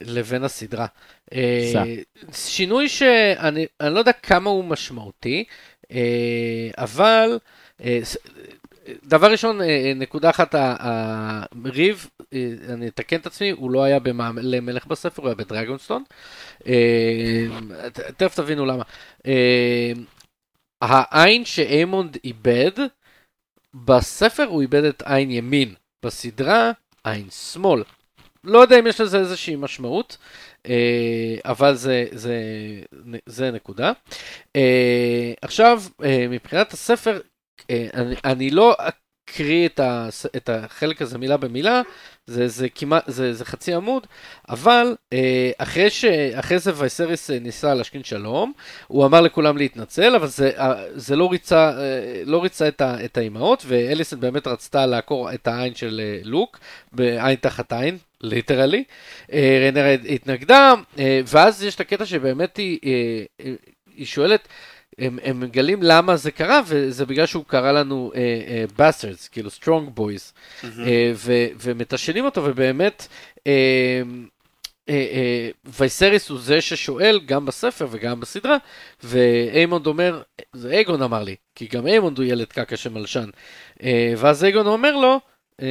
[0.00, 0.86] לבין הסדרה.
[1.32, 1.72] אה,
[2.32, 5.44] שינוי שאני לא יודע כמה הוא משמעותי,
[5.92, 7.38] אה, אבל
[7.84, 8.00] אה,
[9.04, 9.60] דבר ראשון,
[9.96, 12.10] נקודה אחת, הריב,
[12.68, 13.98] אני אתקן את עצמי, הוא לא היה
[14.36, 16.04] למלך בספר, הוא היה בדרגונסטון.
[18.16, 18.82] תכף תבינו למה.
[20.82, 22.70] העין שאיימונד איבד,
[23.74, 25.74] בספר הוא איבד את עין ימין,
[26.04, 26.72] בסדרה
[27.04, 27.82] עין שמאל.
[28.44, 30.16] לא יודע אם יש לזה איזושהי משמעות,
[30.66, 32.34] אה, אבל זה, זה,
[33.26, 33.92] זה נקודה.
[34.56, 37.20] אה, עכשיו, אה, מבחינת הספר,
[37.70, 38.76] אני, אני לא
[39.30, 41.82] אקריא את, ה, את החלק הזה מילה במילה,
[42.26, 44.06] זה, זה כמעט, זה, זה חצי עמוד,
[44.48, 46.04] אבל אה, אחרי, ש,
[46.34, 48.52] אחרי זה וייסריס אה, ניסה להשכין שלום,
[48.86, 51.72] הוא אמר לכולם להתנצל, אבל זה, אה, זה לא ריצה,
[52.24, 56.58] לא ריצה את, את האימהות, ואליסון באמת רצתה לעקור את העין של לוק,
[56.92, 58.84] בעין תחת עין, ליטרלי.
[59.32, 60.74] רנר התנגדה,
[61.26, 62.78] ואז יש את הקטע שבאמת היא,
[63.96, 64.48] היא שואלת,
[64.98, 68.12] הם, הם מגלים למה זה קרה, וזה בגלל שהוא קרא לנו
[68.76, 70.64] bastards, אה, אה, כאילו Strong boys, mm-hmm.
[70.64, 70.68] אה,
[71.60, 73.08] ומתשאלים אותו, ובאמת,
[73.38, 74.90] אה, אה, אה,
[75.64, 78.56] וייסריס הוא זה ששואל גם בספר וגם בסדרה,
[79.02, 80.22] ואיימונד אומר,
[80.52, 83.28] זה אייגון אמר לי, כי גם איימונד הוא ילד קקה שמלשן,
[83.78, 83.82] אה,
[84.16, 85.20] ואז אייגון אומר לו,
[85.60, 85.64] אה,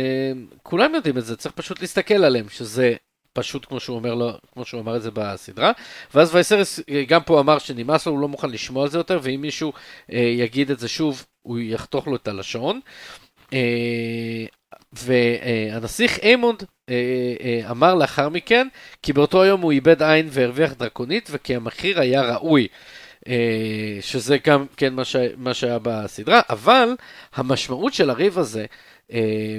[0.63, 2.95] כולם יודעים את זה, צריך פשוט להסתכל עליהם, שזה
[3.35, 5.71] פשוט כמו שהוא אומר לו, כמו שהוא אמר את זה בסדרה.
[6.13, 9.19] ואז וייסרס אה, גם פה אמר שנמאס לו, הוא לא מוכן לשמוע על זה יותר,
[9.23, 9.73] ואם מישהו
[10.11, 12.79] אה, יגיד את זה שוב, הוא יחתוך לו את הלשון.
[13.53, 14.45] אה,
[14.93, 16.95] והנסיך איימונד אה,
[17.41, 18.67] אה, אמר לאחר מכן,
[19.03, 22.67] כי באותו יום הוא איבד עין והרוויח דרקונית, וכי המחיר היה ראוי.
[23.27, 25.15] אה, שזה גם כן מה, ש...
[25.37, 26.89] מה שהיה בסדרה, אבל
[27.33, 28.65] המשמעות של הריב הזה,
[29.13, 29.57] אה,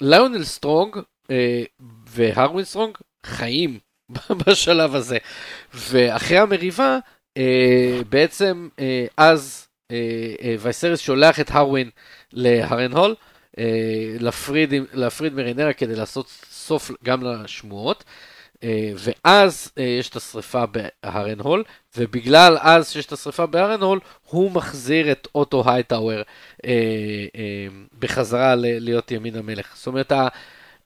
[0.00, 0.96] ליונל סטרונג
[1.30, 1.62] אה,
[2.06, 2.96] והרווין סטרונג
[3.26, 3.78] חיים
[4.46, 5.18] בשלב הזה.
[5.74, 6.98] ואחרי המריבה,
[7.36, 11.90] אה, בעצם אה, אז אה, אה, ויסריס שולח את הרווין
[12.32, 13.14] להרנהול,
[13.58, 18.04] אה, להפריד, להפריד מריניירה כדי לעשות סוף גם לשמועות.
[18.56, 18.58] אה,
[18.94, 21.64] ואז אה, יש את השריפה בהרנהול,
[21.96, 26.68] ובגלל אז שיש את השריפה בהרנהול, הוא מחזיר את אוטו הייטאוור אה,
[27.98, 29.76] בחזרה להיות ימין המלך.
[29.76, 30.12] זאת אומרת,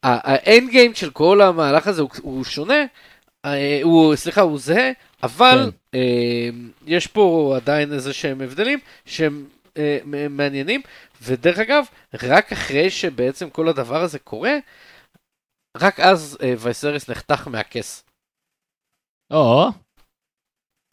[0.02, 2.84] האנד גיים של כל המהלך הזה הוא, הוא שונה,
[3.44, 4.90] אה, הוא, סליחה, הוא זהה,
[5.22, 5.98] אבל כן.
[5.98, 6.48] אה,
[6.86, 9.98] יש פה עדיין איזה שהם הבדלים שהם אה,
[10.30, 10.82] מעניינים,
[11.22, 11.84] ודרך אגב,
[12.22, 14.54] רק אחרי שבעצם כל הדבר הזה קורה,
[15.76, 18.04] רק אז וייסריס נחתך מהכס.
[19.32, 19.68] או,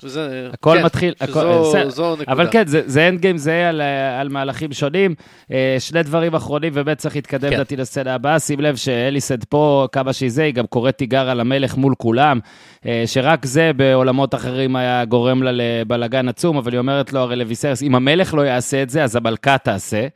[0.02, 2.32] שזה, הכל כן, מתחיל, שזו, הכל, זו נקודה.
[2.32, 3.82] אבל כן, זה, זה אנד גיים, זה על,
[4.20, 5.16] על מהלכים שונים.
[5.52, 7.76] אה, שני דברים אחרונים, באמת צריך להתקדם כן.
[7.78, 8.40] לסצנה הבאה.
[8.40, 12.40] שים לב שאליסד פה, כמה שהיא זה, היא גם קוראת תיגר על המלך מול כולם,
[12.86, 17.36] אה, שרק זה בעולמות אחרים היה גורם לה לבלגן עצום, אבל היא אומרת לו, הרי
[17.36, 20.08] לויסרס, אם המלך לא יעשה את זה, אז המלכה תעשה.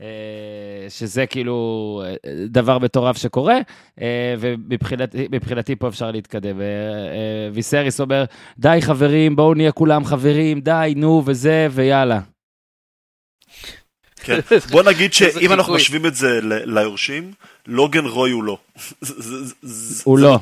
[0.00, 2.14] אה, שזה כאילו אה,
[2.46, 3.58] דבר מטורף שקורה,
[4.00, 6.56] אה, ומבחינתי פה אפשר להתקדם.
[7.54, 8.24] ויסריס אומר,
[8.58, 12.20] די חברים, בואו נהיה כולם חברים, די, נו, וזה, ויאללה.
[14.20, 14.38] כן,
[14.70, 17.32] בוא נגיד שאם אנחנו משווים את זה ליורשים,
[17.66, 18.58] לוגן רוי הוא לא.
[20.04, 20.38] הוא לא.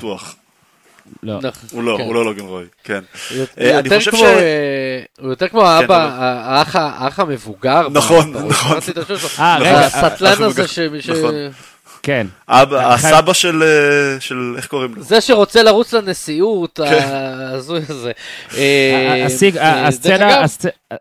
[1.22, 1.38] לא.
[1.42, 2.04] נכון, הוא לא, כן.
[2.04, 3.00] הוא לא לוגן רוי, כן.
[3.61, 4.22] אה, אני חושב ש...
[4.22, 7.88] אה, הוא יותר כמו האבא, כן, האח המבוגר.
[7.88, 8.78] נכון, נכון.
[9.38, 10.78] אה, רגע, הסטלן הזה ש...
[10.78, 11.34] נכון.
[12.07, 12.26] כן.
[12.49, 15.03] הסבא של, אה, של, איך קוראים לו?
[15.03, 17.08] זה שרוצה לרוץ לנשיאות, כן.
[17.12, 18.12] ההזוי הזה.
[18.57, 19.26] אה,
[19.58, 20.45] אה, הסצנה,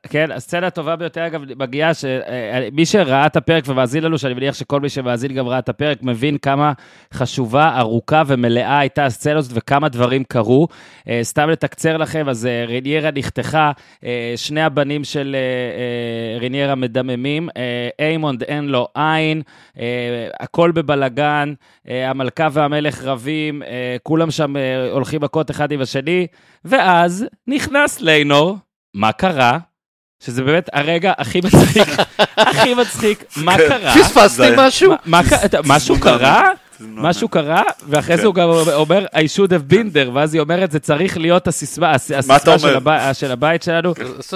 [0.10, 4.82] כן, הסצנה הטובה ביותר, אגב, מגיעה שמי שראה את הפרק ומאזין לנו, שאני מניח שכל
[4.82, 6.74] מי שמאזין גם ראה את הפרק, מבין כמה
[7.14, 10.68] חשובה, ארוכה ומלאה הייתה הסצנה הזאת וכמה דברים קרו.
[11.22, 13.72] סתם לתקצר לכם, אז ריניירה נחתכה,
[14.36, 15.36] שני הבנים של
[16.40, 17.50] ריניירה מדממים,
[18.00, 19.42] איימונד אין לו עין,
[20.40, 21.54] הכל בבלגן.
[21.90, 26.28] אה, המלכה והמלך רבים, אה, כולם שם אה, הולכים מכות אחד עם השני,
[26.66, 28.58] ואז נכנס ליינור,
[28.96, 29.58] מה קרה?
[30.20, 31.88] שזה באמת הרגע הכי מצחיק,
[32.38, 33.68] הכי מצחיק, מה כן.
[33.70, 33.94] קרה?
[33.94, 34.92] פספסתי משהו?
[34.92, 36.50] מה- מה ק- משהו קרה?
[36.80, 38.28] משהו קרה, ואחרי זה כן.
[38.28, 41.92] הוא גם אומר, I should have been there, ואז היא אומרת, זה צריך להיות הסיסמה
[41.92, 42.38] הסיסמה
[43.14, 43.94] של הבית שלנו.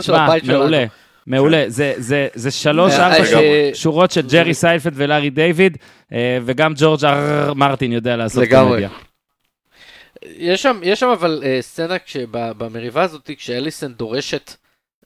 [0.07, 0.27] מה.
[0.47, 0.85] מעולה,
[1.27, 1.63] מעולה.
[1.67, 5.77] זה- זה- שלוש, אה, ארבע אה, אה, שורות של ג'רי סיינפלד ולארי דיוויד,
[6.45, 8.43] וגם ג'ורג' אר מרטין יודע לעשות.
[8.49, 8.89] קומדיה.
[10.37, 11.95] יש שם, יש שם אבל סצנה
[12.31, 14.53] במריבה הזאת, כשאליסן דורשת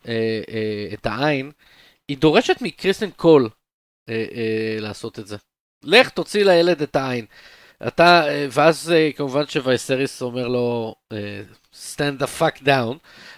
[0.07, 1.51] אה, אה, את העין,
[2.07, 3.49] היא דורשת מקריסטין קול
[4.09, 5.37] אה, אה, לעשות את זה.
[5.83, 7.25] לך תוציא לילד את העין.
[7.87, 11.41] אתה, אה, ואז אה, כמובן שוויסריס אומר לו, אה,
[11.73, 12.97] stand the fuck down,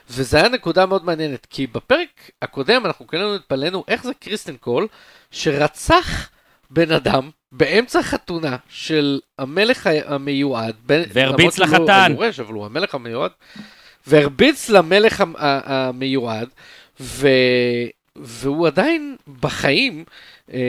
[0.10, 4.88] וזה היה נקודה מאוד מעניינת, כי בפרק הקודם אנחנו כולנו התפלאנו איך זה קריסטין קול,
[5.32, 6.30] שרצח
[6.70, 12.12] בן אדם באמצע חתונה של המלך המיועד, והרביץ לא לחתן.
[12.12, 13.32] היורש, אבל הוא המלך המיועד,
[14.08, 16.50] והרביץ למלך המיועד,
[17.00, 17.28] ו...
[18.16, 20.04] והוא עדיין בחיים,
[20.54, 20.60] אה,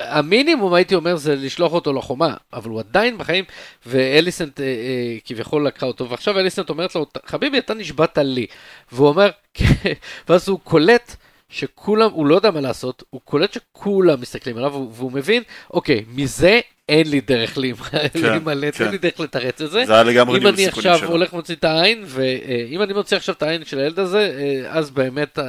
[0.00, 3.44] המינימום הייתי אומר זה לשלוח אותו לחומה, אבל הוא עדיין בחיים,
[3.86, 8.46] ואליסנט אה, אה, כביכול לקחה אותו, ועכשיו אליסנט אומרת לו, חביבי אתה נשבעת לי,
[8.92, 9.92] והוא אומר, "כן."
[10.28, 11.16] ואז הוא קולט
[11.52, 15.42] שכולם, הוא לא יודע מה לעשות, הוא קולט שכולם מסתכלים עליו, והוא- והוא מבין,
[15.72, 18.84] אוקיי, מזה אין לי דרך להימלט, כן.
[18.84, 19.84] אין לי דרך לתרץ את זה.
[19.86, 21.08] זה היה לגמרי אם אני עכשיו שלו.
[21.08, 24.90] הולך ומוציא את העין, ואם אני מוציא עכשיו את העין של הילד הזה, אה, אז
[24.90, 25.44] באמת אה,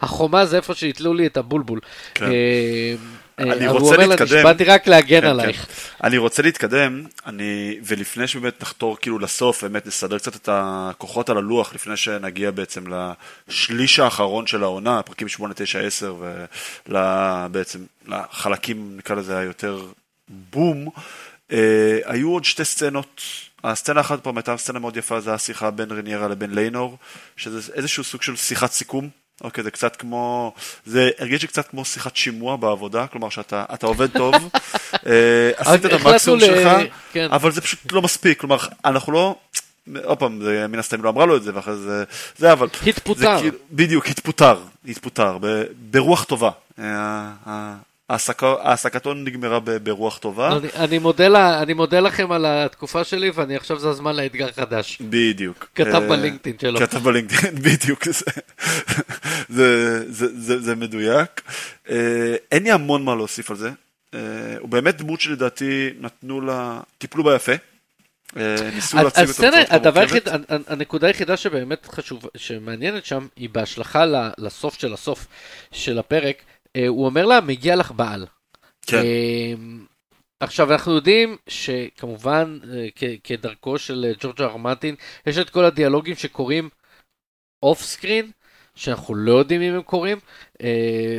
[0.00, 1.80] החומה זה איפה שיתלו לי את הבולבול.
[2.14, 2.26] כן.
[3.40, 4.38] אה, אני רוצה הוא אומר לה, להתקדם.
[4.38, 5.66] נשבעתי רק להגן כן, עלייך.
[5.66, 6.06] כן.
[6.06, 11.38] אני רוצה להתקדם, אני, ולפני שבאמת נחתור כאילו לסוף, באמת נסדר קצת את הכוחות על
[11.38, 12.84] הלוח, לפני שנגיע בעצם
[13.48, 16.14] לשליש האחרון של העונה, פרקים 8, 9, 10,
[16.88, 19.86] ובעצם לחלקים, נקרא לזה, היותר
[20.28, 20.88] בום,
[21.52, 23.20] אה, היו עוד שתי סצנות.
[23.64, 26.98] הסצנה אחת פעם הייתה סצנה מאוד יפה, זה השיחה בין רניירה לבין ליינור,
[27.36, 29.08] שזה איזשהו סוג של שיחת סיכום.
[29.40, 30.52] אוקיי, זה קצת כמו,
[30.86, 34.34] זה הרגיש לי קצת כמו שיחת שימוע בעבודה, כלומר שאתה אתה עובד טוב,
[35.06, 36.68] אה, עשית את המקסימום שלך,
[37.12, 37.28] כן.
[37.30, 39.36] אבל זה פשוט לא מספיק, כלומר, אנחנו לא,
[40.04, 42.04] עוד פעם, מן הסתם לא אמרה לו את זה, ואחרי זה,
[42.38, 43.40] זה אבל, התפוטר.
[43.40, 44.58] כאילו- בדיוק, התפוטר,
[44.88, 45.38] התפוטר,
[45.90, 46.50] ברוח טובה.
[48.10, 48.16] אה,
[48.62, 50.56] העסקתו נגמרה ברוח טובה.
[50.56, 54.52] אני- אני מודה לה- אני מודה לכם על התקופה שלי, ואני עכשיו זה הזמן לאתגר
[54.52, 54.98] חדש.
[55.00, 55.68] בדיוק.
[55.74, 56.78] כתב אה, בלינקדאין שלו.
[56.80, 58.04] כתב בלינקדאין, בדיוק.
[58.08, 58.24] זה,
[59.48, 61.42] זה, זה, זה, זה מדויק.
[61.90, 61.96] אה,
[62.52, 63.70] אין לי המון מה להוסיף על זה.
[64.14, 64.20] אה,
[64.58, 67.52] הוא באמת דמות שלדעתי נתנו לה, טיפלו בה יפה.
[68.36, 70.00] אה, ניסו להציג בצורה הדבר.
[70.00, 74.04] היחיד, הנ- הנקודה היחידה שבאמת חשוב, שמעניינת שם, היא בהשלכה
[74.38, 75.26] לסוף של הסוף
[75.72, 76.36] של הפרק.
[76.76, 78.26] אה, הוא אומר לה, מגיע לך בעל.
[78.86, 79.54] כן, אה,
[80.40, 84.94] עכשיו אנחנו יודעים שכמובן אה, כ- כדרכו של אה, ג'ורג' אר מרטין
[85.26, 86.68] יש את כל הדיאלוגים שקורים
[87.62, 88.30] off screen
[88.74, 90.18] שאנחנו לא יודעים אם הם קורים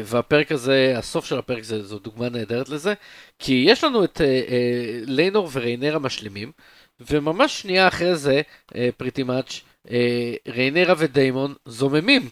[0.05, 2.93] והפרק הזה הסוף של הפרק זה, זו דוגמה נהדרת לזה
[3.39, 4.21] כי יש לנו את
[5.05, 6.51] ליינור וריניירה משלימים
[6.99, 8.41] וממש שנייה אחרי זה
[8.97, 9.61] pretty much
[10.47, 12.29] ריניירה ודיימון זוממים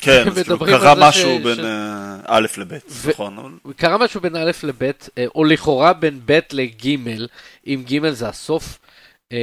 [0.00, 0.24] כן,
[0.70, 3.58] קרה משהו ש- בין ש- אה, א' לב', ו- נכון.
[3.76, 6.86] קרה משהו בין א' לב', אה, או לכאורה בין ב' לג',
[7.66, 8.78] אם ג' זה הסוף,
[9.32, 9.38] אה,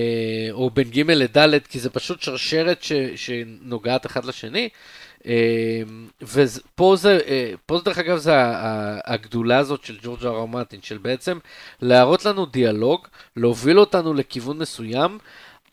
[0.52, 4.70] או בין ג' לד', כי זה פשוט שרשרת ש, שנוגעת אחד לשני.
[5.28, 5.82] אה,
[6.22, 8.32] ופה זה, אה, פה זה דרך אגב זה
[9.06, 11.38] הגדולה הזאת של ג'ורג' אר מרטין, של בעצם
[11.82, 15.18] להראות לנו דיאלוג, להוביל אותנו לכיוון מסוים,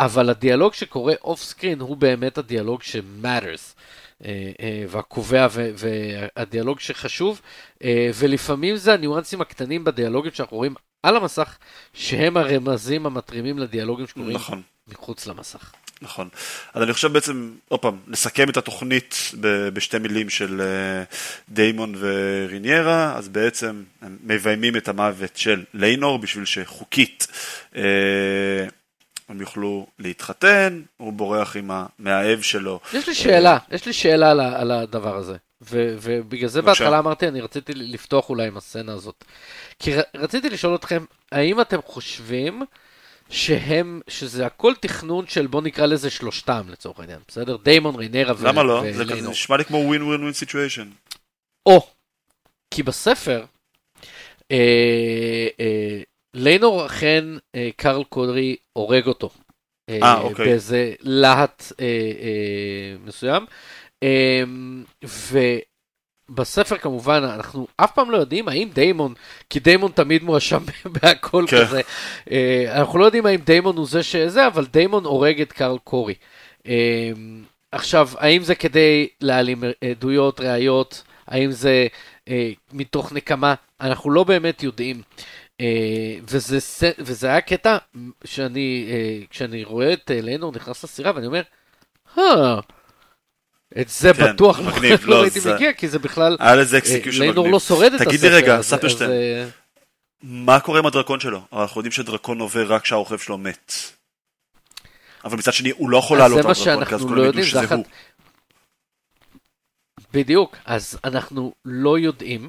[0.01, 2.81] אבל הדיאלוג שקורה אוף סקרין הוא באמת הדיאלוג.
[2.95, 3.01] אה,
[3.41, 3.55] אה,
[4.89, 7.41] והקובע ו- והדיאלוג שחשוב,
[7.85, 11.59] אה, ולפעמים זה הניואנסים הקטנים בדיאלוגים שאנחנו רואים על המסך,
[11.95, 14.63] שהם הרמזים המתרימים לדיאלוגים שקורים נכון.
[14.89, 15.73] מחוץ למסך.
[16.03, 16.29] נכון.
[16.75, 21.05] אז אני חושב בעצם, עוד פעם, נסכם את התוכנית ב- בשתי מילים של אה,
[21.49, 27.27] דיימון וריניירה, אז בעצם הם מביימים את המוות של ליינור בשביל שחוקית
[27.77, 27.83] אה,
[29.29, 32.81] הם יוכלו להתחתן, הוא בורח עם המאהב שלו.
[32.95, 35.37] יש לי שאלה, יש לי שאלה על, על הדבר הזה.
[35.63, 36.85] ו- ובגלל זה בבקשה.
[36.85, 39.25] בהתחלה אמרתי, אני רציתי לפתוח אולי עם הסצנה הזאת.
[39.79, 42.63] כי ר- רציתי לשאול אתכם, האם אתם חושבים
[43.31, 47.57] שהם, שזה הכל תכנון של בוא נקרא לזה שלושתם לצורך העניין, בסדר?
[47.57, 48.83] דיימון, ריניירה ו- למה לא?
[48.93, 49.31] זה כזה.
[49.31, 50.89] נשמע לי כמו win win win situation.
[51.67, 51.87] או,
[52.71, 53.45] כי בספר,
[54.51, 54.57] אה,
[55.61, 56.01] אה,
[56.35, 57.25] ליינור אכן,
[57.55, 59.31] אה, קארל קוררי הורג אותו.
[59.89, 60.47] אה, אוקיי.
[60.47, 61.87] באיזה להט אה,
[62.21, 63.47] אה, מסוים.
[64.03, 64.43] אה,
[66.31, 69.15] ובספר כמובן אנחנו אף פעם לא יודעים האם דיימון,
[69.51, 70.63] כי דיימון תמיד מואשם
[71.03, 71.65] בהכל כן.
[71.65, 71.81] כזה,
[72.31, 76.15] אה, אנחנו לא יודעים האם דיימון הוא זה שזה, אבל דיימון הורג את קרל קורי.
[76.67, 77.13] אה,
[77.73, 81.03] עכשיו, האם זה כדי להעלים עדויות, ראיות?
[81.27, 81.87] האם זה
[82.29, 83.55] אה, מתוך נקמה?
[83.81, 85.03] אנחנו לא באמת יודעים.
[85.61, 86.59] אה, וזה,
[86.99, 87.77] וזה היה קטע
[88.25, 91.43] שאני, אה, כשאני רואה את אה, ליינור נכנס לסירה ואני אומר,
[93.81, 95.55] את זה כן, בטוח מגניב, לא, לא הייתי זה...
[95.55, 97.33] מגיע, כי זה בכלל, היה לזה execution מגניב.
[97.33, 98.11] ליינור לא שורד את הספר.
[98.11, 99.49] תגיד לי רגע, ספרשטיין, אז...
[100.23, 101.41] מה קורה עם הדרקון שלו?
[101.53, 103.73] אנחנו יודעים שדרקון עובר רק כשהרוכב שלו מת.
[105.25, 107.75] אבל מצד שני, הוא לא יכול לעלות על דרקון, כי אז כולם לא ידעו שזה
[107.75, 107.85] הוא.
[110.13, 112.49] בדיוק, אז אנחנו לא יודעים.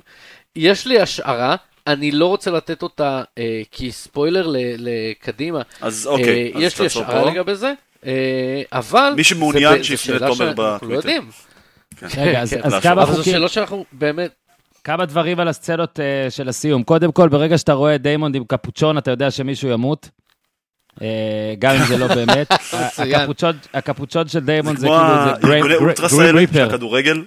[0.56, 1.56] יש לי השערה
[1.90, 3.92] אני לא רוצה לתת אותה אה, כי
[4.78, 5.62] לקדימה.
[5.82, 7.74] אז אוקיי, אה, אז יש לי השערה לגבי זה,
[8.06, 9.14] אה, אבל...
[9.16, 10.74] מי שמעוניין שיפנה לתומר בטוויטר.
[10.74, 11.30] אנחנו לא יודעים.
[11.96, 12.08] כן.
[12.18, 12.98] רגע, אז, אז כמה חוקים...
[13.00, 14.32] אבל זו שאלה שאנחנו באמת...
[14.84, 16.84] כמה דברים על הסצנות uh, של הסיום.
[16.84, 20.10] קודם כל, ברגע שאתה רואה את דיימונד עם קפוצ'ון, אתה יודע שמישהו ימות.
[20.96, 21.02] Uh,
[21.60, 22.52] גם אם זה לא באמת.
[23.74, 25.74] הקפוצ'ון של דיימונד זה כאילו, זה גריים ריפר.
[25.74, 27.24] ארגוני אולטרסייל של הכדורגל.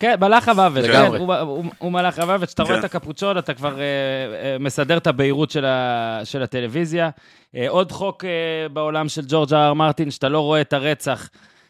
[0.00, 2.68] כן, מלאך המוות, כן, הוא, הוא, הוא מלאך המוות, כשאתה כן.
[2.68, 7.10] רואה את הקפוצ'ון, אתה כבר uh, uh, מסדר את הבהירות של, ה, של הטלוויזיה.
[7.54, 11.28] Uh, עוד חוק uh, בעולם של ג'ורג' אר מרטין, שאתה לא רואה את הרצח,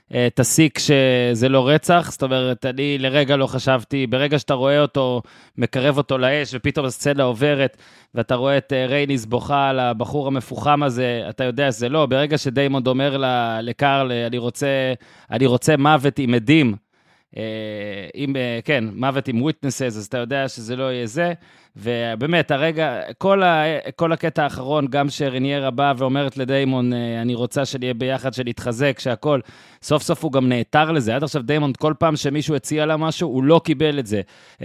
[0.08, 5.22] uh, תסיק שזה לא רצח, זאת אומרת, אני לרגע לא חשבתי, ברגע שאתה רואה אותו,
[5.58, 7.76] מקרב אותו לאש, ופתאום הסצנה עוברת,
[8.14, 12.06] ואתה רואה את uh, רייניס בוכה על הבחור המפוחם הזה, אתה יודע שזה לא.
[12.06, 13.24] ברגע שדיימונד אומר
[13.62, 14.92] לקרל, אני רוצה,
[15.30, 16.87] אני רוצה מוות עם עדים,
[17.36, 21.32] אם, אה, אה, כן, מוות עם witnesses, אז אתה יודע שזה לא יהיה זה.
[21.76, 23.64] ובאמת, הרגע, כל, ה,
[23.96, 29.40] כל הקטע האחרון, גם שרניירה באה ואומרת לדיימון, אה, אני רוצה שנהיה ביחד, שנתחזק, שהכול,
[29.82, 31.16] סוף סוף הוא גם נעתר לזה.
[31.16, 34.20] עד עכשיו דיימון, כל פעם שמישהו הציע לה משהו, הוא לא קיבל את זה.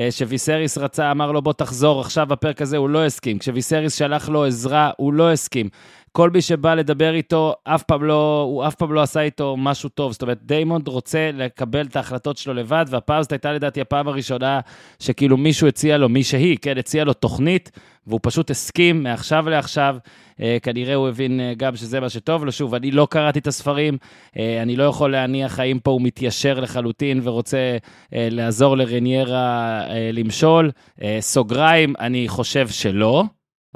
[0.10, 3.40] שוויסריס רצה, אמר לו, בוא תחזור עכשיו בפרק הזה, הוא לא הסכים.
[3.40, 5.70] כשוויסריס שלח לו עזרה, הוא לא הסכים.
[6.16, 9.90] כל מי שבא לדבר איתו, אף פעם לא, הוא אף פעם לא עשה איתו משהו
[9.90, 10.12] טוב.
[10.12, 14.60] זאת אומרת, דיימון רוצה לקבל את ההחלטות שלו לבד, והפעם זאת הייתה לדעתי הפעם הראשונה
[15.00, 17.72] שכאילו מישהו הציע לו, מי שהיא, כן, הציע לו תוכנית,
[18.08, 19.96] והוא פשוט הסכים מעכשיו לעכשיו.
[20.42, 22.52] אה, כנראה הוא הבין אה, גם שזה מה שטוב לו.
[22.52, 23.98] שוב, אני לא קראתי את הספרים,
[24.38, 27.78] אה, אני לא יכול להניח האם פה הוא מתיישר לחלוטין ורוצה
[28.14, 30.72] אה, לעזור לריניירה אה, למשול.
[31.02, 33.24] אה, סוגריים, אני חושב שלא.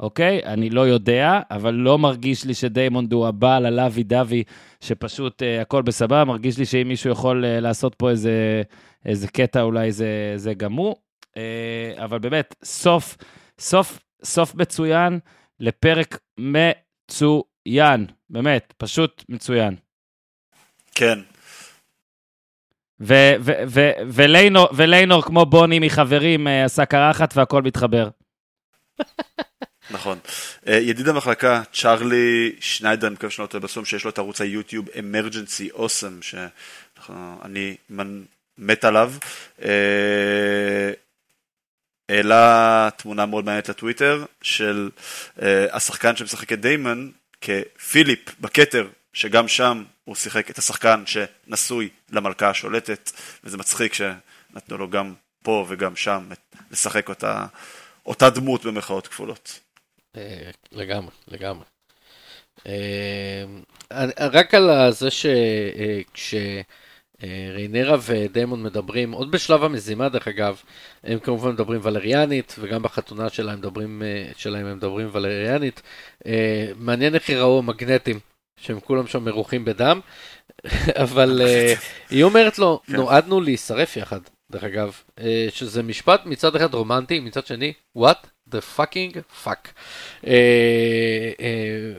[0.00, 0.40] אוקיי?
[0.44, 4.42] אני לא יודע, אבל לא מרגיש לי שדיימונד הוא הבעל הלוי דווי,
[4.80, 8.62] שפשוט uh, הכל בסבבה, מרגיש לי שאם מישהו יכול uh, לעשות פה איזה,
[9.06, 10.94] איזה קטע, אולי זה, זה גם הוא.
[11.34, 11.38] Uh,
[11.96, 13.16] אבל באמת, סוף,
[13.58, 15.18] סוף, סוף מצוין
[15.60, 18.06] לפרק מצוין.
[18.30, 19.76] באמת, פשוט מצוין.
[20.94, 21.18] כן.
[24.72, 28.08] וליינור, כמו בוני מחברים, עשה קרחת והכל מתחבר.
[29.90, 30.18] נכון.
[30.66, 34.40] אה, ידיד המחלקה, צ'ארלי שניידר, אני מקווה שאני לא טועה בסום, שיש לו את ערוץ
[34.40, 37.76] היוטיוב אמרג'נסי אוסם, שאני
[38.58, 39.12] מת עליו.
[39.62, 40.92] אה,
[42.08, 44.90] העלה תמונה מאוד מעניינת לטוויטר של
[45.42, 52.50] אה, השחקן שמשחק את דיימון כפיליפ בכתר, שגם שם הוא שיחק את השחקן שנשוי למלכה
[52.50, 53.12] השולטת,
[53.44, 56.28] וזה מצחיק שנתנו לו גם פה וגם שם
[56.70, 57.46] לשחק אותה,
[58.06, 59.60] אותה דמות במרכאות כפולות.
[60.18, 61.64] אה, לגמרי, לגמרי.
[62.66, 63.44] אה,
[64.20, 65.08] רק על זה
[66.10, 66.54] שכשריינרה
[67.94, 70.62] אה, ודיימון מדברים, עוד בשלב המזימה דרך אגב,
[71.04, 74.02] הם כמובן מדברים ולריאנית, וגם בחתונה שלהם מדברים,
[74.36, 75.82] שלהם הם מדברים ולריאנית.
[76.76, 78.20] מעניין איך יראו המגנטים,
[78.60, 80.00] שהם כולם שם מרוחים בדם,
[81.04, 81.40] אבל
[82.10, 82.96] היא אומרת לו, כן.
[82.96, 84.20] נועדנו להישרף יחד,
[84.52, 85.00] דרך אגב,
[85.50, 89.68] שזה משפט מצד אחד רומנטי, מצד שני, what the fucking fuck.
[90.26, 90.32] אה,
[91.40, 91.92] אה,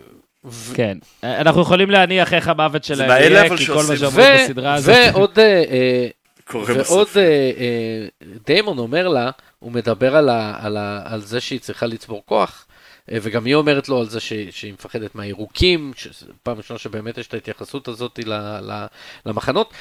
[0.73, 4.95] כן, אנחנו יכולים להניח איך המוות שלהם יהיה, כי כל מה שאומרים בסדרה הזאת.
[5.13, 6.07] ועוד, אה,
[6.53, 7.07] ועוד
[8.45, 10.15] דיימון אומר לה, הוא מדבר
[11.05, 12.65] על זה שהיא צריכה לצבור כוח,
[13.07, 15.93] וגם היא אומרת לו על זה שהיא מפחדת מהירוקים,
[16.43, 18.19] פעם ראשונה שבאמת יש את ההתייחסות הזאת
[19.25, 19.73] למחנות.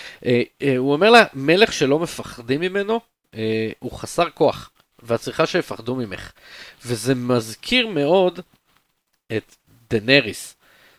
[0.79, 3.01] הוא אומר לה, מלך שלא מפחדים ממנו,
[3.79, 4.71] הוא חסר כוח.
[5.03, 6.33] ואת צריכה שיפחדו ממך.
[6.85, 8.41] וזה מזכיר מאוד
[9.37, 9.57] את
[9.91, 10.55] דנריס,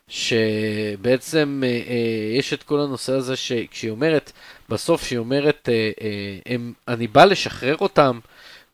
[0.07, 4.31] שבעצם אה, אה, יש את כל הנושא הזה שכשהיא אומרת,
[4.69, 8.19] בסוף שהיא אומרת, אה, אה, הם, אני בא לשחרר אותם,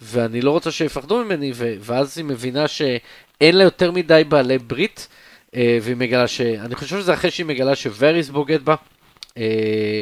[0.01, 5.07] ואני לא רוצה שיפחדו ממני, ו, ואז היא מבינה שאין לה יותר מדי בעלי ברית,
[5.55, 6.41] אה, והיא מגלה ש...
[6.41, 8.75] אני חושב שזה אחרי שהיא מגלה שווריס בוגד בה,
[9.37, 10.01] אה,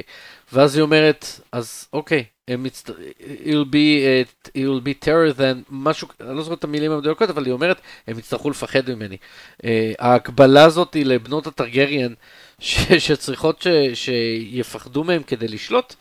[0.53, 6.43] ואז היא אומרת, אז אוקיי, it'll be, it will be terror than משהו, אני לא
[6.43, 9.17] זוכר את המילים המדויקות, אבל היא אומרת, הם יצטרכו לפחד ממני.
[9.57, 9.65] Uh,
[9.99, 12.13] ההקבלה הזאת היא לבנות הטרגריאן,
[12.59, 12.93] ש...
[12.93, 13.67] שצריכות ש...
[13.93, 15.95] שיפחדו מהם כדי לשלוט.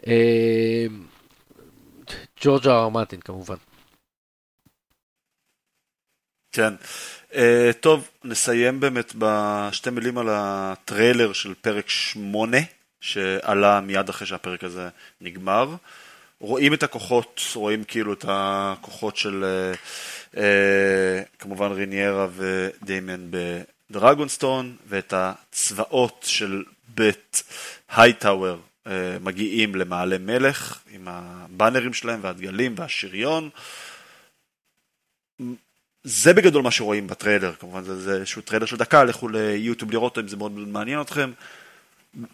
[0.00, 0.06] Uh,
[2.40, 3.56] ג'ורג'ה ארמטין כמובן.
[6.52, 6.74] כן.
[7.32, 7.36] Uh,
[7.80, 12.58] טוב, נסיים באמת בשתי מילים על הטריילר של פרק שמונה.
[13.00, 14.88] שעלה מיד אחרי שהפרק הזה
[15.20, 15.74] נגמר.
[16.40, 19.72] רואים את הכוחות, רואים כאילו את הכוחות של אה,
[20.42, 23.30] אה, כמובן ריניירה ודיימן
[23.90, 27.42] בדרגונסטון, ואת הצבאות של בית
[27.88, 33.50] הייטאוור אה, מגיעים למעלה מלך עם הבאנרים שלהם והדגלים והשריון.
[36.04, 40.28] זה בגדול מה שרואים בטריילר, כמובן זה, איזשהו טריילר של דקה, לכו ליוטיוב לראות אם
[40.28, 41.30] זה מאוד מעניין אתכם.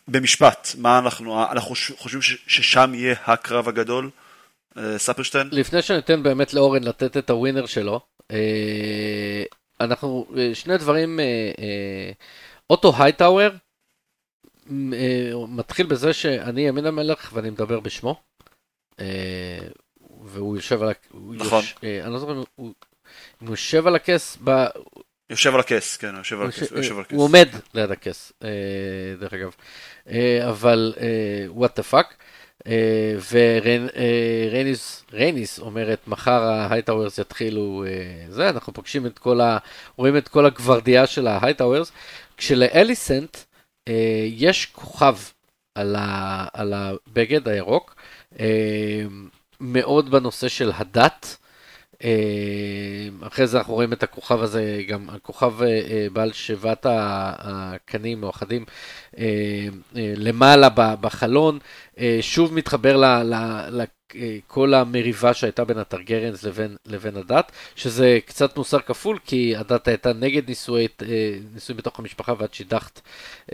[0.08, 4.10] במשפט, מה אנחנו, אנחנו חושבים ששם יהיה הקרב הגדול?
[4.76, 5.48] אה, ספרשטיין?
[5.52, 8.00] לפני שניתן באמת לאורן לתת את ה winner שלו,
[8.30, 9.42] אה,
[9.80, 11.20] אנחנו, אה, שני דברים,
[12.70, 13.50] אוטו הייטאוור
[15.48, 18.22] מתחיל בזה שאני יד ימין המלך ואני מדבר בשמו,
[20.24, 21.64] והוא יושב על, נכון.
[21.82, 22.66] אני לא זוכר אם
[23.40, 24.38] הוא יושב על הכס,
[25.34, 27.12] יושב על הכס, כן, יושב על הכס.
[27.12, 28.48] הוא עומד ליד הכס, אה,
[29.20, 29.54] דרך אגב.
[30.10, 30.94] אה, אבל
[31.48, 32.14] what the fuck.
[33.30, 37.84] ורייניס רייניס אומרת, מחר ההייטאוורס יתחילו
[38.28, 39.58] זה, אנחנו פוגשים את כל ה...
[39.96, 41.92] רואים את כל הגוורדיה של ההייטאוורס,
[42.36, 43.36] כשלאליסנט
[44.26, 45.16] יש כוכב
[45.74, 47.94] על, ה, על הבגד הירוק,
[49.60, 51.36] מאוד בנושא של הדת.
[52.04, 58.22] אה, אחרי זה אנחנו רואים את הכוכב הזה, גם הכוכב אה, אה, בעל שבעת הקנים
[58.22, 58.64] או אחדים
[59.94, 61.58] למעלה בחלון,
[62.20, 63.22] שוב מתחבר
[63.70, 70.12] לכל המריבה שהייתה בין הטרגריאנס לבין, לבין הדת, שזה קצת מוסר כפול, כי הדת הייתה
[70.12, 70.88] נגד נישואי,
[71.54, 73.00] נישואי בתוך המשפחה ואת שידכת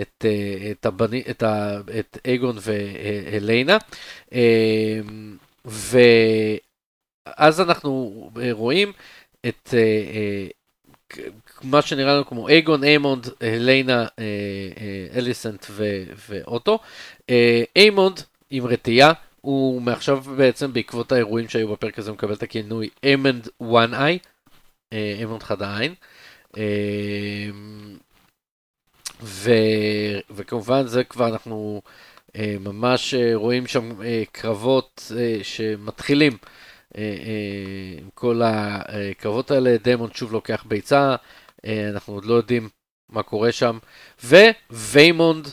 [0.01, 0.25] את,
[0.71, 3.79] את, הבני, את, ה, את אייגון והליינה.
[5.67, 5.99] ו...
[7.27, 8.93] אז אנחנו אה, רואים
[9.49, 10.47] את אה, אה,
[11.63, 14.07] מה שנראה לנו כמו אייגון, איימונד, הליינה,
[15.17, 15.67] אליסנט
[16.29, 16.79] ואוטו.
[17.77, 18.21] איימונד
[18.51, 24.19] עם רתיעה, הוא מעכשיו בעצם בעקבות האירועים שהיו בפרק הזה מקבל את הכינוי איימונד One-Eye,
[24.93, 25.95] איימונד חד העין.
[29.23, 29.51] ו,
[30.31, 31.83] וכמובן זה כבר אנחנו
[32.39, 33.91] ממש רואים שם
[34.33, 36.33] קרבות שמתחילים
[36.95, 41.17] עם כל הקרבות האלה, דיימון שוב לוקח ביצה,
[41.65, 42.69] אה, אנחנו עוד לא יודעים
[43.09, 43.79] מה קורה שם,
[44.71, 45.49] ויימונד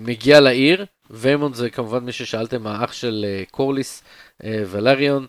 [0.00, 4.02] מגיע לעיר, ויימונד זה כמובן מי ששאלתם, האח של קורליס
[4.44, 5.26] ולריון.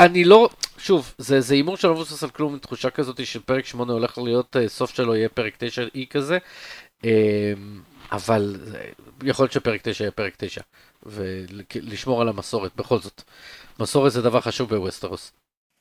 [0.00, 0.48] אני לא,
[0.78, 4.94] שוב, זה הימור שלא מבוסס על כלום, תחושה כזאת של פרק 8 הולך להיות, סוף
[4.94, 6.38] שלו יהיה פרק 9 אי כזה,
[8.12, 8.56] אבל
[9.24, 10.60] יכול להיות שפרק 9 יהיה פרק 9.
[11.06, 13.22] ולשמור על המסורת, בכל זאת.
[13.80, 15.32] מסורת זה דבר חשוב בווסטרוס.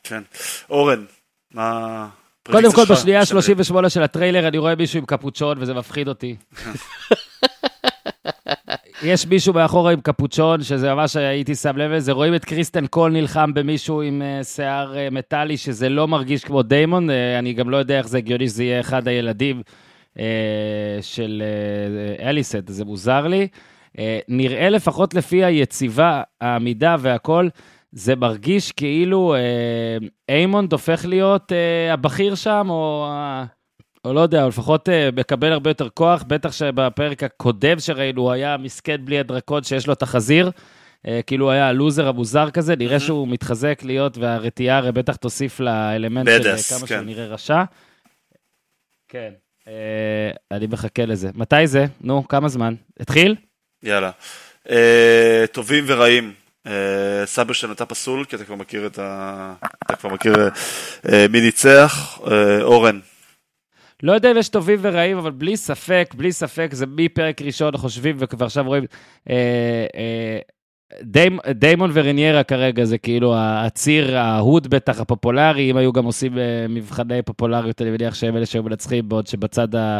[0.04, 0.22] כן.
[0.70, 1.06] אורן,
[1.54, 2.10] מה...
[2.52, 6.36] קודם כל, בשנייה ה-38 של הטריילר אני רואה מישהו עם קפוצ'ון וזה מפחיד אותי.
[9.04, 13.12] יש מישהו מאחורה עם קפוצ'ון, שזה ממש הייתי שם לב לזה, רואים את קריסטן קול
[13.12, 17.70] נלחם במישהו עם uh, שיער uh, מטאלי, שזה לא מרגיש כמו דיימון, uh, אני גם
[17.70, 19.62] לא יודע איך זה הגיוני שזה יהיה אחד הילדים
[21.02, 21.44] של
[22.20, 23.48] אליסט, זה מוזר לי.
[24.00, 27.48] אה, נראה לפחות לפי היציבה, העמידה והכל,
[27.92, 29.98] זה מרגיש כאילו אה,
[30.30, 33.08] איימונד הופך להיות אה, הבכיר שם, או,
[34.06, 38.58] או לא יודע, או לפחות מקבל הרבה יותר כוח, בטח שבפרק הקודם שראינו הוא היה
[38.58, 40.52] מסכן בלי הדרקון שיש לו את החזיר.
[41.28, 46.28] כאילו הוא היה הלוזר המוזר כזה, נראה שהוא מתחזק להיות, והרתיעה הרי בטח תוסיף לאלמנט
[46.28, 46.86] של כמה כן.
[46.88, 47.64] שהוא נראה רשע.
[49.08, 49.32] כן,
[50.52, 51.30] אני מחכה לזה.
[51.36, 51.86] מתי זה?
[52.02, 52.74] נו, כמה זמן?
[53.00, 53.36] התחיל?
[53.84, 54.12] יאללה.
[54.70, 56.34] אה, טובים ורעים.
[56.68, 59.54] אה, סברשטיין אתה פסול, כי אתה כבר מכיר את ה...
[59.86, 60.34] אתה כבר מכיר
[61.10, 62.20] אה, מי ניצח.
[62.28, 63.00] אה, אורן.
[64.04, 68.16] לא יודע אם יש טובים ורעים, אבל בלי ספק, בלי ספק, זה מפרק ראשון חושבים,
[68.20, 68.86] וכבר עכשיו רואים...
[69.30, 70.40] אה, אה,
[71.02, 76.66] דיימ, דיימון וריניירה כרגע זה כאילו הציר, ההוד בטח הפופולרי, אם היו גם עושים אה,
[76.70, 80.00] מבחני פופולריות, אני מניח שהם אלה שהיו מנצחים, בעוד שבצד ה...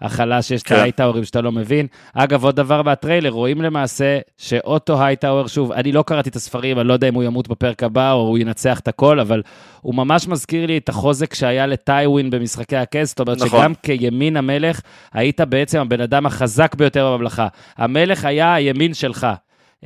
[0.00, 0.74] החלש, יש כן.
[0.74, 1.86] את ההייטאורים שאתה לא מבין.
[2.14, 6.88] אגב, עוד דבר מהטריילר, רואים למעשה שאוטו הייטאוור, שוב, אני לא קראתי את הספרים, אני
[6.88, 9.42] לא יודע אם הוא ימות בפרק הבא או הוא ינצח את הכל, אבל
[9.80, 13.60] הוא ממש מזכיר לי את החוזק שהיה לטיווין במשחקי הכס, זאת אומרת נכון.
[13.60, 14.80] שגם כימין המלך,
[15.12, 17.48] היית בעצם הבן אדם החזק ביותר בממלכה.
[17.76, 19.26] המלך היה הימין שלך.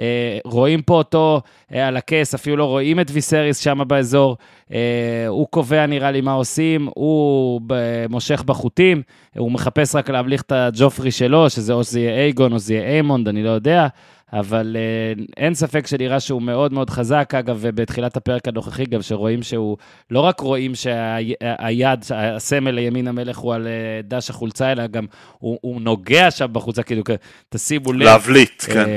[0.00, 1.40] אה, רואים פה אותו
[1.74, 4.36] אה, על הכס, אפילו לא רואים את ויסריס שם באזור.
[4.72, 7.60] אה, הוא קובע, נראה לי, מה עושים, הוא
[8.08, 9.02] מושך בחוטים,
[9.36, 12.90] הוא מחפש רק להבליך את הג'ופרי שלו, שזה או שזה יהיה אייגון או שזה יהיה
[12.90, 13.86] איימונד, אני לא יודע.
[14.34, 19.42] אבל uh, אין ספק שנראה שהוא מאוד מאוד חזק, אגב, ובתחילת הפרק הנוכחי גם שרואים
[19.42, 19.76] שהוא,
[20.10, 25.06] לא רק רואים שהיד, שה, הסמל לימין המלך הוא על uh, דש החולצה, אלא גם
[25.38, 27.02] הוא, הוא נוגע שם בחולצה, כאילו,
[27.48, 28.02] תשימו לב.
[28.02, 28.84] להבליט, uh, כן.
[28.84, 28.88] Uh,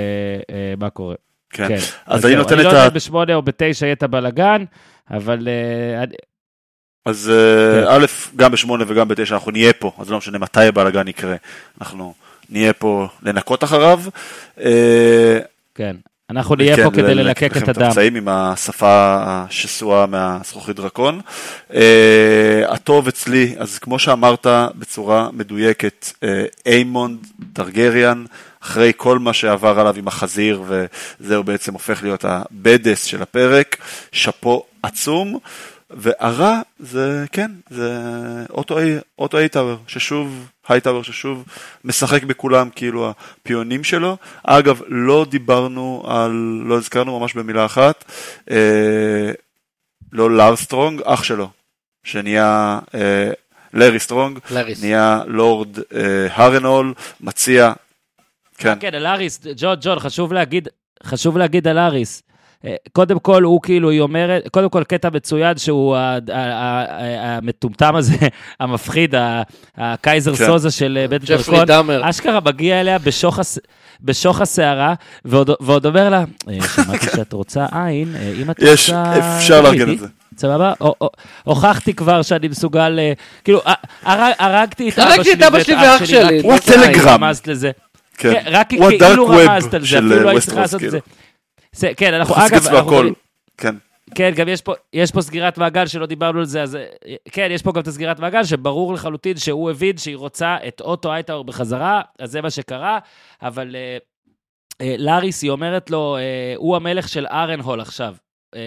[0.51, 1.15] uh, מה קורה.
[1.49, 1.67] כן.
[1.67, 1.75] כן.
[1.75, 2.53] אז, אז אני נותן את ה...
[2.55, 4.63] אני לא יודע אם בשמונה או בתשע יהיה את הבלאגן,
[5.11, 5.47] אבל...
[6.03, 6.15] Uh,
[7.05, 7.31] אז
[7.73, 7.83] כן.
[7.87, 8.05] א',
[8.35, 11.35] גם בשמונה וגם בתשע אנחנו נהיה פה, אז לא משנה מתי הבלאגן יקרה.
[11.81, 12.13] אנחנו...
[12.49, 14.01] נהיה פה לנקות אחריו.
[14.59, 15.39] אה,
[15.75, 15.95] כן,
[16.29, 17.91] אנחנו נהיה כן, פה כדי ללקק את הדם.
[17.91, 21.21] פצעים עם השפה השסועה מהזכוכית דרקון.
[21.69, 21.73] אה,
[22.67, 28.25] הטוב אצלי, אז כמו שאמרת בצורה מדויקת, אה, איימונד אה, טרגריאן,
[28.63, 33.77] אחרי כל מה שעבר עליו עם החזיר, וזהו בעצם הופך להיות ה badass של הפרק,
[34.11, 35.39] שאפו עצום.
[35.89, 37.99] והרע זה, כן, זה
[39.19, 41.45] אוטו הייטאוור, ששוב, הייטאוור ששוב
[41.85, 44.17] משחק בכולם, כאילו הפיונים שלו.
[44.43, 46.31] אגב, לא דיברנו על,
[46.65, 48.05] לא הזכרנו ממש במילה אחת,
[48.51, 49.31] אה,
[50.11, 51.49] לא לאר סטרונג, אח שלו,
[52.03, 53.31] שנהיה אה,
[53.73, 54.83] לארי סטרונג, לריס.
[54.83, 57.73] נהיה לורד אה, הרנהול, מציע,
[58.57, 58.77] כן.
[58.79, 60.67] כן, על לאריס, ג'ון, ג'ון, חשוב להגיד,
[61.03, 62.23] חשוב להגיד על אריס.
[62.65, 65.97] אה, קודם כל, הוא כאילו, היא אומרת, קודם כל קטע מצוין שהוא
[67.19, 68.15] המטומטם הזה,
[68.59, 69.15] המפחיד,
[69.77, 70.45] הקייזר כן.
[70.45, 72.97] סוזה של אה, בית דרקון, אשכרה מגיע אליה
[74.01, 74.93] בשוך הסערה,
[75.25, 79.13] ועוד אומר לה, אה, שמעתי שאת רוצה עין, אם את יש, רוצה...
[79.17, 80.07] יש, אפשר לארגן את זה.
[80.37, 80.73] סבבה?
[81.43, 82.99] הוכחתי כבר שאני מסוגל,
[83.43, 83.61] כאילו,
[84.03, 84.99] הרגתי את
[85.41, 86.41] אבא שלי ואח שלי.
[86.41, 87.23] הוא הטלגרם.
[88.17, 88.43] כן.
[88.45, 90.99] רק כאילו רמזת על זה, אפילו לא היית צריכה לעשות את זה.
[91.77, 93.01] זה, כן, אנחנו, אגב, אנחנו...
[93.57, 93.75] כן.
[94.15, 96.77] כן, גם יש פה, יש פה סגירת מעגל שלא דיברנו על זה, אז
[97.31, 101.13] כן, יש פה גם את הסגירת מעגל, שברור לחלוטין שהוא הבין שהיא רוצה את אוטו
[101.13, 102.99] הייטאור בחזרה, אז זה מה שקרה,
[103.41, 103.97] אבל אה,
[104.81, 108.15] אה, לאריס, היא אומרת לו, אה, הוא המלך של ארן הול עכשיו.
[108.55, 108.59] Uh,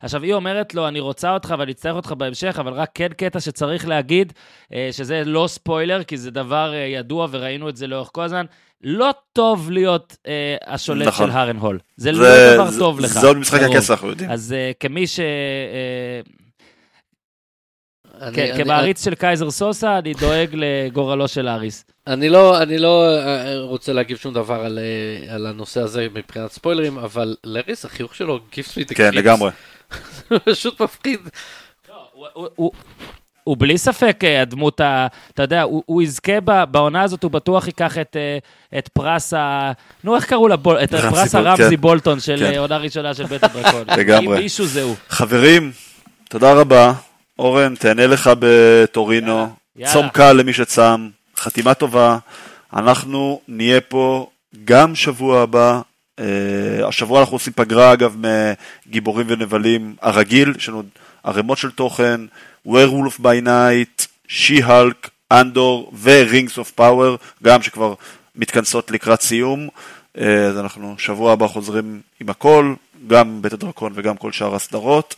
[0.00, 3.40] עכשיו, היא אומרת לו, אני רוצה אותך ואני אצטרך אותך בהמשך, אבל רק כן קטע
[3.40, 4.32] שצריך להגיד,
[4.64, 8.46] uh, שזה לא ספוילר, כי זה דבר uh, ידוע וראינו את זה לאורך כל הזמן.
[8.82, 11.26] לא טוב להיות אה, השולט נכון.
[11.26, 11.78] של הארן הול.
[11.96, 13.06] זה, זה לא דבר זה, טוב לך.
[13.06, 14.30] זה עוד משחק הכס, אנחנו יודעים.
[14.30, 15.20] אז אה, כמי ש...
[15.20, 16.20] אה,
[18.22, 21.84] אני, כמעריץ אני, של קייזר סוסה, אני דואג לגורלו של אריס.
[22.06, 26.52] אני לא, אני לא אה, רוצה להגיב שום דבר על, אה, על הנושא הזה מבחינת
[26.52, 29.50] ספוילרים, אבל לאריס, החיוך שלו, גיפס לי את כן, לגמרי.
[30.30, 31.20] זה פשוט מפחיד.
[31.88, 32.72] לא, הוא, הוא,
[33.44, 36.40] הוא בלי ספק אה, הדמות, ה, אתה יודע, הוא, הוא יזכה
[36.70, 38.16] בעונה הזאת, הוא בטוח ייקח את,
[38.78, 39.72] את פרס ה...
[40.04, 40.54] נו, איך קראו לה?
[40.84, 41.76] את פרס הרמזי כן.
[41.76, 42.58] בולטון של כן.
[42.58, 43.84] עונה ראשונה של בית הדרקון.
[43.98, 44.36] לגמרי.
[44.36, 44.94] אם מישהו זהו.
[45.08, 45.72] חברים,
[46.28, 46.92] תודה רבה.
[47.42, 49.54] אורן, תהנה לך בטורינו.
[49.92, 52.18] צום קל למי שצם, חתימה טובה.
[52.72, 54.30] אנחנו נהיה פה
[54.64, 55.80] גם שבוע הבא.
[56.20, 56.24] Uh,
[56.88, 58.16] השבוע אנחנו עושים פגרה, אגב,
[58.86, 60.82] מגיבורים ונבלים הרגיל, יש לנו
[61.24, 62.20] ערימות של תוכן.
[62.68, 67.94] Werewolf by Night, She-Hulk, אנדור ו-Rings of Power, גם שכבר
[68.36, 69.68] מתכנסות לקראת סיום.
[70.18, 72.74] אה, אז אנחנו שבוע הבא חוזרים עם הכל,
[73.06, 75.14] גם בית הדרקון וגם כל שאר הסדרות.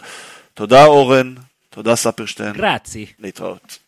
[0.54, 1.34] תודה אורן,
[1.74, 2.52] תודה ספרשטיין.
[2.52, 3.06] גרצי.
[3.18, 3.78] להתראות.